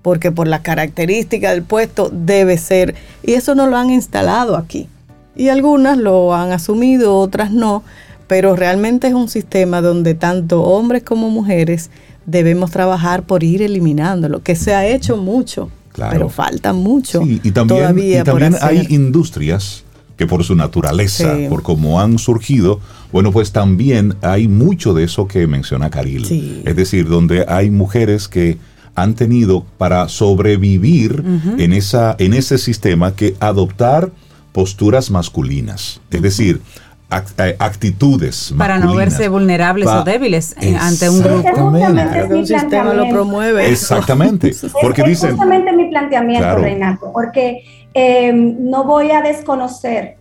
porque 0.03 0.33
por 0.33 0.49
la 0.49 0.62
característica 0.62 1.51
del 1.51 1.62
puesto 1.62 2.11
debe 2.12 2.59
ser. 2.59 2.95
Y 3.23 3.35
eso 3.35 3.55
no 3.55 3.66
lo 3.66 3.77
han 3.77 3.91
instalado 3.91 4.57
aquí. 4.57 4.89
Y 5.37 5.49
algunas 5.49 5.99
lo 5.99 6.35
han 6.35 6.53
asumido, 6.53 7.16
otras 7.16 7.53
no, 7.53 7.83
pero 8.27 8.57
realmente 8.57 9.07
es 9.07 9.14
un 9.14 9.29
sistema 9.29 9.81
donde 9.81 10.14
tanto 10.14 10.62
hombres 10.62 11.03
como 11.03 11.31
mujeres 11.31 11.91
debemos 12.27 12.71
trabajar 12.71 13.23
por 13.23 13.43
ir 13.45 13.62
eliminándolo, 13.62 14.43
que 14.43 14.57
se 14.57 14.75
ha 14.75 14.87
hecho 14.87 15.16
mucho 15.16 15.71
pero 16.11 16.28
falta 16.28 16.72
mucho. 16.72 17.22
y 17.22 17.38
también, 17.51 17.66
todavía 17.66 18.24
también 18.24 18.57
hay 18.61 18.86
industrias 18.90 19.84
que 20.18 20.26
por 20.26 20.42
su 20.42 20.57
naturaleza, 20.57 21.36
por 21.49 21.62
cómo 21.62 22.01
han 22.01 22.18
surgido, 22.18 22.80
bueno, 23.12 23.30
pues 23.30 23.53
también 23.53 24.16
hay 24.20 24.49
mucho 24.49 24.92
de 24.92 25.05
eso 25.05 25.28
que 25.28 25.46
menciona 25.46 25.90
Caril. 25.90 26.62
Es 26.66 26.74
decir, 26.74 27.09
donde 27.09 27.46
hay 27.49 27.70
mujeres 27.70 28.26
que 28.26 28.59
han 28.96 29.14
tenido 29.14 29.64
para 29.78 30.09
sobrevivir 30.09 31.22
en, 31.57 31.72
esa, 31.72 32.16
en 32.18 32.34
ese 32.34 32.59
sistema 32.59 33.14
que 33.14 33.36
adoptar 33.38 34.11
posturas 34.53 35.12
masculinas. 35.12 36.01
Es 36.11 36.20
decir, 36.20 36.61
actitudes 37.11 38.55
para 38.59 38.79
no 38.79 38.95
verse 38.95 39.29
vulnerables 39.29 39.89
o 39.89 40.05
débiles 40.05 40.55
eh, 40.61 40.77
ante 40.79 41.09
un 41.09 41.23
grupo. 41.23 41.65
un 41.65 42.47
sistema 42.47 42.93
lo 42.93 43.09
promueve. 43.09 43.71
Exactamente. 43.71 44.55
Porque 44.83 45.03
es, 45.03 45.09
dicen, 45.09 45.31
justamente 45.31 45.73
mi 45.73 45.89
planteamiento, 45.89 46.57
Renato, 46.57 47.13
porque 47.13 47.65
eh, 47.95 48.33
no 48.33 48.85
voy 48.85 49.11
a 49.11 49.23
desconocer 49.23 50.17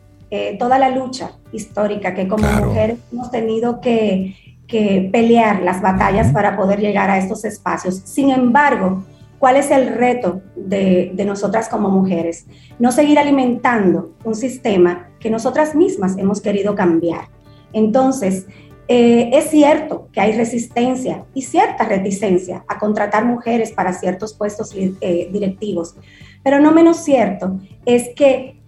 toda 0.60 0.78
la 0.78 0.90
lucha 0.90 1.32
histórica 1.54 2.14
que 2.14 2.28
como 2.28 2.46
mujeres 2.50 2.98
hemos 3.14 3.32
tenido 3.32 3.80
que, 3.80 4.36
que 4.68 5.10
pelear 5.12 5.62
las 5.62 5.82
batallas 5.82 6.34
para 6.34 6.58
poder 6.58 6.80
llegar 6.80 7.10
a 7.10 7.18
estos 7.18 7.46
espacios. 7.46 8.02
Sin 8.04 8.30
embargo, 8.30 9.04
¿Cuál 9.40 9.58
es 9.58 9.70
el 9.70 9.94
reto 9.96 10.42
de, 10.56 11.14
nosotras 11.26 11.70
como 11.70 11.90
mujeres? 11.90 12.48
No 12.80 12.92
seguir 12.92 13.20
alimentando 13.20 14.14
un 14.24 14.36
sistema 14.36 15.10
que 15.20 15.30
nosotras 15.30 15.76
mismas 15.76 16.18
hemos 16.18 16.42
querido 16.42 16.76
cambiar. 16.76 17.30
Entonces, 17.72 18.48
eh, 18.88 19.30
es 19.34 19.50
cierto 19.50 20.08
que 20.12 20.22
hay 20.22 20.32
resistencia 20.32 21.26
y 21.34 21.44
cierta 21.44 21.84
reticencia 21.84 22.64
a 22.68 22.80
contratar 22.80 23.26
mujeres 23.26 23.72
para 23.72 23.94
ciertos 23.94 24.34
puestos 24.34 24.74
eh, 24.76 25.30
directivos, 25.32 25.96
pero 26.42 26.60
no 26.60 26.72
menos 26.72 26.98
cierto 27.04 27.60
es 27.86 28.10
que 28.16 28.62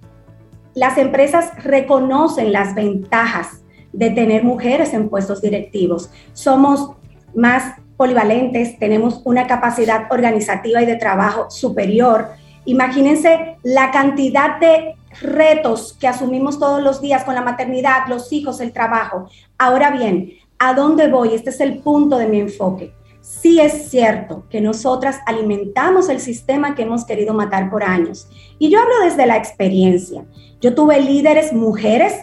las 0.76 0.98
empresas 0.98 1.52
reconocen 1.64 2.52
las 2.52 2.76
ventajas 2.76 3.64
de 3.94 4.10
tener 4.12 4.44
mujeres 4.44 4.94
en 4.94 5.10
puestos 5.10 5.42
directivos. 5.42 6.12
Somos 6.34 6.92
más 7.34 7.76
polivalentes, 8.00 8.80
tenemos 8.80 9.20
una 9.26 9.45
capacidad 9.45 10.08
organizativa 10.10 10.82
y 10.82 10.86
de 10.86 10.95
trabajo 10.95 11.52
superior. 11.52 12.30
Imagínense 12.64 13.58
la 13.62 13.91
cantidad 13.91 14.58
de 14.58 14.95
retos 15.22 15.97
que 16.00 16.08
asumimos 16.08 16.60
todos 16.60 16.82
los 16.82 17.02
días 17.02 17.26
con 17.26 17.36
la 17.36 17.41
maternidad, 17.41 18.08
los 18.08 18.32
hijos, 18.32 18.62
el 18.62 18.72
trabajo. 18.72 19.28
Ahora 19.58 19.91
bien, 19.91 20.32
¿a 20.60 20.74
dónde 20.74 21.10
voy? 21.10 21.34
Este 21.34 21.50
es 21.50 21.60
el 21.60 21.80
punto 21.80 22.18
de 22.18 22.28
mi 22.28 22.39
enfoque. 22.39 22.93
Sí 23.20 23.60
es 23.60 23.89
cierto 23.89 24.45
que 24.50 24.62
nosotras 24.62 25.20
alimentamos 25.26 26.08
el 26.08 26.22
sistema 26.22 26.76
que 26.76 26.84
hemos 26.84 27.04
querido 27.04 27.34
matar 27.34 27.70
por 27.70 27.84
años. 27.84 28.30
Y 28.60 28.70
yo 28.70 28.80
hablo 28.80 29.04
desde 29.04 29.26
la 29.26 29.36
experiencia. 29.36 30.24
Yo 30.62 30.74
tuve 30.74 31.02
líderes 31.02 31.52
mujeres 31.52 32.14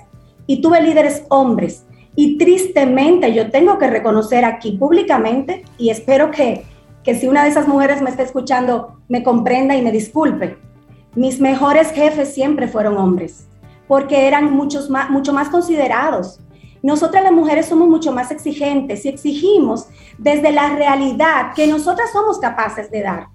y 0.46 0.62
tuve 0.62 0.80
líderes 0.80 1.24
hombres 1.28 1.85
y 2.16 2.38
tristemente 2.38 3.32
yo 3.34 3.50
tengo 3.50 3.78
que 3.78 3.88
reconocer 3.88 4.44
aquí 4.44 4.72
públicamente 4.72 5.64
y 5.78 5.90
espero 5.90 6.30
que, 6.30 6.64
que 7.04 7.14
si 7.14 7.28
una 7.28 7.44
de 7.44 7.50
esas 7.50 7.68
mujeres 7.68 8.02
me 8.02 8.10
está 8.10 8.22
escuchando 8.22 8.98
me 9.08 9.22
comprenda 9.22 9.76
y 9.76 9.82
me 9.82 9.92
disculpe. 9.92 10.58
Mis 11.14 11.40
mejores 11.40 11.92
jefes 11.92 12.34
siempre 12.34 12.66
fueron 12.66 12.96
hombres 12.96 13.46
porque 13.86 14.26
eran 14.26 14.52
muchos 14.52 14.90
más, 14.90 15.10
mucho 15.10 15.32
más 15.32 15.50
considerados. 15.50 16.40
Nosotras 16.82 17.22
las 17.22 17.32
mujeres 17.32 17.66
somos 17.66 17.88
mucho 17.88 18.12
más 18.12 18.30
exigentes 18.30 19.04
y 19.04 19.08
exigimos 19.08 19.88
desde 20.18 20.52
la 20.52 20.74
realidad 20.74 21.52
que 21.54 21.66
nosotras 21.66 22.10
somos 22.12 22.38
capaces 22.38 22.90
de 22.90 23.02
dar. 23.02 23.28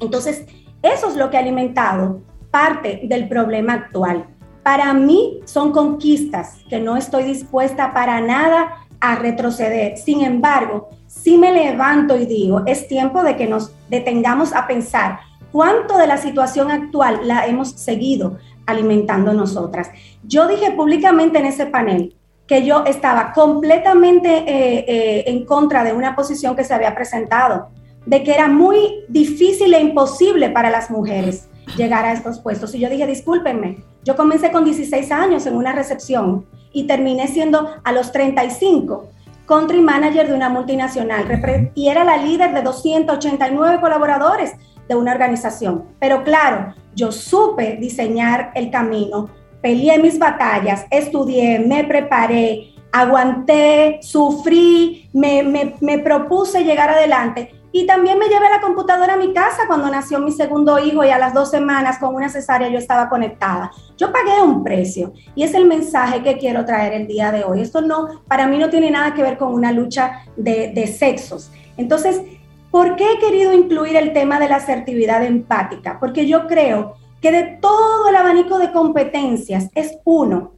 Entonces, 0.00 0.44
eso 0.82 1.08
es 1.08 1.16
lo 1.16 1.30
que 1.30 1.36
ha 1.36 1.40
alimentado 1.40 2.22
parte 2.50 3.02
del 3.04 3.28
problema 3.28 3.74
actual 3.74 4.33
para 4.64 4.94
mí 4.94 5.40
son 5.44 5.70
conquistas 5.72 6.56
que 6.68 6.80
no 6.80 6.96
estoy 6.96 7.24
dispuesta 7.24 7.92
para 7.92 8.20
nada 8.20 8.86
a 8.98 9.14
retroceder. 9.16 9.98
Sin 9.98 10.22
embargo, 10.22 10.88
si 11.06 11.36
me 11.36 11.52
levanto 11.52 12.16
y 12.16 12.24
digo, 12.24 12.62
es 12.66 12.88
tiempo 12.88 13.22
de 13.22 13.36
que 13.36 13.46
nos 13.46 13.72
detengamos 13.90 14.54
a 14.54 14.66
pensar 14.66 15.20
cuánto 15.52 15.98
de 15.98 16.06
la 16.06 16.16
situación 16.16 16.70
actual 16.70 17.20
la 17.24 17.46
hemos 17.46 17.72
seguido 17.72 18.38
alimentando 18.64 19.34
nosotras. 19.34 19.90
Yo 20.22 20.48
dije 20.48 20.70
públicamente 20.70 21.38
en 21.38 21.44
ese 21.44 21.66
panel 21.66 22.16
que 22.46 22.64
yo 22.64 22.84
estaba 22.86 23.32
completamente 23.32 24.28
eh, 24.30 24.84
eh, 24.88 25.24
en 25.26 25.44
contra 25.44 25.84
de 25.84 25.92
una 25.92 26.16
posición 26.16 26.56
que 26.56 26.64
se 26.64 26.72
había 26.72 26.94
presentado, 26.94 27.68
de 28.06 28.22
que 28.22 28.32
era 28.32 28.48
muy 28.48 29.04
difícil 29.08 29.74
e 29.74 29.80
imposible 29.80 30.48
para 30.48 30.70
las 30.70 30.90
mujeres 30.90 31.48
llegar 31.76 32.06
a 32.06 32.12
estos 32.12 32.40
puestos. 32.40 32.74
Y 32.74 32.80
yo 32.80 32.88
dije, 32.88 33.06
discúlpenme, 33.06 33.84
yo 34.04 34.16
comencé 34.16 34.52
con 34.52 34.64
16 34.64 35.10
años 35.10 35.46
en 35.46 35.56
una 35.56 35.72
recepción 35.72 36.46
y 36.72 36.86
terminé 36.86 37.26
siendo 37.28 37.68
a 37.82 37.92
los 37.92 38.12
35 38.12 39.08
country 39.46 39.80
manager 39.80 40.28
de 40.28 40.34
una 40.34 40.48
multinacional 40.48 41.70
y 41.74 41.88
era 41.88 42.04
la 42.04 42.16
líder 42.16 42.54
de 42.54 42.62
289 42.62 43.80
colaboradores 43.80 44.52
de 44.88 44.94
una 44.94 45.12
organización. 45.12 45.84
Pero 45.98 46.24
claro, 46.24 46.74
yo 46.94 47.12
supe 47.12 47.76
diseñar 47.76 48.52
el 48.54 48.70
camino, 48.70 49.30
peleé 49.60 49.98
mis 49.98 50.18
batallas, 50.18 50.86
estudié, 50.90 51.58
me 51.58 51.84
preparé, 51.84 52.74
aguanté, 52.92 53.98
sufrí, 54.02 55.08
me, 55.12 55.74
me 55.80 55.98
propuse 55.98 56.64
llegar 56.64 56.90
adelante 56.90 57.52
Y 57.76 57.86
también 57.86 58.20
me 58.20 58.28
llevé 58.28 58.48
la 58.50 58.60
computadora 58.60 59.14
a 59.14 59.16
mi 59.16 59.32
casa 59.32 59.64
cuando 59.66 59.90
nació 59.90 60.20
mi 60.20 60.30
segundo 60.30 60.78
hijo 60.78 61.02
y 61.02 61.08
a 61.08 61.18
las 61.18 61.34
dos 61.34 61.50
semanas 61.50 61.98
con 61.98 62.14
una 62.14 62.28
cesárea 62.28 62.68
yo 62.68 62.78
estaba 62.78 63.08
conectada. 63.08 63.72
Yo 63.98 64.12
pagué 64.12 64.40
un 64.40 64.62
precio 64.62 65.12
y 65.34 65.42
es 65.42 65.54
el 65.54 65.64
mensaje 65.64 66.22
que 66.22 66.38
quiero 66.38 66.64
traer 66.64 66.92
el 66.92 67.08
día 67.08 67.32
de 67.32 67.42
hoy. 67.42 67.62
Esto 67.62 67.80
no, 67.80 68.22
para 68.28 68.46
mí 68.46 68.58
no 68.58 68.70
tiene 68.70 68.92
nada 68.92 69.12
que 69.12 69.24
ver 69.24 69.36
con 69.36 69.52
una 69.52 69.72
lucha 69.72 70.20
de, 70.36 70.70
de 70.72 70.86
sexos. 70.86 71.50
Entonces, 71.76 72.22
¿por 72.70 72.94
qué 72.94 73.10
he 73.10 73.18
querido 73.18 73.52
incluir 73.52 73.96
el 73.96 74.12
tema 74.12 74.38
de 74.38 74.48
la 74.48 74.56
asertividad 74.56 75.24
empática? 75.24 75.98
Porque 75.98 76.28
yo 76.28 76.46
creo 76.46 76.94
que 77.20 77.32
de 77.32 77.58
todo 77.60 78.08
el 78.08 78.14
abanico 78.14 78.60
de 78.60 78.70
competencias 78.70 79.68
es 79.74 79.98
uno 80.04 80.52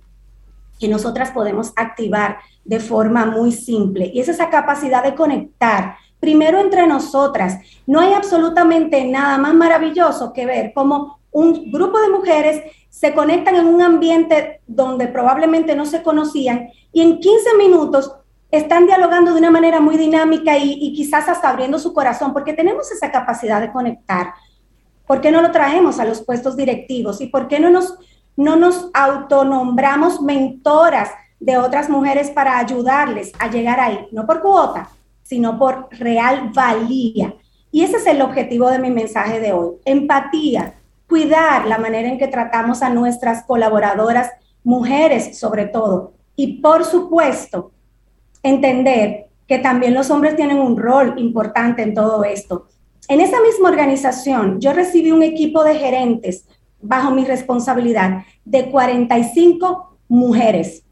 que 0.78 0.86
nosotras 0.86 1.30
podemos 1.30 1.72
activar 1.76 2.40
de 2.66 2.78
forma 2.78 3.24
muy 3.24 3.52
simple 3.52 4.10
y 4.12 4.20
es 4.20 4.28
esa 4.28 4.50
capacidad 4.50 5.02
de 5.02 5.14
conectar 5.14 5.96
primero 6.20 6.58
entre 6.58 6.86
nosotras. 6.86 7.58
No 7.86 8.00
hay 8.00 8.12
absolutamente 8.12 9.04
nada 9.04 9.38
más 9.38 9.54
maravilloso 9.54 10.32
que 10.32 10.46
ver 10.46 10.72
cómo 10.74 11.18
un 11.30 11.70
grupo 11.70 12.00
de 12.00 12.08
mujeres 12.08 12.62
se 12.88 13.12
conectan 13.12 13.56
en 13.56 13.66
un 13.66 13.82
ambiente 13.82 14.62
donde 14.66 15.06
probablemente 15.06 15.76
no 15.76 15.84
se 15.84 16.02
conocían 16.02 16.70
y 16.92 17.02
en 17.02 17.20
15 17.20 17.56
minutos 17.58 18.10
están 18.50 18.86
dialogando 18.86 19.32
de 19.32 19.38
una 19.38 19.50
manera 19.50 19.80
muy 19.80 19.98
dinámica 19.98 20.56
y, 20.56 20.94
quizás 20.94 21.28
hasta 21.28 21.50
abriendo 21.50 21.78
su 21.78 21.92
corazón, 21.92 22.32
porque 22.32 22.54
tenemos 22.54 22.90
esa 22.90 23.10
capacidad 23.10 23.60
de 23.60 23.72
conectar. 23.72 24.32
¿Por 25.06 25.20
qué 25.20 25.30
no 25.30 25.42
lo 25.42 25.50
traemos 25.50 25.98
a 26.00 26.04
los 26.04 26.22
puestos 26.22 26.56
directivos? 26.56 27.20
¿Y 27.20 27.26
por 27.26 27.48
qué 27.48 27.60
no 27.60 27.70
nos, 27.70 27.98
no 28.36 28.56
nos 28.56 28.88
autonombramos 28.94 30.22
mentoras 30.22 31.10
de 31.38 31.58
otras 31.58 31.90
mujeres 31.90 32.30
para 32.30 32.58
ayudarles 32.58 33.32
a 33.38 33.48
llegar 33.48 33.78
ahí? 33.78 34.08
No 34.10 34.26
por 34.26 34.40
cuota, 34.40 34.88
sino 35.26 35.58
por 35.58 35.88
real 35.90 36.50
valía. 36.54 37.34
Y 37.72 37.82
ese 37.82 37.96
es 37.96 38.06
el 38.06 38.22
objetivo 38.22 38.70
de 38.70 38.78
mi 38.78 38.90
mensaje 38.90 39.40
de 39.40 39.52
hoy. 39.52 39.76
Empatía, 39.84 40.74
cuidar 41.08 41.66
la 41.66 41.78
manera 41.78 42.08
en 42.08 42.18
que 42.18 42.28
tratamos 42.28 42.82
a 42.82 42.90
nuestras 42.90 43.44
colaboradoras, 43.44 44.30
mujeres 44.62 45.38
sobre 45.38 45.66
todo. 45.66 46.14
Y 46.36 46.60
por 46.60 46.84
supuesto, 46.84 47.72
entender 48.42 49.26
que 49.48 49.58
también 49.58 49.94
los 49.94 50.10
hombres 50.10 50.36
tienen 50.36 50.58
un 50.58 50.76
rol 50.76 51.14
importante 51.18 51.82
en 51.82 51.94
todo 51.94 52.24
esto. 52.24 52.68
En 53.08 53.20
esa 53.20 53.40
misma 53.40 53.68
organización, 53.68 54.60
yo 54.60 54.72
recibí 54.72 55.10
un 55.10 55.22
equipo 55.22 55.64
de 55.64 55.76
gerentes 55.76 56.46
bajo 56.80 57.10
mi 57.10 57.24
responsabilidad 57.24 58.22
de 58.44 58.70
45 58.70 59.98
mujeres. 60.08 60.84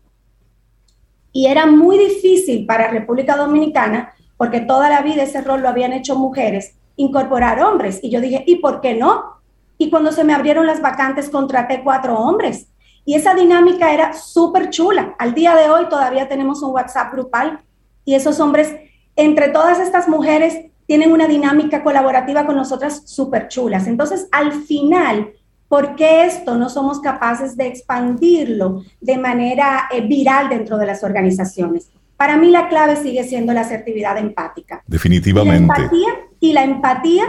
Y 1.33 1.47
era 1.47 1.67
muy 1.67 1.99
difícil 1.99 2.65
para 2.67 2.89
República 2.89 3.37
Dominicana 3.37 4.14
porque 4.37 4.61
toda 4.61 4.89
la 4.89 5.03
vida 5.03 5.23
ese 5.23 5.41
rol 5.41 5.63
lo 5.63 5.69
habían 5.69 5.93
hecho 5.93 6.17
mujeres, 6.17 6.77
incorporar 6.97 7.63
hombres. 7.63 8.01
Y 8.03 8.11
yo 8.11 8.21
dije, 8.21 8.45
¿y 8.47 8.57
por 8.57 8.81
qué 8.81 8.95
no? 8.95 9.41
Y 9.79 9.91
cuando 9.91 10.13
se 10.13 10.25
me 10.25 10.35
abrieron 10.35 10.67
las 10.67 10.81
vacantes, 10.81 11.29
contraté 11.29 11.83
cuatro 11.83 12.19
hombres. 12.19 12.69
Y 13.05 13.15
esa 13.15 13.35
dinámica 13.35 13.93
era 13.93 14.13
súper 14.13 14.71
chula. 14.71 15.15
Al 15.19 15.35
día 15.35 15.55
de 15.55 15.69
hoy 15.69 15.89
todavía 15.89 16.29
tenemos 16.29 16.63
un 16.63 16.73
WhatsApp 16.73 17.13
grupal 17.13 17.61
y 18.05 18.15
esos 18.15 18.41
hombres, 18.41 18.75
entre 19.17 19.49
todas 19.49 19.79
estas 19.79 20.09
mujeres, 20.09 20.71
tienen 20.87 21.13
una 21.13 21.27
dinámica 21.27 21.83
colaborativa 21.83 22.47
con 22.47 22.57
nosotras 22.57 23.03
súper 23.07 23.49
chulas. 23.49 23.87
Entonces, 23.87 24.29
al 24.33 24.53
final, 24.53 25.33
¿por 25.69 25.97
qué 25.97 26.25
esto 26.25 26.57
no 26.57 26.69
somos 26.69 27.01
capaces 27.01 27.57
de 27.57 27.67
expandirlo 27.67 28.83
de 29.01 29.17
manera 29.17 29.89
eh, 29.91 30.03
viral 30.03 30.49
dentro 30.49 30.77
de 30.77 30.87
las 30.87 31.03
organizaciones? 31.03 31.91
Para 32.17 32.37
mí 32.37 32.51
la 32.51 32.69
clave 32.69 32.97
sigue 32.97 33.25
siendo 33.25 33.53
la 33.53 33.63
asertividad 33.63 34.19
empática. 34.19 34.83
Definitivamente. 34.87 35.65
Y 35.65 35.67
la 35.67 35.85
empatía, 35.85 36.09
y 36.41 36.53
la 36.53 36.65
empatía 36.65 37.25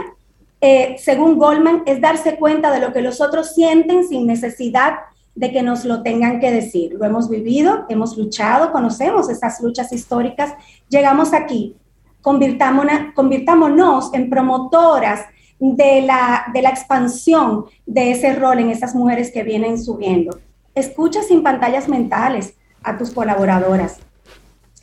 eh, 0.60 0.96
según 0.98 1.38
Goldman, 1.38 1.82
es 1.86 2.00
darse 2.00 2.36
cuenta 2.36 2.72
de 2.72 2.80
lo 2.80 2.92
que 2.92 3.02
los 3.02 3.20
otros 3.20 3.54
sienten 3.54 4.08
sin 4.08 4.26
necesidad 4.26 4.94
de 5.34 5.52
que 5.52 5.62
nos 5.62 5.84
lo 5.84 6.02
tengan 6.02 6.40
que 6.40 6.50
decir. 6.50 6.94
Lo 6.98 7.04
hemos 7.04 7.28
vivido, 7.28 7.84
hemos 7.88 8.16
luchado, 8.16 8.72
conocemos 8.72 9.28
esas 9.28 9.60
luchas 9.60 9.92
históricas, 9.92 10.54
llegamos 10.88 11.34
aquí. 11.34 11.76
Convirtámonos, 12.22 13.12
convirtámonos 13.14 14.12
en 14.14 14.30
promotoras 14.30 15.26
de 15.60 16.02
la, 16.02 16.46
de 16.52 16.62
la 16.62 16.70
expansión 16.70 17.66
de 17.84 18.12
ese 18.12 18.34
rol 18.34 18.58
en 18.58 18.70
esas 18.70 18.94
mujeres 18.94 19.30
que 19.30 19.42
vienen 19.42 19.82
subiendo. 19.82 20.38
Escucha 20.74 21.22
sin 21.22 21.42
pantallas 21.42 21.88
mentales 21.88 22.54
a 22.82 22.96
tus 22.96 23.10
colaboradoras 23.10 23.98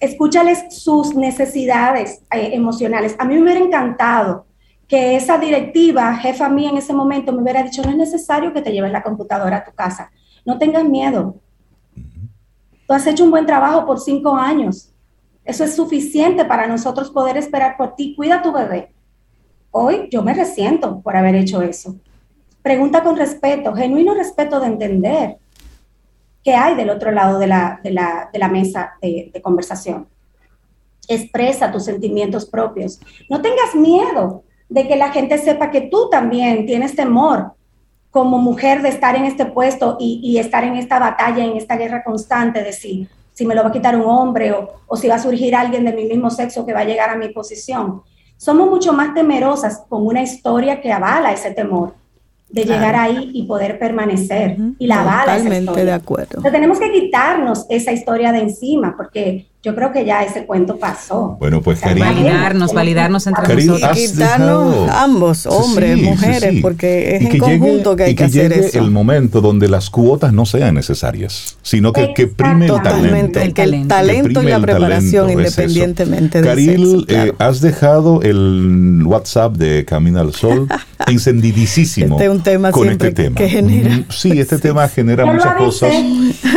escúchales 0.04 0.66
sus 0.70 1.16
necesidades 1.16 2.22
eh, 2.32 2.50
emocionales. 2.54 3.16
A 3.20 3.26
mí 3.26 3.36
me 3.36 3.44
hubiera 3.44 3.60
encantado 3.60 4.46
que 4.88 5.16
esa 5.16 5.38
directiva, 5.38 6.14
jefa 6.18 6.50
mía 6.50 6.70
en 6.70 6.78
ese 6.78 6.94
momento, 6.94 7.32
me 7.32 7.42
hubiera 7.42 7.64
dicho, 7.64 7.82
no 7.84 7.90
es 7.90 7.96
necesario 7.96 8.52
que 8.54 8.62
te 8.62 8.72
lleves 8.72 8.92
la 8.92 9.02
computadora 9.02 9.58
a 9.58 9.64
tu 9.64 9.72
casa, 9.72 10.12
no 10.46 10.58
tengas 10.58 10.84
miedo. 10.84 11.38
Tú 12.86 12.94
has 12.94 13.08
hecho 13.08 13.24
un 13.24 13.32
buen 13.32 13.46
trabajo 13.46 13.86
por 13.86 14.00
cinco 14.00 14.36
años. 14.36 14.94
Eso 15.46 15.64
es 15.64 15.74
suficiente 15.74 16.44
para 16.44 16.68
nosotros 16.68 17.10
poder 17.10 17.38
esperar 17.38 17.78
por 17.78 17.96
ti. 17.96 18.14
Cuida 18.16 18.36
a 18.36 18.42
tu 18.42 18.52
bebé. 18.52 18.94
Hoy 19.72 20.10
yo 20.12 20.22
me 20.22 20.34
resiento 20.34 21.00
por 21.02 21.16
haber 21.16 21.36
hecho 21.36 21.62
eso. 21.62 21.96
Pregunta 22.62 23.04
con 23.04 23.16
respeto, 23.16 23.74
genuino 23.74 24.14
respeto 24.14 24.60
de 24.60 24.68
entender 24.68 25.38
qué 26.44 26.56
hay 26.56 26.76
del 26.76 26.90
otro 26.90 27.12
lado 27.12 27.40
de 27.40 27.48
la, 27.48 27.80
de 27.84 27.92
la, 27.92 28.48
mesa 28.50 28.94
de, 29.02 29.32
de 29.34 29.42
conversación. 29.42 30.08
Expresa 31.08 31.72
tus 31.72 31.86
sentimientos 31.86 32.46
propios. 32.46 33.00
No 33.30 33.42
tengas 33.42 33.76
miedo 33.76 34.44
de 34.70 34.88
que 34.88 34.96
la 34.96 35.12
gente 35.12 35.38
sepa 35.38 35.72
que 35.72 35.82
tú 35.82 36.10
también 36.10 36.66
tienes 36.66 36.96
temor 36.96 37.54
como 38.12 38.38
mujer 38.38 38.82
de 38.82 38.90
estar 38.90 39.16
en 39.16 39.26
este 39.26 39.46
puesto 39.46 39.98
y, 40.00 40.38
estar 40.38 40.64
en 40.64 40.76
esta 40.76 41.00
batalla, 41.00 41.44
en 41.44 41.58
esta 41.58 41.78
guerra 41.78 42.04
constante 42.04 42.62
de 42.62 42.72
si, 42.72 43.08
si 43.32 43.46
me 43.46 43.56
lo 43.56 43.64
va 43.64 43.70
a 43.70 43.72
quitar 43.72 43.96
un 43.96 44.06
hombre 44.06 44.52
o, 44.52 44.70
o 44.86 44.96
si 44.96 45.08
va 45.08 45.16
a 45.16 45.20
surgir 45.20 45.56
alguien 45.56 45.84
de 45.84 45.94
mi 45.94 46.06
mismo 46.06 46.30
sexo 46.30 46.66
que 46.66 46.74
va 46.74 46.82
a 46.82 46.86
llegar 46.86 47.10
a 47.10 47.16
mi 47.16 47.30
posición. 47.30 48.04
Somos 48.38 48.70
mucho 48.70 48.94
más 48.94 49.14
temerosas 49.14 49.84
con 49.90 50.06
una 50.06 50.22
historia 50.22 50.80
que 50.80 50.92
avala 50.92 51.34
ese 51.34 51.52
temor 51.52 51.96
de 52.54 52.66
llegar 52.66 52.96
ahí 52.96 53.32
y 53.34 53.44
poder 53.44 53.80
permanecer 53.80 54.58
y 54.78 54.86
la 54.86 55.04
bala 55.04 55.24
Totalmente 55.24 55.86
de 55.86 55.92
acuerdo. 55.92 56.40
Pero 56.42 56.54
tenemos 56.54 56.80
que 56.80 56.92
quitarnos 56.92 57.66
esa 57.68 57.92
historia 57.92 58.32
de 58.32 58.42
encima 58.42 58.96
porque 58.96 59.48
yo 59.64 59.74
creo 59.76 59.94
que 59.94 60.04
ya 60.04 60.24
ese 60.24 60.46
cuento 60.46 60.78
pasó. 60.78 61.38
Bueno, 61.40 61.62
pues 61.62 61.80
Validarnos, 61.80 62.74
validarnos 62.74 63.26
entre 63.28 63.66
nosotros. 63.66 63.98
quitarnos 63.98 64.90
ambos, 64.90 65.46
hombres, 65.46 66.02
mujeres, 66.02 66.62
porque 66.62 67.16
es 67.16 67.22
en 67.22 67.40
conjunto 67.40 67.96
que 67.96 68.04
hay 68.04 68.16
que, 68.16 68.26
hacer 68.26 68.52
eso. 68.52 68.80
el 68.80 68.92
momento 68.92 69.40
donde 69.40 69.70
las 69.70 69.90
cuotas 69.90 70.34
no 70.34 70.46
sean 70.46 70.76
necesarias, 70.76 71.58
sino 71.62 71.94
que, 71.94 72.14
que 72.14 72.28
prime 72.28 72.66
el 72.66 72.82
talento. 72.82 73.40
El, 73.40 73.54
que 73.54 73.64
el 73.64 73.88
talento 73.88 74.44
y 74.44 74.48
la 74.48 74.60
preparación 74.60 75.30
independientemente 75.30 76.42
de 76.42 76.48
Caril, 76.48 77.06
eh, 77.08 77.32
has 77.40 77.62
dejado 77.62 78.22
el 78.22 79.02
WhatsApp 79.06 79.56
de 79.56 79.86
Camino 79.86 80.20
al 80.20 80.34
Sol 80.34 80.68
encendidísimo. 81.08 82.20
Este 82.20 82.40
tema 82.40 82.72
con 82.72 82.90
este 82.90 83.12
tema. 83.12 83.38
que 83.38 83.48
genera. 83.48 84.04
Sí, 84.10 84.38
este 84.38 84.58
tema 84.58 84.90
genera 84.90 85.26
muchas 85.26 85.56
cosas 85.56 85.94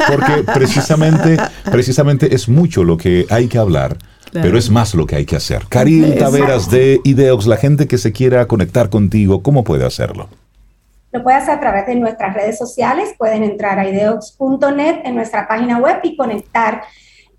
porque 0.09 0.43
precisamente, 0.53 1.37
precisamente 1.71 2.35
es 2.35 2.49
mucho 2.49 2.83
lo 2.83 2.95
que 2.97 3.26
hay 3.30 3.49
que 3.49 3.59
hablar. 3.59 3.97
Pero 4.32 4.59
es 4.59 4.70
más 4.70 4.94
lo 4.94 5.07
que 5.07 5.16
hay 5.16 5.24
que 5.24 5.36
hacer. 5.36 5.62
Karil 5.68 6.18
Taveras 6.18 6.70
de 6.70 7.01
Ideox, 7.05 7.47
la 7.47 7.57
gente 7.57 7.86
que 7.86 7.97
se 7.97 8.12
quiera 8.12 8.47
conectar 8.47 8.90
contigo, 8.90 9.42
¿cómo 9.42 9.64
puede 9.64 9.86
hacerlo? 9.86 10.28
Lo 11.12 11.22
puede 11.22 11.36
hacer 11.36 11.55
a 11.55 11.61
través 11.61 11.86
de 11.86 11.94
nuestras 11.94 12.34
redes 12.34 12.59
sociales. 12.59 13.14
Pueden 13.16 13.42
entrar 13.42 13.78
a 13.78 13.88
ideox.net 13.88 15.01
en 15.05 15.14
nuestra 15.14 15.49
página 15.49 15.78
web 15.78 16.01
y 16.03 16.16
conectar 16.16 16.82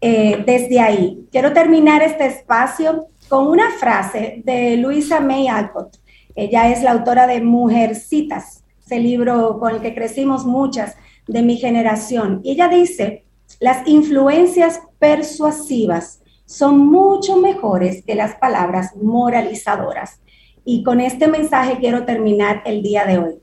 eh, 0.02 0.44
desde 0.46 0.80
ahí. 0.80 1.28
Quiero 1.32 1.54
terminar 1.54 2.02
este 2.02 2.26
espacio 2.26 3.08
con 3.28 3.48
una 3.48 3.70
frase 3.80 4.42
de 4.46 4.78
Luisa 4.78 5.20
May 5.20 5.48
Alcott. 5.48 5.98
Ella 6.36 6.70
es 6.70 6.82
la 6.82 6.92
autora 6.92 7.28
de 7.28 7.42
Mujercitas, 7.42 8.64
ese 8.84 9.00
libro 9.00 9.60
con 9.60 9.76
el 9.76 9.82
que 9.82 9.94
crecimos 9.94 10.46
muchas 10.46 10.96
de 11.28 11.42
mi 11.42 11.58
generación. 11.58 12.42
Y 12.44 12.54
ella 12.54 12.70
dice, 12.70 13.26
las 13.60 13.88
influencias 13.88 14.82
persuasivas 15.00 16.22
son 16.46 16.80
mucho 16.80 17.38
mejores 17.38 18.04
que 18.06 18.16
las 18.16 18.36
palabras 18.36 18.96
moralizadoras. 18.96 20.22
Y 20.64 20.84
con 20.84 21.00
este 21.02 21.28
mensaje 21.28 21.78
quiero 21.80 22.06
terminar 22.06 22.62
el 22.66 22.82
día 22.82 23.06
de 23.06 23.18
hoy. 23.18 23.40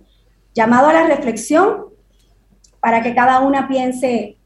Llamado 0.54 0.88
a 0.88 0.92
la 0.92 1.06
reflexión 1.06 1.86
para 2.80 3.02
que 3.02 3.14
cada 3.14 3.40
una 3.40 3.66
piense 3.66 4.38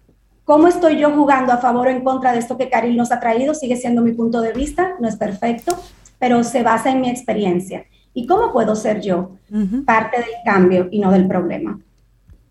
cómo 0.45 0.69
estoy 0.69 0.99
yo 0.99 1.11
jugando 1.11 1.53
a 1.53 1.59
favor 1.59 1.89
o 1.89 1.91
en 1.91 2.03
contra 2.03 2.33
de 2.33 2.39
esto 2.39 2.57
que 2.57 2.71
Caril 2.71 2.97
nos 2.97 3.13
ha 3.13 3.21
traído. 3.21 3.55
Sigue 3.55 3.77
siendo 3.77 4.03
mi 4.03 4.13
punto 4.13 4.41
de 4.41 4.53
vista, 4.53 4.95
no 5.01 5.09
es 5.09 5.17
perfecto, 5.17 5.77
pero 6.19 6.43
se 6.45 6.63
basa 6.63 6.91
en 6.91 7.01
mi 7.01 7.11
experiencia 7.11 7.85
y 8.15 8.27
cómo 8.27 8.53
puedo 8.53 8.75
ser 8.75 9.01
yo 9.01 9.37
parte 9.85 10.19
del 10.19 10.31
cambio 10.45 10.89
y 10.91 11.01
no 11.01 11.13
del 11.13 11.29
problema. 11.29 11.79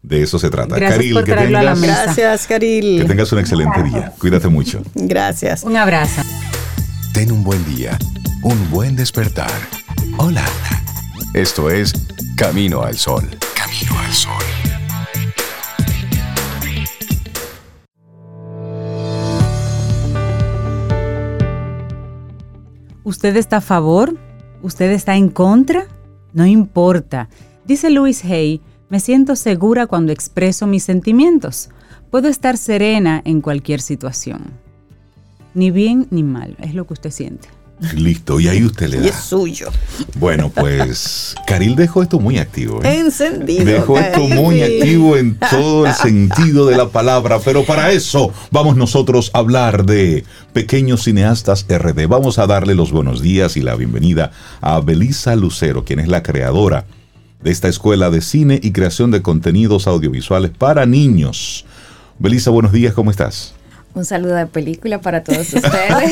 De 0.07 0.23
eso 0.23 0.39
se 0.39 0.49
trata. 0.49 0.77
Gracias 0.77 1.13
por 1.13 1.25
que 1.25 1.33
tengas, 1.33 1.59
a 1.59 1.63
la 1.63 1.75
mesa. 1.75 2.03
Gracias, 2.03 2.47
Caril. 2.47 3.01
Que 3.01 3.07
tengas 3.09 3.29
un 3.33 3.39
excelente 3.39 3.83
día. 3.83 4.13
Cuídate 4.17 4.47
mucho. 4.47 4.81
Gracias. 4.95 5.63
Un 5.63 5.75
abrazo. 5.75 6.21
Ten 7.13 7.29
un 7.29 7.43
buen 7.43 7.65
día, 7.65 7.97
un 8.41 8.71
buen 8.71 8.95
despertar. 8.95 9.51
Hola. 10.17 10.45
Esto 11.33 11.69
es 11.69 11.91
Camino 12.37 12.83
al 12.83 12.95
Sol. 12.95 13.29
Camino 13.53 13.99
al 13.99 14.13
Sol. 14.13 14.31
¿Usted 23.03 23.35
está 23.35 23.57
a 23.57 23.61
favor? 23.61 24.17
¿Usted 24.61 24.89
está 24.91 25.17
en 25.17 25.27
contra? 25.27 25.87
No 26.31 26.45
importa. 26.45 27.27
Dice 27.65 27.89
Louis 27.89 28.23
Hay, 28.23 28.61
me 28.89 28.99
siento 28.99 29.35
segura 29.35 29.87
cuando 29.87 30.11
expreso 30.11 30.67
mis 30.67 30.83
sentimientos. 30.83 31.69
Puedo 32.09 32.29
estar 32.29 32.57
serena 32.57 33.21
en 33.25 33.41
cualquier 33.41 33.81
situación. 33.81 34.53
Ni 35.53 35.71
bien 35.71 36.07
ni 36.09 36.23
mal, 36.23 36.55
es 36.61 36.73
lo 36.73 36.87
que 36.87 36.93
usted 36.93 37.11
siente. 37.11 37.49
Listo, 37.95 38.39
y 38.39 38.47
ahí 38.47 38.63
usted 38.63 38.87
le 38.87 38.97
da. 38.97 39.05
Y 39.05 39.09
es 39.09 39.15
suyo. 39.15 39.67
Bueno, 40.15 40.49
pues 40.49 41.35
Caril 41.45 41.75
dejó 41.75 42.01
esto 42.01 42.19
muy 42.19 42.39
activo. 42.39 42.81
¿eh? 42.83 42.99
Encendido. 42.99 43.65
Dejó 43.65 43.99
esto 43.99 44.21
muy 44.21 44.63
activo 44.63 45.15
en 45.15 45.37
todo 45.37 45.85
el 45.85 45.93
sentido 45.93 46.65
de 46.65 46.75
la 46.75 46.89
palabra, 46.89 47.39
pero 47.43 47.65
para 47.65 47.91
eso 47.91 48.31
vamos 48.49 48.77
nosotros 48.77 49.29
a 49.33 49.39
hablar 49.39 49.85
de 49.85 50.23
Pequeños 50.53 51.03
Cineastas 51.03 51.67
RD. 51.69 52.07
Vamos 52.07 52.39
a 52.39 52.47
darle 52.47 52.73
los 52.73 52.91
buenos 52.91 53.21
días 53.21 53.57
y 53.57 53.61
la 53.61 53.75
bienvenida 53.75 54.31
a 54.59 54.79
Belisa 54.79 55.35
Lucero, 55.35 55.83
quien 55.85 55.99
es 55.99 56.07
la 56.07 56.23
creadora 56.23 56.85
de 57.41 57.51
esta 57.51 57.67
escuela 57.67 58.09
de 58.09 58.21
cine 58.21 58.59
y 58.61 58.71
creación 58.71 59.11
de 59.11 59.21
contenidos 59.21 59.87
audiovisuales 59.87 60.51
para 60.51 60.85
niños. 60.85 61.65
Belisa, 62.19 62.49
buenos 62.51 62.71
días, 62.71 62.93
¿cómo 62.93 63.11
estás? 63.11 63.53
Un 63.93 64.05
saludo 64.05 64.35
de 64.35 64.45
película 64.45 65.01
para 65.01 65.23
todos 65.23 65.53
ustedes. 65.53 66.11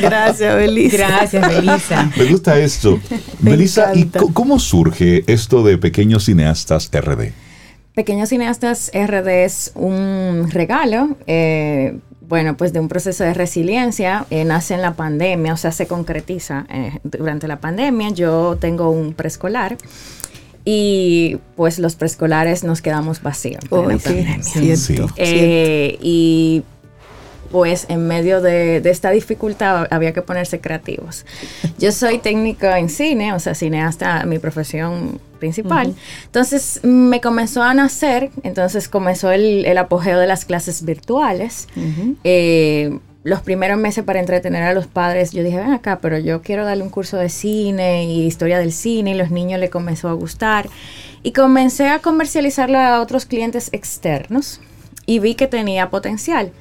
Gracias, 0.00 0.54
Belisa. 0.54 0.96
Gracias, 0.96 1.48
Belisa. 1.48 2.10
Me 2.16 2.24
gusta 2.26 2.58
esto. 2.58 3.00
Me 3.40 3.52
Belisa, 3.52 3.92
¿y 3.94 4.02
encanta. 4.02 4.32
cómo 4.32 4.58
surge 4.58 5.24
esto 5.26 5.62
de 5.64 5.78
Pequeños 5.78 6.24
Cineastas 6.26 6.90
RD? 6.92 7.32
Pequeños 7.94 8.28
Cineastas 8.28 8.90
RD 8.94 9.44
es 9.44 9.72
un 9.74 10.48
regalo, 10.50 11.16
eh, 11.26 11.98
bueno, 12.28 12.56
pues 12.56 12.72
de 12.72 12.80
un 12.80 12.88
proceso 12.88 13.24
de 13.24 13.34
resiliencia. 13.34 14.26
eh, 14.30 14.44
nace 14.44 14.74
en 14.74 14.82
la 14.82 14.94
pandemia, 14.94 15.52
o 15.52 15.56
sea, 15.56 15.72
se 15.72 15.86
concretiza 15.86 16.66
eh, 16.70 16.98
durante 17.04 17.46
la 17.48 17.60
pandemia. 17.60 18.10
Yo 18.10 18.56
tengo 18.60 18.90
un 18.90 19.12
preescolar 19.14 19.76
y 20.64 21.38
pues 21.54 21.78
los 21.78 21.94
preescolares 21.94 22.64
nos 22.64 22.82
quedamos 22.82 23.22
vacíos. 23.22 23.62
en 23.64 23.68
plena 23.68 23.98
sí, 23.98 24.04
pandemia. 24.08 24.42
cierto, 24.42 24.76
Sí. 24.76 24.76
cierto. 24.94 25.14
Eh, 25.16 25.98
y 26.00 26.62
pues 27.52 27.86
en 27.88 28.08
medio 28.08 28.40
de, 28.42 28.80
de 28.80 28.90
esta 28.90 29.10
dificultad 29.10 29.86
había 29.90 30.12
que 30.12 30.20
ponerse 30.22 30.60
creativos. 30.60 31.24
Yo 31.78 31.92
soy 31.92 32.18
técnico 32.18 32.66
en 32.66 32.88
cine, 32.88 33.32
o 33.34 33.38
sea, 33.38 33.54
cineasta, 33.54 34.24
mi 34.26 34.40
profesión 34.40 35.20
principal. 35.36 35.94
Entonces 36.24 36.80
me 36.82 37.20
comenzó 37.20 37.62
a 37.62 37.72
nacer, 37.74 38.30
entonces 38.42 38.88
comenzó 38.88 39.30
el, 39.30 39.64
el 39.66 39.78
apogeo 39.78 40.18
de 40.18 40.26
las 40.26 40.44
clases 40.44 40.84
virtuales. 40.84 41.68
Eh, 42.24 42.98
los 43.24 43.40
primeros 43.42 43.76
meses 43.78 44.04
para 44.04 44.20
entretener 44.20 44.62
a 44.62 44.72
los 44.72 44.86
padres, 44.86 45.32
yo 45.32 45.42
dije, 45.42 45.56
ven 45.56 45.72
acá, 45.72 45.98
pero 46.00 46.16
yo 46.18 46.42
quiero 46.42 46.64
darle 46.64 46.84
un 46.84 46.90
curso 46.90 47.16
de 47.16 47.28
cine 47.28 48.04
y 48.04 48.24
historia 48.24 48.58
del 48.58 48.72
cine, 48.72 49.12
y 49.12 49.14
los 49.14 49.30
niños 49.32 49.58
le 49.58 49.68
comenzó 49.68 50.08
a 50.08 50.12
gustar. 50.12 50.68
Y 51.24 51.32
comencé 51.32 51.88
a 51.88 51.98
comercializarlo 51.98 52.78
a 52.78 53.00
otros 53.00 53.26
clientes 53.26 53.70
externos 53.72 54.60
y 55.06 55.18
vi 55.18 55.34
que 55.34 55.48
tenía 55.48 55.90
potencial. 55.90 56.52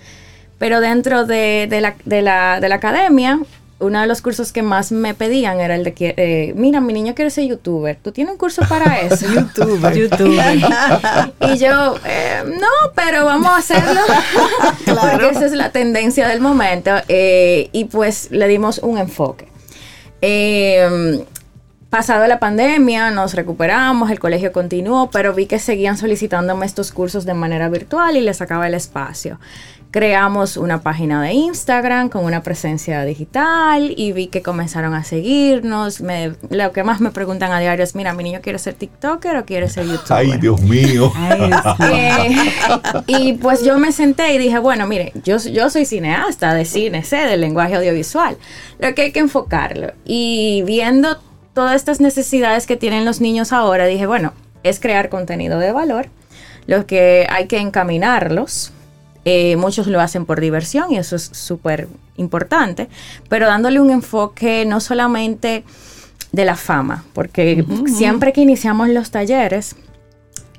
Pero 0.57 0.79
dentro 0.81 1.25
de, 1.25 1.67
de 1.69 1.81
la, 1.81 1.95
de 2.05 2.21
la- 2.23 2.59
de 2.59 2.69
la 2.69 2.75
academia, 2.75 3.39
uno 3.79 3.99
de 3.99 4.07
los 4.07 4.21
cursos 4.21 4.51
que 4.51 4.61
más 4.61 4.91
me 4.91 5.13
pedían 5.13 5.59
era 5.59 5.75
el 5.75 5.83
de 5.83 5.93
que, 5.93 6.13
eh, 6.17 6.53
mira, 6.55 6.79
mi 6.79 6.93
niño 6.93 7.13
quiere 7.13 7.29
ser 7.29 7.45
youtuber, 7.45 7.97
¿tú 8.01 8.11
tienes 8.11 8.31
un 8.31 8.37
curso 8.37 8.61
para 8.69 9.01
eso? 9.01 9.25
YouTuber. 9.27 9.93
YouTube. 9.93 10.39
Y 11.53 11.57
yo, 11.57 11.95
eh, 12.05 12.43
no, 12.45 12.91
pero 12.95 13.25
vamos 13.25 13.49
a 13.49 13.57
hacerlo. 13.57 14.01
Porque 14.85 15.29
esa 15.29 15.45
es 15.45 15.51
la 15.51 15.71
tendencia 15.71 16.27
del 16.27 16.41
momento. 16.41 16.91
Eh, 17.07 17.69
y 17.71 17.85
pues 17.85 18.31
le 18.31 18.47
dimos 18.47 18.79
un 18.79 18.97
enfoque. 18.97 19.47
Eh, 20.21 21.23
pasado 21.89 22.27
la 22.27 22.39
pandemia, 22.39 23.11
nos 23.11 23.35
recuperamos, 23.35 24.11
el 24.11 24.19
colegio 24.19 24.51
continuó, 24.51 25.09
pero 25.11 25.33
vi 25.33 25.45
que 25.45 25.59
seguían 25.59 25.97
solicitándome 25.97 26.65
estos 26.65 26.91
cursos 26.91 27.25
de 27.25 27.33
manera 27.33 27.69
virtual 27.69 28.17
y 28.17 28.21
les 28.21 28.37
sacaba 28.37 28.67
el 28.67 28.73
espacio. 28.73 29.39
Creamos 29.91 30.57
una 30.57 30.81
página 30.81 31.21
de 31.21 31.31
Instagram 31.31 32.09
con 32.09 32.25
una 32.25 32.43
presencia 32.43 33.05
digital 33.05 33.93
y 33.95 34.11
vi 34.11 34.27
que 34.27 34.41
comenzaron 34.41 34.93
a 34.93 35.05
seguirnos. 35.05 36.01
Me- 36.01 36.33
lo 36.49 36.73
que 36.73 36.83
más 36.83 36.99
me 36.99 37.11
preguntan 37.11 37.53
a 37.53 37.61
diario 37.61 37.81
es, 37.81 37.95
mira, 37.95 38.11
mi 38.13 38.25
niño 38.25 38.41
quiere 38.41 38.59
ser 38.59 38.73
TikToker 38.73 39.37
o 39.37 39.45
quiere 39.45 39.69
ser 39.69 39.85
YouTuber. 39.85 40.11
Ay, 40.17 40.37
Dios 40.37 40.61
mío. 40.61 41.13
Ay, 41.15 41.47
Dios 41.47 41.79
mío. 41.79 41.85
Eh, 41.95 42.51
y 43.07 43.33
pues 43.33 43.63
yo 43.63 43.77
me 43.79 43.93
senté 43.93 44.33
y 44.33 44.37
dije, 44.37 44.59
bueno, 44.59 44.85
mire, 44.85 45.13
yo, 45.23 45.37
yo 45.37 45.69
soy 45.69 45.85
cineasta 45.85 46.53
de 46.53 46.65
cine, 46.65 47.03
sé 47.05 47.17
del 47.17 47.39
lenguaje 47.39 47.75
audiovisual, 47.75 48.37
lo 48.79 48.93
que 48.95 49.03
hay 49.03 49.11
que 49.13 49.19
enfocarlo. 49.19 49.93
Y 50.03 50.61
viendo 50.65 51.17
todas 51.53 51.75
estas 51.75 52.01
necesidades 52.01 52.67
que 52.67 52.75
tienen 52.75 53.05
los 53.05 53.21
niños 53.21 53.53
ahora, 53.53 53.85
dije, 53.85 54.07
bueno, 54.07 54.33
es 54.63 54.81
crear 54.81 55.07
contenido 55.07 55.57
de 55.59 55.71
valor, 55.71 56.07
lo 56.67 56.85
que 56.85 57.27
hay 57.29 57.47
que 57.47 57.59
encaminarlos. 57.59 58.73
Eh, 59.27 59.55
muchos 59.55 59.87
lo 59.87 59.99
hacen 59.99 60.25
por 60.25 60.39
diversión 60.39 60.91
y 60.91 60.97
eso 60.97 61.15
es 61.15 61.23
súper 61.23 61.87
importante, 62.15 62.87
pero 63.27 63.47
dándole 63.47 63.79
un 63.79 63.89
enfoque 63.89 64.65
no 64.65 64.79
solamente 64.79 65.63
de 66.31 66.45
la 66.45 66.55
fama, 66.55 67.03
porque 67.13 67.65
siempre 67.87 68.33
que 68.33 68.41
iniciamos 68.41 68.89
los 68.89 69.09
talleres, 69.09 69.75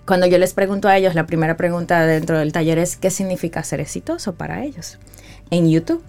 cuando 0.04 0.26
yo 0.26 0.38
les 0.38 0.52
pregunto 0.52 0.88
a 0.88 0.96
ellos, 0.96 1.14
la 1.14 1.26
primera 1.26 1.56
pregunta 1.56 2.04
dentro 2.06 2.38
del 2.38 2.52
taller 2.52 2.78
es 2.78 2.96
¿qué 2.96 3.10
significa 3.10 3.62
ser 3.62 3.80
exitoso 3.80 4.34
para 4.34 4.64
ellos 4.64 4.98
en 5.50 5.70
YouTube? 5.70 6.02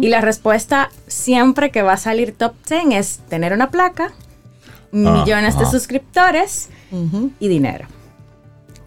Y 0.00 0.08
la 0.08 0.20
respuesta 0.20 0.90
siempre 1.06 1.70
que 1.70 1.82
va 1.82 1.94
a 1.94 1.96
salir 1.98 2.32
top 2.32 2.54
10 2.68 2.94
es 2.98 3.18
tener 3.28 3.52
una 3.52 3.70
placa, 3.70 4.12
millones 4.90 5.58
de 5.58 5.64
Ajá. 5.64 5.70
suscriptores 5.70 6.68
y 7.40 7.48
dinero. 7.48 7.86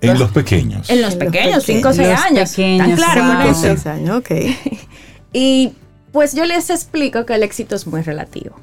En 0.02 0.18
los 0.20 0.32
pequeños. 0.32 0.90
En 0.90 1.02
los 1.02 1.16
pequeños, 1.16 1.64
5 1.64 1.90
o 1.90 1.94
6 1.94 2.08
Los 2.10 2.20
años. 2.22 2.50
pequeños, 2.52 2.88
Tan 2.88 2.96
claro 2.96 3.24
wow. 3.26 3.34
con 3.42 3.52
eso. 3.52 3.62
seis 3.62 3.86
años, 3.86 4.18
ok. 4.18 4.32
Y 5.34 5.74
pues 6.12 6.34
yo 6.34 6.46
les 6.46 6.70
explico 6.70 7.26
que 7.26 7.36
el 7.36 7.44
éxito 7.44 7.76
es 7.76 7.86
muy 7.86 8.02
relativo. 8.02 8.56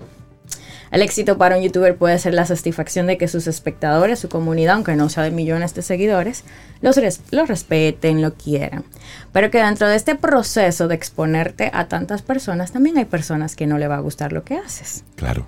El 0.90 1.02
éxito 1.02 1.36
para 1.36 1.56
un 1.56 1.62
youtuber 1.62 1.96
puede 1.96 2.18
ser 2.18 2.32
la 2.32 2.46
satisfacción 2.46 3.06
de 3.08 3.18
que 3.18 3.28
sus 3.28 3.46
espectadores, 3.48 4.18
su 4.20 4.28
comunidad, 4.28 4.76
aunque 4.76 4.94
no 4.96 5.08
sea 5.08 5.24
de 5.24 5.30
millones 5.32 5.74
de 5.74 5.82
seguidores, 5.82 6.44
los, 6.80 6.96
res- 6.96 7.20
los 7.32 7.48
respeten, 7.48 8.22
lo 8.22 8.34
quieran. 8.34 8.84
Pero 9.32 9.50
que 9.50 9.58
dentro 9.62 9.88
de 9.88 9.96
este 9.96 10.14
proceso 10.14 10.86
de 10.88 10.94
exponerte 10.94 11.70
a 11.74 11.86
tantas 11.88 12.22
personas, 12.22 12.70
también 12.72 12.98
hay 12.98 13.04
personas 13.04 13.56
que 13.56 13.66
no 13.66 13.78
le 13.78 13.88
va 13.88 13.96
a 13.96 14.00
gustar 14.00 14.32
lo 14.32 14.44
que 14.44 14.56
haces 14.56 15.02
Claro. 15.16 15.44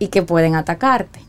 y 0.00 0.08
que 0.08 0.22
pueden 0.22 0.56
atacarte. 0.56 1.20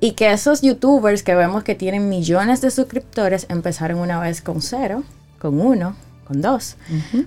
Y 0.00 0.12
que 0.12 0.30
esos 0.30 0.62
youtubers 0.62 1.22
que 1.22 1.34
vemos 1.34 1.64
que 1.64 1.74
tienen 1.74 2.08
millones 2.08 2.60
de 2.60 2.70
suscriptores 2.70 3.46
empezaron 3.48 3.98
una 3.98 4.20
vez 4.20 4.42
con 4.42 4.60
cero, 4.60 5.02
con 5.38 5.60
uno, 5.60 5.96
con 6.26 6.42
dos. 6.42 6.76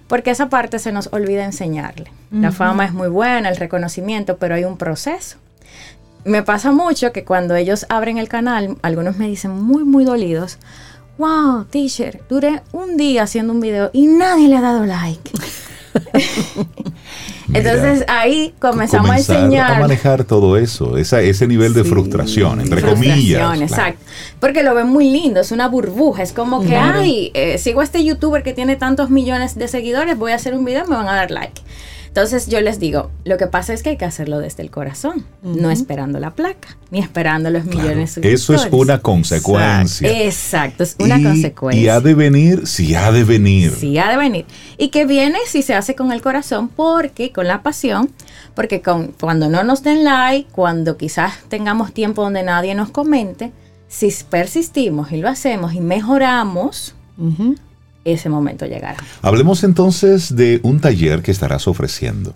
Porque 0.07 0.31
esa 0.31 0.49
parte 0.49 0.77
se 0.77 0.91
nos 0.91 1.09
olvida 1.11 1.45
enseñarle. 1.45 2.11
La 2.31 2.51
fama 2.51 2.85
es 2.85 2.93
muy 2.93 3.07
buena, 3.07 3.49
el 3.49 3.57
reconocimiento, 3.57 4.37
pero 4.37 4.55
hay 4.55 4.65
un 4.65 4.77
proceso. 4.77 5.37
Me 6.25 6.43
pasa 6.43 6.71
mucho 6.71 7.11
que 7.11 7.23
cuando 7.23 7.55
ellos 7.55 7.85
abren 7.89 8.17
el 8.17 8.27
canal, 8.27 8.77
algunos 8.81 9.17
me 9.17 9.27
dicen 9.27 9.51
muy, 9.51 9.83
muy 9.83 10.03
dolidos, 10.03 10.57
wow, 11.17 11.65
teacher, 11.65 12.21
duré 12.29 12.61
un 12.71 12.97
día 12.97 13.23
haciendo 13.23 13.53
un 13.53 13.61
video 13.61 13.89
y 13.93 14.05
nadie 14.05 14.47
le 14.47 14.57
ha 14.57 14.61
dado 14.61 14.85
like. 14.85 15.31
Entonces 17.53 18.05
ahí 18.07 18.53
comenzamos 18.59 19.09
a 19.09 19.17
enseñar. 19.17 19.79
manejar 19.79 20.23
todo 20.23 20.57
eso, 20.57 20.97
esa, 20.97 21.21
ese 21.21 21.47
nivel 21.47 21.73
de 21.73 21.83
Sí. 21.83 21.89
frustración, 21.89 22.61
entre 22.61 22.79
Frustración, 22.81 23.11
comillas. 23.15 23.39
claro. 23.41 23.61
exacto. 23.61 24.05
Porque 24.39 24.63
lo 24.63 24.75
ven 24.75 24.87
muy 24.87 25.09
lindo, 25.09 25.39
es 25.39 25.51
una 25.51 25.67
burbuja. 25.67 26.21
Es 26.23 26.31
como 26.33 26.61
que, 26.61 26.67
Claro. 26.67 26.99
ay, 26.99 27.31
eh, 27.33 27.57
sigo 27.57 27.81
a 27.81 27.83
este 27.83 28.03
youtuber 28.03 28.43
que 28.43 28.53
tiene 28.53 28.75
tantos 28.75 29.09
millones 29.09 29.55
de 29.55 29.67
seguidores, 29.67 30.17
voy 30.17 30.31
a 30.31 30.35
hacer 30.35 30.53
un 30.55 30.63
video 30.65 30.85
y 30.85 30.89
me 30.89 30.95
van 30.95 31.07
a 31.07 31.13
dar 31.15 31.31
like. 31.31 31.61
Entonces 32.19 32.47
yo 32.51 32.59
les 32.59 32.79
digo, 32.81 33.11
lo 33.23 33.37
que 33.37 33.47
pasa 33.47 33.71
es 33.73 33.81
que 33.81 33.91
hay 33.91 33.97
que 33.97 34.03
hacerlo 34.03 34.39
desde 34.39 34.61
el 34.61 34.69
corazón, 34.69 35.23
no 35.41 35.71
esperando 35.71 36.19
la 36.19 36.31
placa, 36.31 36.75
ni 36.91 36.99
esperando 36.99 37.49
los 37.49 37.63
Claro. 37.63 37.79
millones 37.79 38.15
de 38.15 38.33
Eso 38.33 38.53
es 38.53 38.67
una 38.71 38.99
consecuencia. 38.99 40.25
Exacto, 40.25 40.83
es 40.83 40.97
una 40.99 41.17
Y- 41.17 41.23
consecuencia. 41.23 41.81
Y 41.81 41.87
ha 41.87 42.01
de 42.01 42.13
venir, 42.15 42.67
sí 42.67 42.93
ha 42.93 43.09
de 43.13 43.23
venir. 43.23 43.71
Sí, 43.71 43.97
ha 43.97 44.09
de 44.09 44.17
venir. 44.17 44.45
Y 44.77 44.89
que 44.89 45.05
viene 45.05 45.37
si 45.47 45.61
se 45.61 45.73
hace 45.75 45.95
con 45.95 46.11
el 46.11 46.21
corazón, 46.21 46.67
porque 46.67 47.31
con 47.31 47.47
la 47.47 47.63
pasión, 47.63 48.09
porque 48.53 48.81
con, 48.81 49.13
cuando 49.17 49.47
no 49.47 49.63
nos 49.63 49.81
den 49.81 50.03
like, 50.03 50.49
cuando 50.51 50.97
quizás 50.97 51.35
tengamos 51.47 51.93
tiempo 51.93 52.21
donde 52.23 52.43
nadie 52.43 52.75
nos 52.75 52.89
comente, 52.89 53.53
si 53.87 54.13
persistimos 54.29 55.13
y 55.13 55.17
lo 55.21 55.29
hacemos 55.29 55.73
y 55.73 55.79
mejoramos, 55.79 56.95
Ujú. 57.17 57.55
Ese 58.05 58.29
momento 58.29 58.65
llegará. 58.65 58.97
Hablemos 59.21 59.63
entonces 59.63 60.35
de 60.35 60.59
un 60.63 60.79
taller 60.79 61.21
que 61.21 61.31
estarás 61.31 61.67
ofreciendo. 61.67 62.35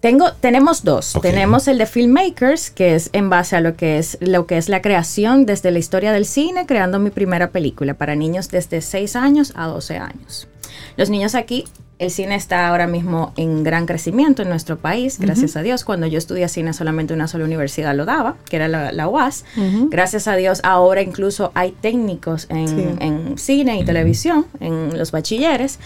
Tengo, 0.00 0.32
tenemos 0.34 0.84
dos. 0.84 1.18
Tenemos 1.22 1.66
el 1.68 1.78
de 1.78 1.86
Filmmakers, 1.86 2.70
que 2.70 2.94
es 2.94 3.10
en 3.12 3.30
base 3.30 3.56
a 3.56 3.60
lo 3.60 3.76
que 3.76 3.98
es 3.98 4.18
lo 4.20 4.46
que 4.46 4.58
es 4.58 4.68
la 4.68 4.82
creación 4.82 5.46
desde 5.46 5.70
la 5.70 5.78
historia 5.78 6.12
del 6.12 6.26
cine, 6.26 6.66
creando 6.66 6.98
mi 6.98 7.10
primera 7.10 7.50
película 7.50 7.94
para 7.94 8.14
niños 8.14 8.50
desde 8.50 8.82
6 8.82 9.16
años 9.16 9.52
a 9.56 9.66
12 9.66 9.96
años. 9.96 10.48
Los 10.96 11.10
niños 11.10 11.34
aquí, 11.34 11.64
el 11.98 12.10
cine 12.10 12.34
está 12.34 12.68
ahora 12.68 12.86
mismo 12.86 13.32
en 13.36 13.64
gran 13.64 13.86
crecimiento 13.86 14.42
en 14.42 14.48
nuestro 14.50 14.76
país, 14.78 15.18
gracias 15.18 15.56
a 15.56 15.62
Dios. 15.62 15.82
Cuando 15.84 16.06
yo 16.06 16.18
estudié 16.18 16.46
cine 16.48 16.72
solamente 16.74 17.14
una 17.14 17.26
sola 17.26 17.44
universidad 17.44 17.94
lo 17.94 18.04
daba, 18.04 18.36
que 18.50 18.56
era 18.56 18.68
la, 18.68 18.92
la 18.92 19.08
UAS. 19.08 19.44
Gracias 19.88 20.28
a 20.28 20.36
Dios 20.36 20.60
ahora 20.62 21.00
incluso 21.00 21.52
hay 21.54 21.72
técnicos 21.72 22.46
en, 22.50 22.68
Sí. 22.68 22.86
en 23.00 23.38
cine 23.38 23.78
y 23.80 23.84
televisión, 23.84 24.46
en 24.60 24.98
los 24.98 25.10
bachilleres. 25.10 25.78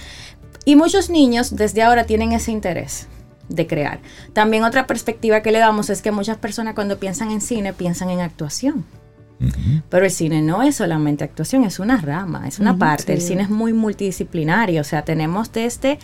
Y 0.65 0.77
muchos 0.77 1.11
niños 1.11 1.55
desde 1.57 1.83
ahora 1.83 2.05
tienen 2.05 2.33
ese 2.33 2.51
interés 2.51 3.07
de 3.49 3.67
crear. 3.67 4.01
También 4.33 4.65
otra 4.65 4.87
perspectiva 4.87 5.43
que 5.43 5.53
le 5.53 5.59
damos 5.59 5.91
es 5.91 6.03
que 6.03 6.11
muchas 6.13 6.37
personas 6.39 6.75
cuando 6.75 6.99
piensan 6.99 7.31
en 7.31 7.41
cine 7.41 7.73
piensan 7.73 8.11
en 8.11 8.21
actuación. 8.21 8.85
Pero 9.88 10.05
el 10.05 10.11
cine 10.11 10.43
no 10.43 10.62
es 10.62 10.76
solamente 10.76 11.24
actuación, 11.24 11.64
es 11.64 11.78
una 11.78 11.99
rama, 12.01 12.47
es 12.47 12.59
una 12.59 12.76
parte. 12.76 13.12
El 13.12 13.20
cine 13.20 13.43
es 13.43 13.51
muy 13.51 13.72
multidisciplinario, 13.72 14.80
o 14.82 14.84
sea, 14.84 15.03
tenemos 15.03 15.51
desde 15.53 15.99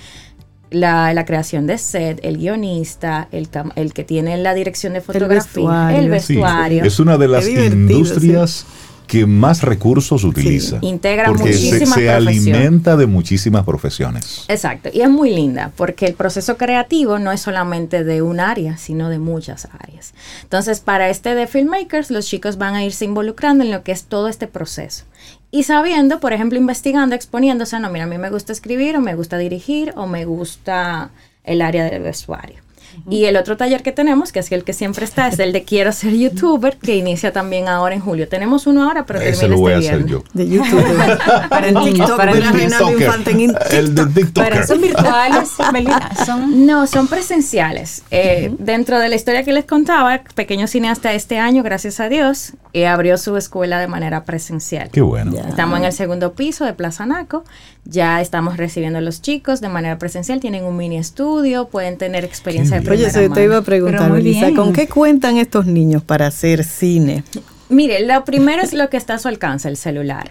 la, 0.71 1.13
la 1.13 1.25
creación 1.25 1.67
de 1.67 1.79
set, 1.79 2.21
el 2.23 2.39
guionista, 2.39 3.29
el, 3.31 3.49
el 3.77 3.93
que 3.93 4.05
tiene 4.05 4.37
la 4.37 4.55
dirección 4.55 4.95
de 4.95 5.01
fotografía, 5.01 5.97
el 5.97 6.09
vestuario. 6.09 6.11
vestuario. 6.11 6.83
Sí, 6.83 6.89
es 6.89 6.99
una 6.99 7.19
de 7.19 7.29
las 7.29 7.49
industrias 7.49 8.67
que 9.07 9.27
más 9.27 9.63
recursos 9.63 10.25
utiliza. 10.25 10.79
Integra 10.81 11.29
porque 11.29 11.53
se, 11.53 11.73
muchísimas 11.73 11.95
se 11.95 12.11
alimenta 12.11 12.97
de 12.97 13.07
muchísimas 13.07 13.65
profesiones. 13.65 14.45
Exacto, 14.49 14.91
y 14.93 15.01
es 15.01 15.11
muy 15.11 15.31
linda 15.31 15.73
porque 15.77 16.07
el 16.07 16.15
proceso 16.15 16.57
creativo 16.57 17.19
no 17.19 17.33
es 17.33 17.41
solamente 17.41 18.05
de 18.05 18.23
un 18.23 18.41
área, 18.41 18.77
sino 18.77 19.09
de 19.09 19.19
muchas 19.19 19.69
áreas. 19.79 20.15
Entonces, 20.43 20.81
para 20.81 21.09
este 21.09 21.35
de 21.35 21.47
Filmmakers, 21.47 22.11
los 22.11 22.27
chicos 22.27 22.59
van 22.59 22.75
a 22.75 22.85
irse 22.85 23.05
involucrando 23.05 23.65
en 23.65 23.71
lo 23.71 23.83
que 23.83 23.93
es 23.93 24.05
todo 24.05 24.29
este 24.29 24.47
proceso. 24.47 25.05
Y 25.51 25.63
sabiendo, 25.63 26.21
por 26.21 26.33
ejemplo, 26.33 26.59
investigando, 26.59 27.15
exponiéndose, 27.15 27.79
no, 27.81 27.91
mira, 27.91 28.05
a 28.05 28.09
mí 28.09 28.19
me 28.19 28.31
gusta 28.31 28.53
escribir, 28.53 28.97
o 28.97 29.01
me 29.01 29.15
gusta 29.15 29.39
dirigir, 29.39 29.93
o 29.97 30.07
me 30.07 30.25
gusta 30.25 31.11
el 31.45 31.63
área 31.63 31.85
del 31.85 32.03
vestuario. 32.03 32.66
Y 33.11 33.25
el 33.25 33.37
otro 33.37 33.57
taller 33.57 33.83
que 33.83 33.93
tenemos, 33.93 34.33
que 34.33 34.41
es 34.41 34.51
el 34.53 34.65
que 34.65 34.73
siempre 34.73 35.05
está, 35.05 35.29
es 35.29 35.39
el 35.39 35.53
de 35.53 35.63
Quiero 35.65 35.93
ser 35.93 36.13
youtuber, 36.15 36.77
que 36.77 36.97
inicia 36.97 37.33
también 37.33 37.69
ahora 37.69 37.95
en 37.95 38.01
julio. 38.01 38.29
Tenemos 38.29 38.67
uno 38.67 38.85
ahora, 38.85 39.05
pero 39.07 39.21
Ese 39.21 39.41
termina 39.41 39.49
lo 39.57 39.61
voy 39.61 39.73
a 39.73 39.77
este 39.79 39.89
hacer 39.91 40.05
viernes. 40.05 40.25
yo. 40.25 40.33
De 40.35 40.49
YouTube. 40.49 40.85
Para 41.49 41.71
niños, 41.71 41.85
TikTok. 41.95 42.17
para 42.17 42.33
a. 42.33 42.35
Reinaldo 42.35 42.87
TikToker. 42.89 43.01
Infante 43.07 43.31
en 43.31 43.41
in- 43.41 43.55
El 43.71 43.95
de 43.95 44.07
TikToker. 44.07 44.53
Pero 44.53 44.67
son 44.67 44.81
virtuales, 44.81 45.51
Melina, 45.73 46.11
son 46.25 46.67
No, 46.67 46.87
son 46.87 47.07
presenciales. 47.09 48.03
Eh, 48.11 48.55
Dentro 48.59 48.99
de 48.99 49.09
la 49.09 49.15
historia 49.17 49.43
que 49.45 49.53
les 49.53 49.65
contaba, 49.65 50.23
Pequeño 50.35 50.67
Cineasta 50.67 51.13
este 51.15 51.39
año, 51.39 51.63
gracias 51.63 52.01
a 52.01 52.09
Dios, 52.09 52.53
eh, 52.73 52.87
abrió 52.87 53.17
su 53.19 53.37
escuela 53.37 53.79
de 53.79 53.87
manera 53.89 54.25
presencial. 54.25 54.91
Qué 54.91 55.01
bueno. 55.01 55.33
Ya. 55.33 55.43
Estamos 55.49 55.79
en 55.79 55.85
el 55.87 55.93
segundo 55.93 56.33
piso 56.35 56.65
de 56.65 56.73
Plaza 56.75 57.07
Naco. 57.07 57.45
Ya 57.85 58.21
estamos 58.21 58.57
recibiendo 58.57 58.99
a 58.99 59.03
los 59.03 59.23
chicos 59.23 59.61
de 59.61 59.69
manera 59.69 59.97
presencial. 59.99 60.41
Tienen 60.41 60.65
un 60.65 60.77
mini 60.77 60.99
estudio, 60.99 61.69
pueden 61.69 61.97
tener 61.99 62.25
experiencia 62.25 62.77
de 62.79 62.83
Qué 62.83 62.86
Oye, 62.91 63.11
se 63.11 63.29
te 63.29 63.45
iba 63.45 63.59
a 63.59 63.63
preguntar, 63.63 64.13
bien. 64.23 64.55
¿con 64.55 64.73
qué 64.73 64.89
cuentan 64.89 65.37
estos 65.39 65.67
niños 65.67 66.03
para 66.03 66.27
hacer 66.27 66.65
cine? 66.65 67.25
Mire, 67.69 68.07
lo 68.07 68.25
primero 68.25 68.63
es 68.63 68.73
lo 68.73 68.89
que 68.89 68.97
está 68.97 69.15
a 69.15 69.19
su 69.19 69.29
alcance, 69.29 69.69
el 69.69 69.77
celular 69.77 70.31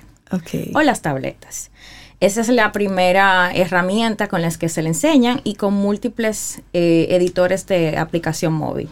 o 0.74 0.82
las 0.82 1.02
tabletas. 1.02 1.72
Esa 2.20 2.42
es 2.42 2.50
la 2.50 2.72
primera 2.72 3.52
herramienta 3.54 4.28
con 4.28 4.42
las 4.42 4.58
que 4.58 4.70
se 4.70 4.82
le 4.82 4.90
enseñan 4.90 5.42
y 5.44 5.56
con 5.56 5.74
múltiples 5.74 6.62
eh, 6.74 7.08
editores 7.10 7.68
de 7.68 7.98
aplicación 7.98 8.54
móvil. 8.54 8.90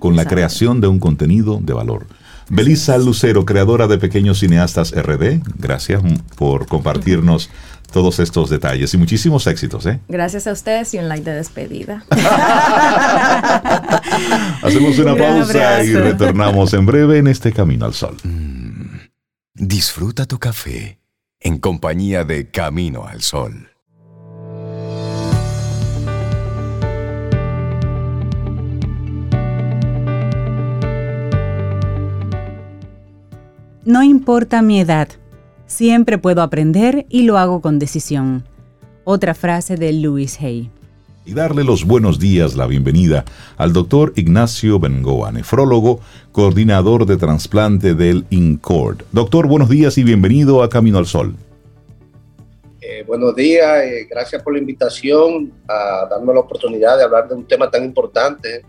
Con 0.00 0.16
la 0.16 0.24
creación 0.24 0.80
de 0.80 0.88
un 0.88 0.98
contenido 0.98 1.60
de 1.62 1.72
valor. 1.72 2.06
Belisa 2.48 2.98
Lucero, 2.98 3.44
creadora 3.44 3.86
de 3.86 3.98
Pequeños 3.98 4.40
Cineastas 4.40 4.92
RD, 4.92 5.40
gracias 5.58 6.02
por 6.36 6.66
compartirnos 6.66 7.50
todos 7.92 8.18
estos 8.18 8.50
detalles 8.50 8.92
y 8.92 8.98
muchísimos 8.98 9.46
éxitos. 9.46 9.86
¿eh? 9.86 10.00
Gracias 10.08 10.46
a 10.46 10.52
ustedes 10.52 10.92
y 10.94 10.98
un 10.98 11.08
like 11.08 11.24
de 11.24 11.36
despedida. 11.36 12.04
Hacemos 14.62 14.98
una 14.98 15.12
Un 15.12 15.18
pausa 15.18 15.84
y 15.84 15.94
retornamos 15.94 16.74
en 16.74 16.86
breve 16.86 17.18
en 17.18 17.28
este 17.28 17.52
Camino 17.52 17.86
al 17.86 17.94
Sol. 17.94 18.16
Disfruta 19.54 20.26
tu 20.26 20.38
café 20.38 20.98
en 21.40 21.58
compañía 21.58 22.24
de 22.24 22.50
Camino 22.50 23.06
al 23.06 23.22
Sol. 23.22 23.73
No 33.86 34.02
importa 34.02 34.62
mi 34.62 34.80
edad, 34.80 35.08
siempre 35.66 36.16
puedo 36.16 36.40
aprender 36.40 37.04
y 37.10 37.24
lo 37.24 37.36
hago 37.36 37.60
con 37.60 37.78
decisión. 37.78 38.48
Otra 39.04 39.34
frase 39.34 39.76
de 39.76 39.92
Louis 39.92 40.40
Hay. 40.40 40.70
Y 41.26 41.34
darle 41.34 41.64
los 41.64 41.84
buenos 41.84 42.18
días, 42.18 42.56
la 42.56 42.66
bienvenida 42.66 43.26
al 43.58 43.74
doctor 43.74 44.14
Ignacio 44.16 44.80
Bengoa, 44.80 45.32
nefrólogo, 45.32 46.00
coordinador 46.32 47.04
de 47.04 47.18
trasplante 47.18 47.92
del 47.92 48.24
INCORD. 48.30 49.02
Doctor, 49.12 49.48
buenos 49.48 49.68
días 49.68 49.98
y 49.98 50.02
bienvenido 50.02 50.62
a 50.62 50.70
Camino 50.70 50.96
al 50.96 51.06
Sol. 51.06 51.34
Eh, 52.80 53.04
buenos 53.06 53.34
días, 53.34 53.84
eh, 53.84 54.06
gracias 54.08 54.42
por 54.42 54.54
la 54.54 54.60
invitación 54.60 55.52
a 55.68 56.06
darme 56.08 56.32
la 56.32 56.40
oportunidad 56.40 56.96
de 56.96 57.04
hablar 57.04 57.28
de 57.28 57.34
un 57.34 57.44
tema 57.46 57.70
tan 57.70 57.84
importante 57.84 58.64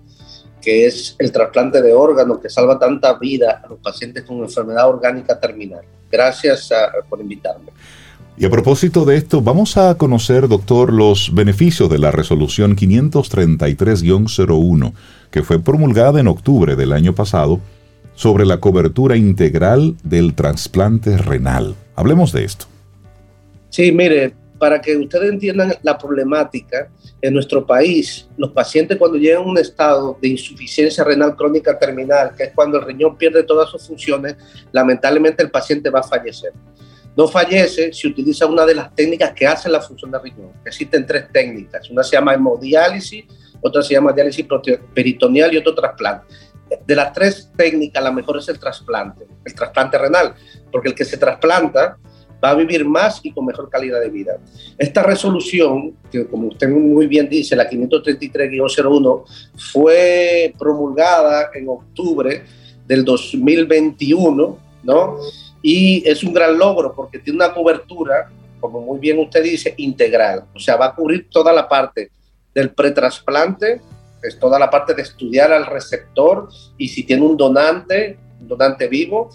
que 0.66 0.86
es 0.88 1.16
el 1.20 1.32
trasplante 1.32 1.84
de 1.84 1.94
órganos 1.94 2.40
que 2.40 2.50
salva 2.50 2.80
tanta 2.80 3.14
vida 3.20 3.62
a 3.64 3.68
los 3.68 3.78
pacientes 3.78 4.24
con 4.24 4.40
enfermedad 4.40 4.90
orgánica 4.90 5.40
terminal. 5.40 5.84
Gracias 6.12 6.72
ah, 6.72 6.90
por 7.08 7.22
invitarme. 7.22 7.70
Y 8.36 8.46
a 8.46 8.50
propósito 8.50 9.06
de 9.06 9.16
esto, 9.16 9.42
vamos 9.42 9.78
a 9.78 9.96
conocer, 9.96 10.48
doctor, 10.48 10.92
los 10.92 11.36
beneficios 11.36 11.88
de 11.90 12.00
la 12.00 12.10
resolución 12.10 12.76
533-01, 12.76 14.94
que 15.30 15.44
fue 15.44 15.60
promulgada 15.60 16.20
en 16.20 16.28
octubre 16.28 16.76
del 16.76 16.94
año 16.94 17.14
pasado, 17.14 17.60
sobre 18.16 18.48
la 18.48 18.60
cobertura 18.60 19.16
integral 19.16 19.96
del 20.04 20.34
trasplante 20.34 21.16
renal. 21.18 21.76
Hablemos 21.96 22.32
de 22.32 22.44
esto. 22.44 22.66
Sí, 23.70 23.92
mire, 23.92 24.34
para 24.58 24.80
que 24.80 24.96
ustedes 24.96 25.32
entiendan 25.32 25.76
la 25.84 25.98
problemática, 25.98 26.90
en 27.22 27.34
nuestro 27.34 27.66
país, 27.66 28.28
los 28.38 28.52
pacientes 28.52 28.98
cuando 28.98 29.18
llegan 29.18 29.44
a 29.44 29.46
un 29.46 29.58
estado 29.58 30.18
de 30.22 30.28
insuficiencia 30.28 31.04
renal 31.04 31.36
crónica 31.36 31.78
terminal, 31.78 32.36
que 32.36 32.44
es 32.44 32.52
cuando 32.54 32.78
el 32.78 32.86
riñón 32.86 33.18
pierde 33.18 33.44
todas 33.44 33.70
sus 33.70 33.88
funciones, 33.88 34.36
lamentablemente 34.72 35.42
el 35.42 35.50
paciente 35.50 35.90
va 35.90 36.02
a 36.02 36.04
fallecer. 36.04 36.54
No 37.18 37.28
fallece 37.28 37.94
si 37.94 38.08
utiliza 38.08 38.46
una 38.46 38.66
de 38.66 38.76
las 38.76 38.94
técnicas 38.94 39.32
que 39.32 39.48
hacen 39.48 39.72
la 39.72 39.82
función 39.82 40.12
del 40.12 40.22
riñón. 40.22 40.52
Existen 40.66 41.06
tres 41.06 41.32
técnicas. 41.32 41.90
Una 41.90 42.04
se 42.04 42.16
llama 42.16 42.34
hemodiálisis, 42.34 43.26
otra 43.62 43.82
se 43.82 43.94
llama 43.94 44.12
diálisis 44.12 44.46
peritoneal 44.94 45.54
y 45.54 45.58
otro 45.58 45.74
trasplante. 45.74 46.28
De 46.86 46.96
las 46.96 47.14
tres 47.14 47.52
técnicas, 47.56 48.04
la 48.04 48.12
mejor 48.12 48.38
es 48.38 48.50
el 48.50 48.60
trasplante, 48.60 49.26
el 49.46 49.56
trasplante 49.56 49.98
renal, 49.98 50.36
porque 50.72 50.90
el 50.90 50.96
que 50.96 51.06
se 51.06 51.18
trasplanta 51.18 51.98
va 52.44 52.52
a 52.52 52.56
vivir 52.56 52.86
más 52.86 53.20
y 53.24 53.32
con 53.32 53.46
mejor 53.46 53.70
calidad 53.70 54.00
de 54.02 54.10
vida. 54.10 54.38
Esta 54.78 55.04
resolución, 55.04 55.96
que 56.12 56.28
como 56.28 56.48
usted 56.48 56.70
muy 56.70 57.08
bien 57.08 57.30
dice, 57.30 57.56
la 57.56 57.70
533-01, 57.70 59.24
fue 59.58 60.54
promulgada 60.58 61.50
en 61.54 61.70
octubre 61.70 62.44
del 62.88 63.04
2021, 63.04 64.58
¿no? 64.84 65.18
y 65.68 66.08
es 66.08 66.24
un 66.24 66.32
gran 66.32 66.60
logro 66.60 66.94
porque 66.94 67.18
tiene 67.18 67.38
una 67.38 67.52
cobertura, 67.52 68.30
como 68.60 68.82
muy 68.82 69.00
bien 69.00 69.18
usted 69.18 69.42
dice, 69.42 69.74
integral. 69.78 70.44
O 70.54 70.60
sea, 70.60 70.76
va 70.76 70.86
a 70.86 70.94
cubrir 70.94 71.28
toda 71.28 71.52
la 71.52 71.68
parte 71.68 72.12
del 72.54 72.70
pretrasplante, 72.70 73.82
es 74.22 74.38
toda 74.38 74.60
la 74.60 74.70
parte 74.70 74.94
de 74.94 75.02
estudiar 75.02 75.52
al 75.52 75.66
receptor 75.66 76.50
y 76.78 76.88
si 76.88 77.02
tiene 77.04 77.24
un 77.24 77.36
donante, 77.36 78.20
un 78.40 78.48
donante 78.48 78.88
vivo, 78.88 79.32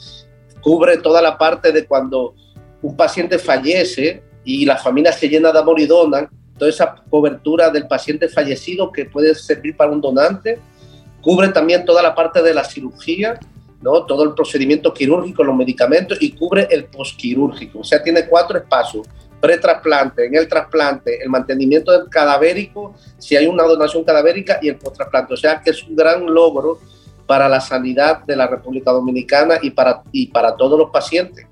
cubre 0.61 0.99
toda 0.99 1.21
la 1.21 1.37
parte 1.37 1.73
de 1.73 1.85
cuando 1.85 2.37
un 2.83 2.97
paciente 2.97 3.39
fallece 3.39 4.22
y 4.45 4.64
la 4.64 4.76
familia 4.76 5.12
se 5.12 5.28
llena 5.28 5.53
de 5.53 5.59
amor 5.59 5.81
y 5.81 5.87
donan, 5.87 6.28
toda 6.59 6.70
esa 6.70 6.95
cobertura 7.09 7.70
del 7.70 7.89
paciente 7.89 8.28
fallecido 8.28 8.93
que 8.93 9.07
puede 9.07 9.35
servir 9.35 9.76
para 9.76 9.91
un 9.91 10.01
donante, 10.01 10.59
cubre 11.22 11.49
también 11.49 11.85
toda 11.85 12.03
la 12.03 12.14
parte 12.14 12.43
de 12.43 12.53
la 12.53 12.64
cirugía, 12.64 13.39
¿no? 13.81 14.05
todo 14.05 14.24
el 14.24 14.35
procedimiento 14.35 14.93
quirúrgico, 14.93 15.43
los 15.43 15.57
medicamentos 15.57 16.18
y 16.20 16.33
cubre 16.33 16.68
el 16.70 16.85
posquirúrgico. 16.85 17.81
O 17.81 17.85
sea, 17.85 18.03
tiene 18.03 18.26
cuatro 18.26 18.59
espacios, 18.59 19.07
pre-trasplante, 19.41 20.26
en 20.26 20.35
el 20.35 20.49
trasplante, 20.49 21.22
el 21.22 21.31
mantenimiento 21.31 21.93
del 21.93 22.11
cadavérico, 22.11 22.95
si 23.18 23.37
hay 23.37 23.47
una 23.47 23.64
donación 23.64 24.05
cadavérica 24.05 24.59
y 24.61 24.68
el 24.68 24.76
post-trasplante. 24.76 25.35
O 25.35 25.37
sea, 25.37 25.61
que 25.62 25.70
es 25.70 25.83
un 25.83 25.97
gran 25.97 26.26
logro 26.26 26.78
para 27.26 27.49
la 27.49 27.61
sanidad 27.61 28.24
de 28.24 28.37
la 28.37 28.47
República 28.47 28.91
Dominicana 28.91 29.59
y 29.62 29.70
para, 29.70 30.03
y 30.12 30.26
para 30.26 30.57
todos 30.57 30.78
los 30.78 30.91
pacientes. 30.91 31.47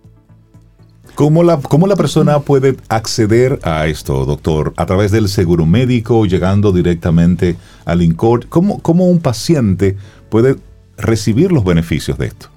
¿Cómo 1.19 1.43
la, 1.43 1.61
¿Cómo 1.61 1.89
la 1.89 1.97
persona 1.97 2.39
puede 2.39 2.77
acceder 2.89 3.59
a 3.64 3.89
esto, 3.89 4.25
doctor? 4.25 4.73
¿A 4.77 4.87
través 4.87 5.11
del 5.11 5.29
seguro 5.29 5.66
médico, 5.66 6.27
llegando 6.27 6.71
directamente 6.71 7.57
al 7.85 8.03
INCOR? 8.03 8.49
¿Cómo, 8.49 8.81
¿Cómo 8.81 9.07
un 9.07 9.21
paciente 9.21 9.97
puede 10.31 10.55
recibir 10.97 11.51
los 11.51 11.64
beneficios 11.64 12.19
de 12.19 12.29
esto? 12.29 12.51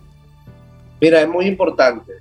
Mira, 1.01 1.21
es 1.21 1.27
muy 1.27 1.47
importante. 1.47 2.13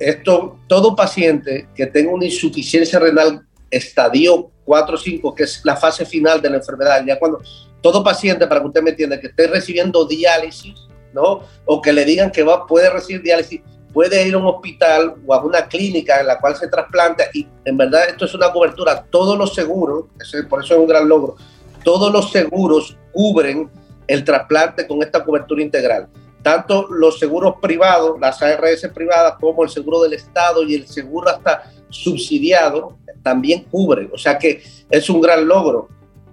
Esto, 0.00 0.58
todo 0.66 0.96
paciente 0.96 1.68
que 1.76 1.86
tenga 1.86 2.10
una 2.10 2.24
insuficiencia 2.24 2.98
renal 2.98 3.46
estadio 3.70 4.50
4 4.64 4.94
o 4.96 4.98
5, 4.98 5.34
que 5.36 5.44
es 5.44 5.60
la 5.62 5.76
fase 5.76 6.04
final 6.04 6.42
de 6.42 6.50
la 6.50 6.56
enfermedad, 6.56 7.00
ya 7.06 7.16
cuando 7.16 7.42
todo 7.80 8.02
paciente, 8.02 8.44
para 8.48 8.60
que 8.60 8.66
usted 8.66 8.82
me 8.82 8.90
entienda, 8.90 9.20
que 9.20 9.28
esté 9.28 9.46
recibiendo 9.46 10.04
diálisis, 10.04 10.74
¿no? 11.14 11.42
O 11.64 11.80
que 11.80 11.92
le 11.92 12.04
digan 12.04 12.32
que 12.32 12.42
va, 12.42 12.66
puede 12.66 12.90
recibir 12.90 13.22
diálisis, 13.22 13.60
puede 13.92 14.26
ir 14.26 14.34
a 14.34 14.38
un 14.38 14.46
hospital 14.46 15.14
o 15.26 15.34
a 15.34 15.44
una 15.44 15.66
clínica 15.66 16.20
en 16.20 16.26
la 16.26 16.38
cual 16.38 16.56
se 16.56 16.68
trasplanta 16.68 17.24
y 17.32 17.46
en 17.64 17.76
verdad 17.76 18.08
esto 18.08 18.24
es 18.24 18.34
una 18.34 18.52
cobertura, 18.52 19.04
todos 19.10 19.36
los 19.36 19.54
seguros, 19.54 20.06
por 20.48 20.64
eso 20.64 20.74
es 20.74 20.80
un 20.80 20.86
gran 20.86 21.08
logro, 21.08 21.36
todos 21.84 22.12
los 22.12 22.30
seguros 22.30 22.96
cubren 23.12 23.70
el 24.06 24.24
trasplante 24.24 24.86
con 24.86 25.02
esta 25.02 25.24
cobertura 25.24 25.62
integral. 25.62 26.08
Tanto 26.42 26.88
los 26.88 27.18
seguros 27.18 27.56
privados, 27.60 28.18
las 28.18 28.40
ARS 28.40 28.88
privadas, 28.94 29.34
como 29.38 29.62
el 29.62 29.68
seguro 29.68 30.02
del 30.02 30.14
Estado 30.14 30.62
y 30.62 30.74
el 30.74 30.86
seguro 30.88 31.28
hasta 31.28 31.70
subsidiado 31.90 32.96
también 33.22 33.64
cubren. 33.64 34.10
O 34.12 34.18
sea 34.18 34.38
que 34.38 34.62
es 34.88 35.10
un 35.10 35.20
gran 35.20 35.46
logro. 35.46 35.88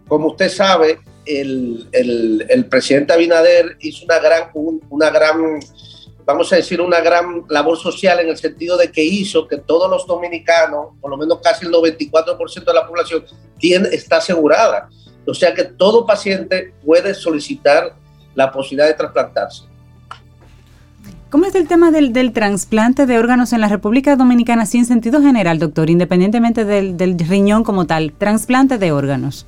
Como 0.07 0.29
usted 0.29 0.49
sabe, 0.49 0.99
el, 1.25 1.87
el, 1.91 2.65
presidente 2.67 3.13
Abinader 3.13 3.77
hizo 3.81 4.05
una 4.05 4.19
gran, 4.19 4.49
una 4.53 5.09
gran, 5.09 5.59
vamos 6.27 6.51
a 6.51 6.57
decir, 6.57 6.81
una 6.81 6.99
gran 6.99 7.45
labor 7.47 7.77
social 7.77 8.19
en 8.19 8.27
el 8.27 8.37
sentido 8.37 8.75
de 8.75 8.91
que 8.91 9.01
hizo 9.01 9.47
que 9.47 9.57
todos 9.57 9.89
los 9.89 10.05
dominicanos, 10.05 10.87
por 10.99 11.09
lo 11.09 11.15
menos 11.15 11.39
casi 11.41 11.65
el 11.65 11.71
94% 11.71 12.65
de 12.65 12.73
la 12.73 12.85
población, 12.85 13.23
tiene, 13.57 13.87
está 13.93 14.17
asegurada. 14.17 14.89
O 15.25 15.33
sea 15.33 15.53
que 15.53 15.63
todo 15.63 16.05
paciente 16.05 16.73
puede 16.85 17.13
solicitar 17.13 17.95
la 18.35 18.51
posibilidad 18.51 18.87
de 18.87 18.93
trasplantarse. 18.95 19.63
¿Cómo 21.29 21.45
es 21.45 21.55
el 21.55 21.67
tema 21.67 21.91
del, 21.91 22.11
del 22.11 22.33
trasplante 22.33 23.05
de 23.05 23.19
órganos 23.19 23.53
en 23.53 23.61
la 23.61 23.69
República 23.69 24.17
Dominicana, 24.17 24.65
sin 24.65 24.85
sentido 24.85 25.21
general, 25.21 25.59
doctor, 25.59 25.89
independientemente 25.89 26.65
del, 26.65 26.97
del 26.97 27.17
riñón 27.17 27.63
como 27.63 27.87
tal? 27.87 28.11
Trasplante 28.11 28.77
de 28.77 28.91
órganos. 28.91 29.47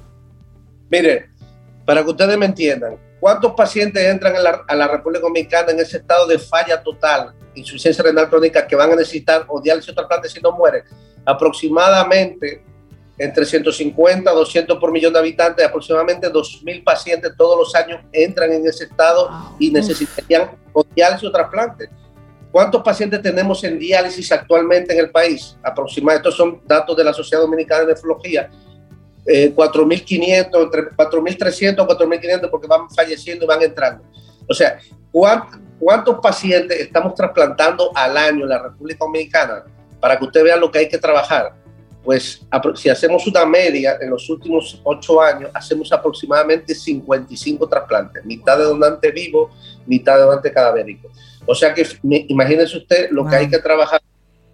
Mire, 0.89 1.29
para 1.89 2.03
que 2.03 2.11
ustedes 2.11 2.37
me 2.37 2.45
entiendan, 2.45 2.99
¿cuántos 3.19 3.53
pacientes 3.53 4.03
entran 4.03 4.35
a 4.35 4.75
la 4.75 4.87
República 4.87 5.23
Dominicana 5.23 5.71
en 5.71 5.79
ese 5.79 5.97
estado 5.97 6.27
de 6.27 6.37
falla 6.37 6.83
total, 6.83 7.33
insuficiencia 7.55 8.03
renal 8.03 8.29
crónica, 8.29 8.67
que 8.67 8.75
van 8.75 8.91
a 8.91 8.95
necesitar 8.95 9.43
o 9.47 9.59
diálisis 9.59 9.89
o 9.89 9.95
trasplante 9.95 10.29
si 10.29 10.39
no 10.39 10.51
mueren? 10.51 10.83
Aproximadamente 11.25 12.63
entre 13.17 13.43
150 13.43 14.29
a 14.29 14.33
200 14.35 14.77
por 14.77 14.91
millón 14.91 15.13
de 15.13 15.17
habitantes, 15.17 15.65
aproximadamente 15.65 16.31
2.000 16.31 16.83
pacientes 16.83 17.31
todos 17.35 17.57
los 17.57 17.73
años 17.73 18.01
entran 18.11 18.53
en 18.53 18.67
ese 18.67 18.83
estado 18.83 19.27
y 19.57 19.71
necesitarían 19.71 20.51
diálisis 20.95 21.27
o 21.27 21.31
trasplante. 21.31 21.89
¿Cuántos 22.51 22.83
pacientes 22.83 23.19
tenemos 23.19 23.63
en 23.63 23.79
diálisis 23.79 24.31
actualmente 24.31 24.93
en 24.93 24.99
el 24.99 25.09
país? 25.09 25.57
Aproximadamente, 25.63 26.29
estos 26.29 26.37
son 26.37 26.61
datos 26.67 26.95
de 26.95 27.03
la 27.03 27.13
Sociedad 27.13 27.41
Dominicana 27.41 27.81
de 27.81 27.93
Nefrología. 27.93 28.51
4.500, 29.25 30.63
entre 30.63 30.89
4.300 30.91 31.79
o 31.79 31.87
4.500 31.87 32.49
porque 32.49 32.67
van 32.67 32.89
falleciendo 32.89 33.45
y 33.45 33.47
van 33.47 33.61
entrando. 33.61 34.03
O 34.47 34.53
sea, 34.53 34.79
¿cuántos 35.11 36.19
pacientes 36.19 36.79
estamos 36.79 37.13
trasplantando 37.15 37.91
al 37.95 38.17
año 38.17 38.43
en 38.43 38.49
la 38.49 38.63
República 38.63 39.05
Dominicana? 39.05 39.63
Para 39.99 40.17
que 40.17 40.25
usted 40.25 40.43
vea 40.43 40.55
lo 40.55 40.71
que 40.71 40.79
hay 40.79 40.89
que 40.89 40.97
trabajar 40.97 41.53
pues 42.03 42.41
si 42.75 42.89
hacemos 42.89 43.27
una 43.27 43.45
media 43.45 43.97
en 44.01 44.09
los 44.09 44.27
últimos 44.29 44.81
ocho 44.83 45.21
años, 45.21 45.51
hacemos 45.53 45.91
aproximadamente 45.91 46.73
55 46.73 47.67
trasplantes, 47.67 48.25
mitad 48.25 48.57
de 48.57 48.63
donante 48.63 49.11
vivo, 49.11 49.51
mitad 49.85 50.15
de 50.15 50.21
donante 50.21 50.51
cadavérico. 50.51 51.09
O 51.45 51.53
sea 51.53 51.73
que 51.73 51.85
imagínese 52.01 52.77
usted 52.77 53.11
lo 53.11 53.27
que 53.27 53.35
hay 53.35 53.49
que 53.49 53.59
trabajar 53.59 54.01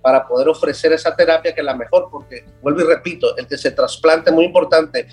para 0.05 0.27
poder 0.27 0.47
ofrecer 0.49 0.93
esa 0.93 1.15
terapia 1.15 1.51
que 1.51 1.61
es 1.61 1.65
la 1.65 1.73
mejor, 1.73 2.09
porque 2.11 2.45
vuelvo 2.61 2.81
y 2.81 2.83
repito, 2.83 3.35
el 3.37 3.47
que 3.47 3.57
se 3.57 3.71
trasplante 3.71 4.31
muy 4.31 4.45
importante, 4.45 5.07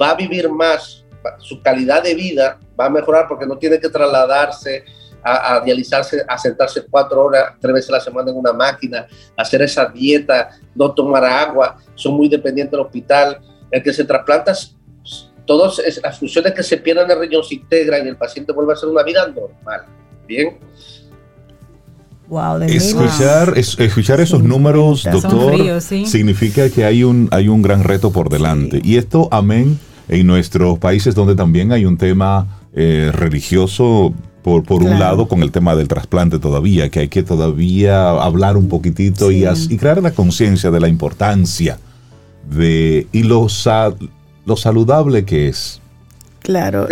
va 0.00 0.10
a 0.10 0.14
vivir 0.14 0.48
más, 0.48 1.04
su 1.40 1.60
calidad 1.60 2.04
de 2.04 2.14
vida 2.14 2.56
va 2.78 2.86
a 2.86 2.88
mejorar 2.88 3.26
porque 3.26 3.44
no 3.44 3.58
tiene 3.58 3.80
que 3.80 3.88
trasladarse, 3.88 4.84
a, 5.24 5.60
dializarse, 5.64 6.24
a 6.28 6.38
sentarse 6.38 6.86
cuatro 6.88 7.24
horas, 7.24 7.54
tres 7.60 7.74
veces 7.74 7.90
a 7.90 7.94
la 7.94 8.00
semana 8.00 8.30
en 8.30 8.36
una 8.36 8.52
máquina, 8.52 9.08
hacer 9.36 9.62
esa 9.62 9.86
dieta, 9.86 10.50
no 10.76 10.94
tomar 10.94 11.24
agua, 11.24 11.78
son 11.96 12.14
muy 12.14 12.28
dependientes 12.28 12.70
del 12.70 12.82
hospital. 12.82 13.40
El 13.68 13.82
que 13.82 13.92
se 13.92 14.04
trasplanta, 14.04 14.52
todas 15.44 15.82
las 16.00 16.18
funciones 16.20 16.52
que 16.52 16.62
se 16.62 16.76
pierden 16.76 17.06
en 17.06 17.10
el 17.10 17.18
riñón 17.18 17.42
se 17.42 17.56
integran 17.56 18.06
y 18.06 18.10
el 18.10 18.16
paciente 18.16 18.52
vuelve 18.52 18.74
a 18.74 18.76
hacer 18.76 18.88
una 18.88 19.02
vida 19.02 19.26
normal. 19.26 19.86
Bien. 20.24 20.60
Wow, 22.28 22.62
escuchar, 22.62 23.54
escuchar 23.56 24.20
esos 24.20 24.42
números, 24.42 25.04
doctor, 25.04 25.80
significa 25.80 26.68
que 26.70 26.84
hay 26.84 27.04
un, 27.04 27.28
hay 27.30 27.48
un 27.48 27.62
gran 27.62 27.84
reto 27.84 28.10
por 28.10 28.30
delante. 28.30 28.80
Y 28.82 28.96
esto, 28.96 29.28
amén, 29.30 29.78
en 30.08 30.26
nuestros 30.26 30.78
países 30.78 31.14
donde 31.14 31.36
también 31.36 31.70
hay 31.70 31.84
un 31.84 31.96
tema 31.96 32.60
eh, 32.74 33.10
religioso 33.12 34.12
por, 34.42 34.64
por 34.64 34.82
un 34.82 34.98
lado 34.98 35.26
con 35.26 35.42
el 35.42 35.50
tema 35.50 35.74
del 35.74 35.88
trasplante 35.88 36.38
todavía, 36.38 36.88
que 36.88 37.00
hay 37.00 37.08
que 37.08 37.22
todavía 37.22 38.10
hablar 38.10 38.56
un 38.56 38.68
poquitito 38.68 39.30
y, 39.32 39.44
y, 39.44 39.76
crear 39.76 40.02
la 40.02 40.12
conciencia 40.12 40.70
de 40.70 40.78
la 40.78 40.88
importancia 40.88 41.78
de 42.48 43.06
y 43.10 43.22
lo, 43.24 43.48
lo 44.44 44.56
saludable 44.56 45.24
que 45.24 45.48
es. 45.48 45.80
Claro. 46.40 46.86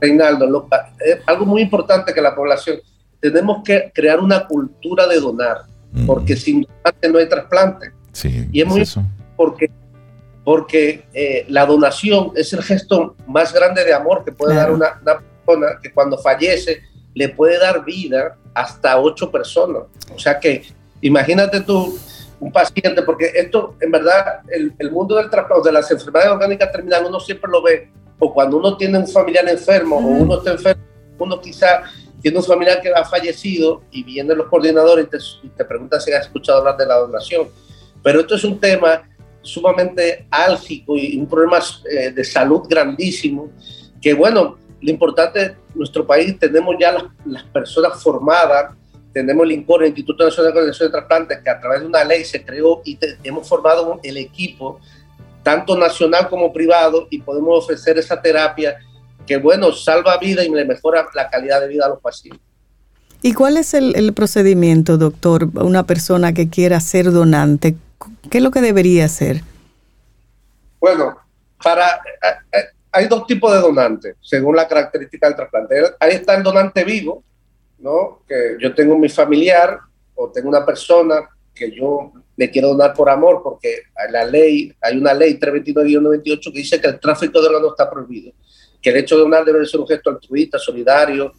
Reinaldo, 0.00 0.68
es 1.04 1.18
algo 1.26 1.44
muy 1.44 1.62
importante 1.62 2.14
que 2.14 2.20
la 2.20 2.34
población, 2.34 2.76
tenemos 3.20 3.62
que 3.64 3.90
crear 3.94 4.20
una 4.20 4.46
cultura 4.46 5.06
de 5.06 5.20
donar, 5.20 5.62
mm. 5.92 6.06
porque 6.06 6.36
sin 6.36 6.62
donante 6.62 7.08
no 7.08 7.18
hay 7.18 7.28
trasplante. 7.28 7.92
Sí, 8.12 8.48
y 8.50 8.60
es 8.60 8.66
muy 8.66 8.80
eso. 8.80 9.02
porque 9.36 9.70
porque 10.42 11.04
eh, 11.12 11.44
la 11.48 11.66
donación 11.66 12.32
es 12.34 12.52
el 12.52 12.62
gesto 12.62 13.14
más 13.26 13.52
grande 13.52 13.84
de 13.84 13.92
amor 13.92 14.24
que 14.24 14.32
puede 14.32 14.54
dar 14.54 14.72
una, 14.72 15.00
una 15.46 15.78
que 15.82 15.92
cuando 15.92 16.16
fallece 16.18 16.82
le 17.14 17.28
puede 17.28 17.58
dar 17.58 17.84
vida 17.84 18.36
hasta 18.54 18.98
ocho 18.98 19.30
personas. 19.30 19.82
O 20.14 20.18
sea 20.18 20.40
que 20.40 20.64
imagínate 21.02 21.60
tú 21.60 21.96
un 22.40 22.50
paciente, 22.50 23.02
porque 23.02 23.30
esto 23.34 23.76
en 23.80 23.90
verdad, 23.90 24.40
el, 24.48 24.72
el 24.78 24.90
mundo 24.90 25.16
del 25.16 25.28
trasplante, 25.28 25.68
de 25.68 25.72
las 25.72 25.90
enfermedades 25.90 26.32
orgánicas 26.32 26.72
terminales, 26.72 27.08
uno 27.08 27.20
siempre 27.20 27.50
lo 27.50 27.62
ve, 27.62 27.90
o 28.18 28.32
cuando 28.32 28.56
uno 28.56 28.76
tiene 28.76 28.98
un 28.98 29.06
familiar 29.06 29.46
enfermo, 29.48 29.96
o 29.96 30.00
uno 30.00 30.38
está 30.38 30.52
enfermo, 30.52 30.82
uno 31.18 31.40
quizá 31.40 31.82
tiene 32.20 32.38
un 32.38 32.44
familiar 32.44 32.80
que 32.80 32.90
ha 32.90 33.04
fallecido 33.04 33.82
y 33.90 34.02
vienen 34.02 34.36
los 34.36 34.48
coordinadores 34.48 35.06
y 35.42 35.48
te, 35.48 35.56
te 35.56 35.64
preguntan 35.64 36.00
si 36.00 36.12
has 36.12 36.26
escuchado 36.26 36.58
hablar 36.58 36.76
de 36.76 36.86
la 36.86 36.96
donación. 36.96 37.48
Pero 38.02 38.20
esto 38.20 38.34
es 38.34 38.44
un 38.44 38.58
tema 38.58 39.02
sumamente 39.42 40.26
álgico 40.30 40.96
y 40.96 41.16
un 41.16 41.26
problema 41.26 41.58
eh, 41.90 42.10
de 42.10 42.24
salud 42.24 42.62
grandísimo, 42.68 43.50
que 44.00 44.14
bueno, 44.14 44.58
lo 44.80 44.90
importante, 44.90 45.56
nuestro 45.74 46.06
país 46.06 46.38
tenemos 46.38 46.74
ya 46.78 47.10
las, 47.24 47.42
personas 47.44 48.02
formadas, 48.02 48.74
tenemos 49.12 49.44
el 49.44 49.52
INCOR, 49.52 49.82
el 49.82 49.88
Instituto 49.88 50.24
Nacional 50.24 50.50
de 50.50 50.52
Coordinación 50.52 50.88
de 50.88 50.92
Trasplantes, 50.92 51.38
que 51.42 51.50
a 51.50 51.60
través 51.60 51.80
de 51.80 51.86
una 51.86 52.04
ley 52.04 52.24
se 52.24 52.44
creó 52.44 52.80
y 52.84 52.98
hemos 53.24 53.48
formado 53.48 53.98
el 54.02 54.16
equipo, 54.16 54.80
tanto 55.42 55.76
nacional 55.76 56.28
como 56.28 56.52
privado, 56.52 57.08
y 57.10 57.20
podemos 57.20 57.64
ofrecer 57.64 57.98
esa 57.98 58.20
terapia 58.20 58.78
que, 59.30 59.36
bueno, 59.36 59.70
salva 59.70 60.16
vida 60.16 60.42
y 60.42 60.48
le 60.48 60.64
mejora 60.64 61.06
la 61.14 61.30
calidad 61.30 61.60
de 61.60 61.68
vida 61.68 61.86
a 61.86 61.90
los 61.90 62.00
pacientes. 62.00 62.42
¿Y 63.22 63.32
cuál 63.32 63.58
es 63.58 63.74
el, 63.74 64.12
procedimiento, 64.12 64.98
doctor, 64.98 65.48
una 65.54 65.84
persona 65.84 66.32
que 66.32 66.48
quiera 66.48 66.80
ser 66.80 67.12
donante? 67.12 67.76
¿Qué 68.28 68.38
es 68.38 68.42
lo 68.42 68.50
que 68.50 68.60
debería 68.60 69.04
hacer? 69.04 69.42
Bueno, 70.80 71.16
para 71.62 71.86
eh, 71.90 72.58
eh, 72.58 72.64
hay 72.90 73.06
dos 73.06 73.24
tipos 73.28 73.52
de 73.52 73.60
donantes, 73.60 74.16
según 74.20 74.56
la 74.56 74.66
característica 74.66 75.28
del 75.28 75.36
trasplante. 75.36 75.76
Ahí 76.00 76.14
está 76.14 76.34
el 76.34 76.42
donante 76.42 76.82
vivo, 76.82 77.22
¿no? 77.78 78.22
Que 78.26 78.56
yo 78.60 78.74
tengo 78.74 78.98
mi 78.98 79.08
familiar 79.08 79.78
o 80.16 80.28
tengo 80.30 80.48
una 80.48 80.66
persona 80.66 81.20
que 81.54 81.70
yo 81.70 82.12
le 82.36 82.50
quiero 82.50 82.70
donar 82.70 82.94
por 82.94 83.08
amor, 83.08 83.42
porque 83.44 83.82
la 84.10 84.24
ley, 84.24 84.74
hay 84.80 84.98
una 84.98 85.14
ley 85.14 85.38
329-98 85.38 86.52
que 86.52 86.58
dice 86.58 86.80
que 86.80 86.88
el 86.88 86.98
tráfico 86.98 87.40
de 87.40 87.46
órganos 87.46 87.70
está 87.70 87.88
prohibido, 87.88 88.32
que 88.80 88.90
el 88.90 88.96
hecho 88.96 89.16
de 89.16 89.22
donar 89.22 89.44
debe 89.44 89.64
ser 89.66 89.80
un 89.80 89.86
gesto 89.86 90.10
altruista, 90.10 90.58
solidario, 90.58 91.32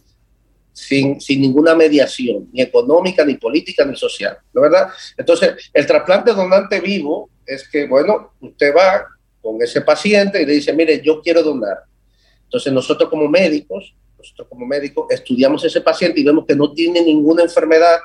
sin, 0.72 1.20
sin 1.20 1.40
ninguna 1.40 1.74
mediación, 1.74 2.48
ni 2.52 2.62
económica, 2.62 3.24
ni 3.24 3.34
política, 3.34 3.84
ni 3.84 3.94
social, 3.96 4.38
¿no 4.52 4.62
verdad? 4.62 4.88
Entonces, 5.16 5.70
el 5.72 5.86
trasplante 5.86 6.32
donante 6.32 6.80
vivo 6.80 7.30
es 7.44 7.68
que, 7.68 7.86
bueno, 7.86 8.32
usted 8.40 8.74
va 8.74 9.06
con 9.40 9.60
ese 9.60 9.82
paciente 9.82 10.40
y 10.40 10.46
le 10.46 10.52
dice, 10.54 10.72
mire, 10.72 11.02
yo 11.02 11.20
quiero 11.20 11.42
donar. 11.42 11.78
Entonces, 12.44 12.72
nosotros 12.72 13.10
como 13.10 13.28
médicos, 13.28 13.94
nosotros 14.16 14.48
como 14.48 14.66
médicos, 14.66 15.06
estudiamos 15.10 15.64
ese 15.64 15.80
paciente 15.80 16.20
y 16.20 16.24
vemos 16.24 16.46
que 16.46 16.54
no 16.54 16.72
tiene 16.72 17.02
ninguna 17.02 17.42
enfermedad. 17.42 17.98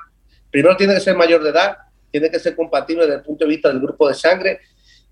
Primero 0.50 0.76
tiene 0.76 0.96
que 0.96 1.00
ser 1.00 1.16
mayor 1.16 1.44
de 1.44 1.52
edad, 1.52 1.78
tiene 2.12 2.30
que 2.32 2.40
ser 2.40 2.56
compatible 2.56 3.04
desde 3.04 3.18
el 3.18 3.24
punto 3.24 3.46
de 3.46 3.50
vista 3.50 3.70
del 3.70 3.80
grupo 3.80 4.08
de 4.08 4.16
sangre 4.16 4.60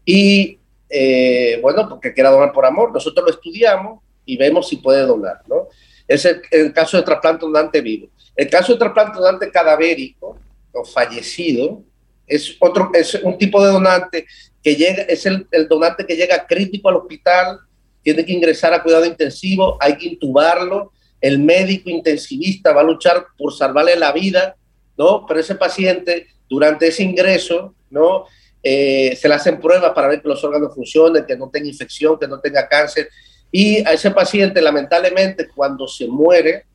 y, 0.04 0.58
eh, 0.90 1.60
bueno, 1.62 1.88
porque 1.88 2.14
quiera 2.14 2.32
donar 2.32 2.52
por 2.52 2.66
amor. 2.66 2.92
Nosotros 2.92 3.26
lo 3.26 3.32
estudiamos 3.32 4.02
y 4.26 4.38
vemos 4.38 4.68
si 4.68 4.78
puede 4.78 5.02
donar, 5.06 5.42
¿no? 5.48 5.68
Es 6.08 6.26
el, 6.26 6.74
caso 6.74 6.98
de 6.98 7.04
trasplante 7.04 7.46
donante 7.46 7.82
vivo. 7.82 8.10
El 8.36 8.50
caso 8.50 8.74
de 8.74 8.80
trasplante 8.80 9.18
donante 9.18 9.50
cadavérico 9.50 10.38
o 10.72 10.86
fallecido 10.86 11.84
es, 12.28 12.56
otro, 12.60 12.92
es 12.94 13.16
un 13.16 13.38
tipo 13.38 13.64
de 13.64 13.72
donante 13.72 14.26
que 14.62 14.76
llega, 14.76 15.04
es 15.04 15.26
el, 15.26 15.48
donante 15.70 16.06
que 16.06 16.16
llega 16.16 16.46
crítico 16.46 16.90
al 16.90 16.98
hospital, 16.98 17.60
tiene 18.02 18.26
que 18.26 18.34
ingresar 18.34 18.74
a 18.74 18.84
cuidado 18.84 19.06
intensivo, 19.06 19.78
hay 19.80 19.98
que 19.98 20.08
intubarlo, 20.08 20.92
el 21.22 21.40
médico 21.40 21.90
intensivista 21.90 22.72
va 22.72 22.82
a 22.82 22.84
luchar 22.86 23.26
por 23.38 23.54
salvarle 23.54 23.96
la 23.96 24.12
vida, 24.12 24.56
¿no? 24.98 25.26
Pero 25.26 25.40
ese 25.40 25.56
paciente, 25.56 26.28
durante 26.48 26.88
ese 26.88 27.04
ingreso, 27.04 27.74
¿no? 27.90 28.26
Eh, 28.62 29.16
se 29.16 29.28
le 29.28 29.36
hacen 29.36 29.60
pruebas 29.60 29.92
para 29.94 30.08
ver 30.08 30.22
que 30.22 30.28
los 30.28 30.44
órganos 30.44 30.74
funcionen, 30.74 31.26
que 31.26 31.38
no 31.38 31.50
tenga 31.50 31.68
infección, 31.68 32.18
que 32.18 32.28
no 32.28 32.40
tenga 32.40 32.68
cáncer. 32.68 33.10
Y 33.58 33.88
a 33.88 33.94
ese 33.94 34.12
paciente, 34.12 34.62
lamentablemente, 34.62 35.48
cuando 35.48 35.88
se 35.88 36.08
muere, 36.08 36.66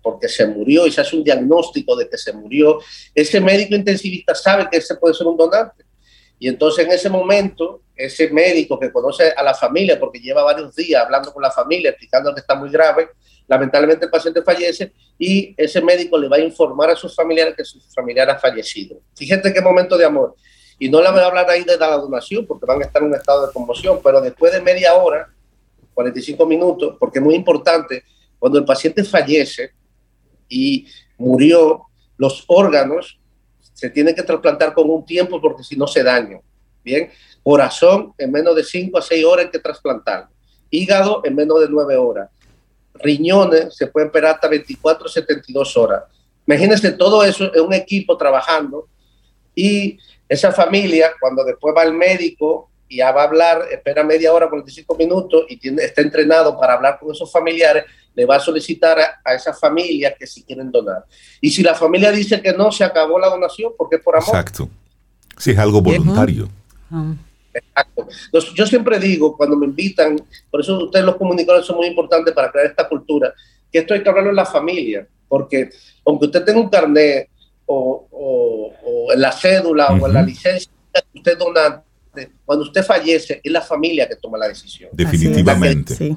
porque 0.00 0.26
se 0.26 0.46
murió 0.46 0.86
y 0.86 0.90
se 0.90 1.02
hace 1.02 1.14
un 1.14 1.22
diagnóstico 1.22 1.94
de 1.94 2.08
que 2.08 2.16
se 2.16 2.32
murió, 2.32 2.78
ese 3.14 3.42
médico 3.42 3.74
intensivista 3.74 4.34
sabe 4.34 4.66
que 4.70 4.78
ese 4.78 4.94
puede 4.94 5.12
ser 5.12 5.26
un 5.26 5.36
donante. 5.36 5.84
Y 6.38 6.48
entonces 6.48 6.86
en 6.86 6.92
ese 6.92 7.10
momento, 7.10 7.82
ese 7.94 8.30
médico 8.30 8.80
que 8.80 8.90
conoce 8.90 9.34
a 9.36 9.42
la 9.42 9.52
familia, 9.52 10.00
porque 10.00 10.18
lleva 10.18 10.42
varios 10.42 10.74
días 10.74 11.04
hablando 11.04 11.30
con 11.30 11.42
la 11.42 11.50
familia, 11.50 11.90
explicando 11.90 12.32
que 12.32 12.40
está 12.40 12.54
muy 12.54 12.70
grave, 12.70 13.10
lamentablemente 13.46 14.06
el 14.06 14.10
paciente 14.10 14.40
fallece 14.40 14.94
y 15.18 15.54
ese 15.58 15.82
médico 15.82 16.16
le 16.16 16.28
va 16.28 16.38
a 16.38 16.40
informar 16.40 16.88
a 16.88 16.96
sus 16.96 17.14
familiares 17.14 17.52
que 17.54 17.66
su 17.66 17.82
familiar 17.94 18.30
ha 18.30 18.38
fallecido. 18.38 18.98
Fíjate 19.14 19.52
qué 19.52 19.60
momento 19.60 19.98
de 19.98 20.06
amor. 20.06 20.34
Y 20.78 20.88
no 20.88 21.02
le 21.02 21.10
voy 21.10 21.20
a 21.20 21.26
hablar 21.26 21.50
ahí 21.50 21.64
de 21.64 21.76
la 21.76 21.98
donación 21.98 22.46
porque 22.46 22.64
van 22.64 22.80
a 22.80 22.86
estar 22.86 23.02
en 23.02 23.08
un 23.08 23.14
estado 23.14 23.46
de 23.46 23.52
conmoción, 23.52 24.00
pero 24.02 24.22
después 24.22 24.54
de 24.54 24.62
media 24.62 24.94
hora, 24.94 25.28
45 26.00 26.46
minutos, 26.46 26.96
porque 26.98 27.18
es 27.18 27.24
muy 27.24 27.34
importante, 27.34 28.04
cuando 28.38 28.58
el 28.58 28.64
paciente 28.64 29.04
fallece 29.04 29.72
y 30.48 30.86
murió, 31.18 31.82
los 32.16 32.44
órganos 32.46 33.20
se 33.74 33.90
tienen 33.90 34.14
que 34.14 34.22
trasplantar 34.22 34.72
con 34.72 34.88
un 34.88 35.04
tiempo 35.04 35.40
porque 35.40 35.62
si 35.62 35.76
no 35.76 35.86
se 35.86 36.02
dañan. 36.02 36.40
Bien, 36.82 37.10
corazón 37.42 38.14
en 38.16 38.32
menos 38.32 38.56
de 38.56 38.64
5 38.64 38.96
a 38.98 39.02
6 39.02 39.24
horas 39.24 39.48
que 39.52 39.58
trasplantar. 39.58 40.28
Hígado 40.70 41.20
en 41.24 41.34
menos 41.34 41.60
de 41.60 41.68
9 41.68 41.96
horas. 41.96 42.30
Riñones 42.94 43.76
se 43.76 43.86
pueden 43.86 44.08
esperar 44.08 44.36
hasta 44.36 44.48
24 44.48 45.08
72 45.08 45.76
horas. 45.76 46.04
Imagínense 46.46 46.92
todo 46.92 47.22
eso 47.22 47.54
en 47.54 47.60
un 47.60 47.74
equipo 47.74 48.16
trabajando 48.16 48.88
y 49.54 49.98
esa 50.28 50.52
familia, 50.52 51.12
cuando 51.20 51.44
después 51.44 51.74
va 51.76 51.82
al 51.82 51.92
médico 51.92 52.69
y 52.90 52.96
ya 52.96 53.12
va 53.12 53.22
a 53.22 53.24
hablar, 53.26 53.66
espera 53.70 54.02
media 54.02 54.32
hora, 54.32 54.48
45 54.48 54.96
minutos 54.96 55.44
y 55.48 55.56
tiene, 55.56 55.84
está 55.84 56.02
entrenado 56.02 56.58
para 56.58 56.74
hablar 56.74 56.98
con 56.98 57.12
esos 57.12 57.30
familiares, 57.30 57.84
le 58.16 58.26
va 58.26 58.36
a 58.36 58.40
solicitar 58.40 58.98
a, 58.98 59.32
esa 59.32 59.54
familia 59.54 60.12
que 60.18 60.26
si 60.26 60.42
quieren 60.42 60.72
donar. 60.72 61.04
Y 61.40 61.50
si 61.50 61.62
la 61.62 61.76
familia 61.76 62.10
dice 62.10 62.42
que 62.42 62.52
no, 62.52 62.72
se 62.72 62.82
acabó 62.82 63.16
la 63.20 63.28
donación 63.28 63.72
porque 63.78 63.96
es 63.96 64.02
por 64.02 64.16
amor. 64.16 64.28
Exacto. 64.28 64.68
Si 65.38 65.52
es 65.52 65.58
algo 65.58 65.80
voluntario. 65.80 66.48
Exacto. 67.54 68.08
yo 68.56 68.66
siempre 68.66 68.98
digo, 68.98 69.36
cuando 69.36 69.54
me 69.56 69.66
invitan, 69.66 70.20
por 70.50 70.60
eso 70.60 70.86
ustedes 70.86 71.04
los 71.04 71.16
comunicadores 71.16 71.64
son 71.64 71.76
muy 71.76 71.86
importantes 71.86 72.34
para 72.34 72.50
crear 72.50 72.66
esta 72.66 72.88
cultura, 72.88 73.32
que 73.70 73.78
esto 73.78 73.94
hay 73.94 74.02
que 74.02 74.08
hablarlo 74.08 74.30
en 74.30 74.36
la 74.36 74.46
familia, 74.46 75.06
porque 75.28 75.70
aunque 76.04 76.26
usted 76.26 76.44
tenga 76.44 76.58
un 76.58 76.68
carnet 76.68 77.28
o, 77.66 78.72
en 79.12 79.20
la 79.20 79.30
cédula 79.30 79.90
o 79.90 80.08
en 80.08 80.12
la 80.12 80.22
licencia, 80.22 80.72
usted 81.14 81.38
dona 81.38 81.84
cuando 82.44 82.64
usted 82.64 82.84
fallece, 82.84 83.40
es 83.42 83.52
la 83.52 83.60
familia 83.60 84.08
que 84.08 84.16
toma 84.16 84.38
la 84.38 84.48
decisión. 84.48 84.90
Definitivamente. 84.92 86.16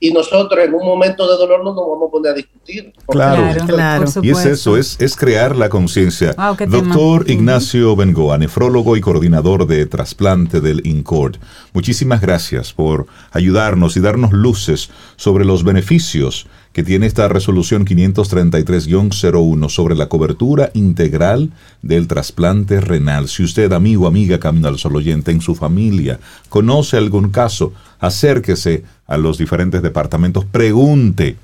Y 0.00 0.12
nosotros 0.12 0.62
en 0.62 0.74
un 0.74 0.84
momento 0.84 1.26
de 1.26 1.38
dolor 1.38 1.64
no 1.64 1.72
nos 1.72 1.76
vamos 1.76 2.08
a 2.08 2.10
poner 2.10 2.32
a 2.32 2.34
discutir. 2.34 2.92
Claro, 3.06 3.66
claro. 3.66 4.04
Y 4.22 4.30
es 4.30 4.44
eso, 4.44 4.76
es, 4.76 4.96
es 5.00 5.16
crear 5.16 5.56
la 5.56 5.68
conciencia. 5.68 6.34
Doctor 6.68 7.30
Ignacio 7.30 7.96
Bengoa, 7.96 8.36
nefrólogo 8.36 8.96
y 8.96 9.00
coordinador 9.00 9.66
de 9.66 9.86
trasplante 9.86 10.60
del 10.60 10.86
INCORD, 10.86 11.36
muchísimas 11.72 12.20
gracias 12.20 12.72
por 12.72 13.06
ayudarnos 13.30 13.96
y 13.96 14.00
darnos 14.00 14.32
luces 14.32 14.90
sobre 15.16 15.44
los 15.44 15.64
beneficios 15.64 16.48
que 16.74 16.82
tiene 16.82 17.06
esta 17.06 17.28
resolución 17.28 17.86
533-01 17.86 19.70
sobre 19.70 19.94
la 19.94 20.08
cobertura 20.08 20.70
integral 20.74 21.52
del 21.82 22.08
trasplante 22.08 22.80
renal. 22.80 23.28
Si 23.28 23.44
usted, 23.44 23.72
amigo, 23.72 24.08
amiga, 24.08 24.40
camino 24.40 24.66
al 24.66 24.78
sol 24.78 24.96
oyente, 24.96 25.30
en 25.30 25.40
su 25.40 25.54
familia, 25.54 26.18
conoce 26.48 26.96
algún 26.96 27.30
caso, 27.30 27.72
acérquese 28.00 28.82
a 29.06 29.16
los 29.16 29.38
diferentes 29.38 29.82
departamentos, 29.82 30.44
pregunte, 30.46 31.36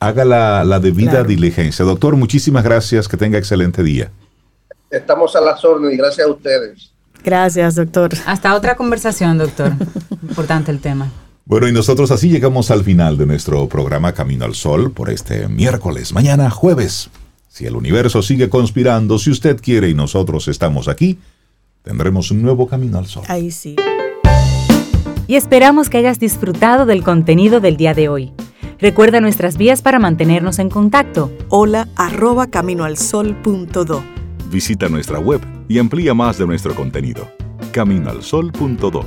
haga 0.00 0.24
la, 0.24 0.80
debida 0.80 1.22
diligencia. 1.22 1.84
Doctor, 1.84 2.16
muchísimas 2.16 2.64
gracias, 2.64 3.06
que 3.06 3.16
tenga 3.16 3.38
excelente 3.38 3.84
día. 3.84 4.10
Estamos 4.90 5.36
a 5.36 5.40
las 5.40 5.64
órdenes 5.64 5.94
y 5.94 5.96
gracias 5.96 6.26
a 6.26 6.30
ustedes. 6.30 6.90
Gracias, 7.22 7.76
doctor. 7.76 8.10
Hasta 8.26 8.56
otra 8.56 8.74
conversación, 8.74 9.38
doctor. 9.38 9.74
Importante 10.28 10.72
el 10.72 10.80
tema. 10.80 11.08
Bueno, 11.44 11.68
y 11.68 11.72
nosotros 11.72 12.10
así 12.12 12.28
llegamos 12.28 12.70
al 12.70 12.84
final 12.84 13.18
de 13.18 13.26
nuestro 13.26 13.68
programa 13.68 14.12
Camino 14.12 14.44
al 14.44 14.54
Sol 14.54 14.92
por 14.92 15.10
este 15.10 15.48
miércoles, 15.48 16.12
mañana 16.12 16.50
jueves. 16.50 17.10
Si 17.48 17.66
el 17.66 17.74
universo 17.74 18.22
sigue 18.22 18.48
conspirando, 18.48 19.18
si 19.18 19.30
usted 19.30 19.60
quiere 19.60 19.88
y 19.88 19.94
nosotros 19.94 20.46
estamos 20.46 20.86
aquí, 20.86 21.18
tendremos 21.82 22.30
un 22.30 22.42
nuevo 22.42 22.68
Camino 22.68 22.96
al 22.96 23.06
Sol. 23.06 23.24
Ahí 23.26 23.50
sí. 23.50 23.74
Y 25.26 25.34
esperamos 25.34 25.90
que 25.90 25.98
hayas 25.98 26.20
disfrutado 26.20 26.86
del 26.86 27.02
contenido 27.02 27.60
del 27.60 27.76
día 27.76 27.92
de 27.92 28.08
hoy. 28.08 28.32
Recuerda 28.78 29.20
nuestras 29.20 29.56
vías 29.56 29.82
para 29.82 29.98
mantenernos 29.98 30.60
en 30.60 30.70
contacto. 30.70 31.32
Hola 31.48 31.88
arroba 31.96 32.46
caminoalsol.do. 32.46 34.04
Visita 34.48 34.88
nuestra 34.88 35.18
web 35.18 35.40
y 35.68 35.78
amplía 35.78 36.14
más 36.14 36.38
de 36.38 36.46
nuestro 36.46 36.74
contenido. 36.74 37.28
Caminoalsol.do. 37.72 39.04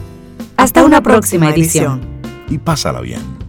Hasta, 0.57 0.84
una, 0.84 1.02
próxima, 1.02 1.49
edición 1.49 2.15
y 2.50 2.58
pásala 2.58 3.02
bien. 3.02 3.45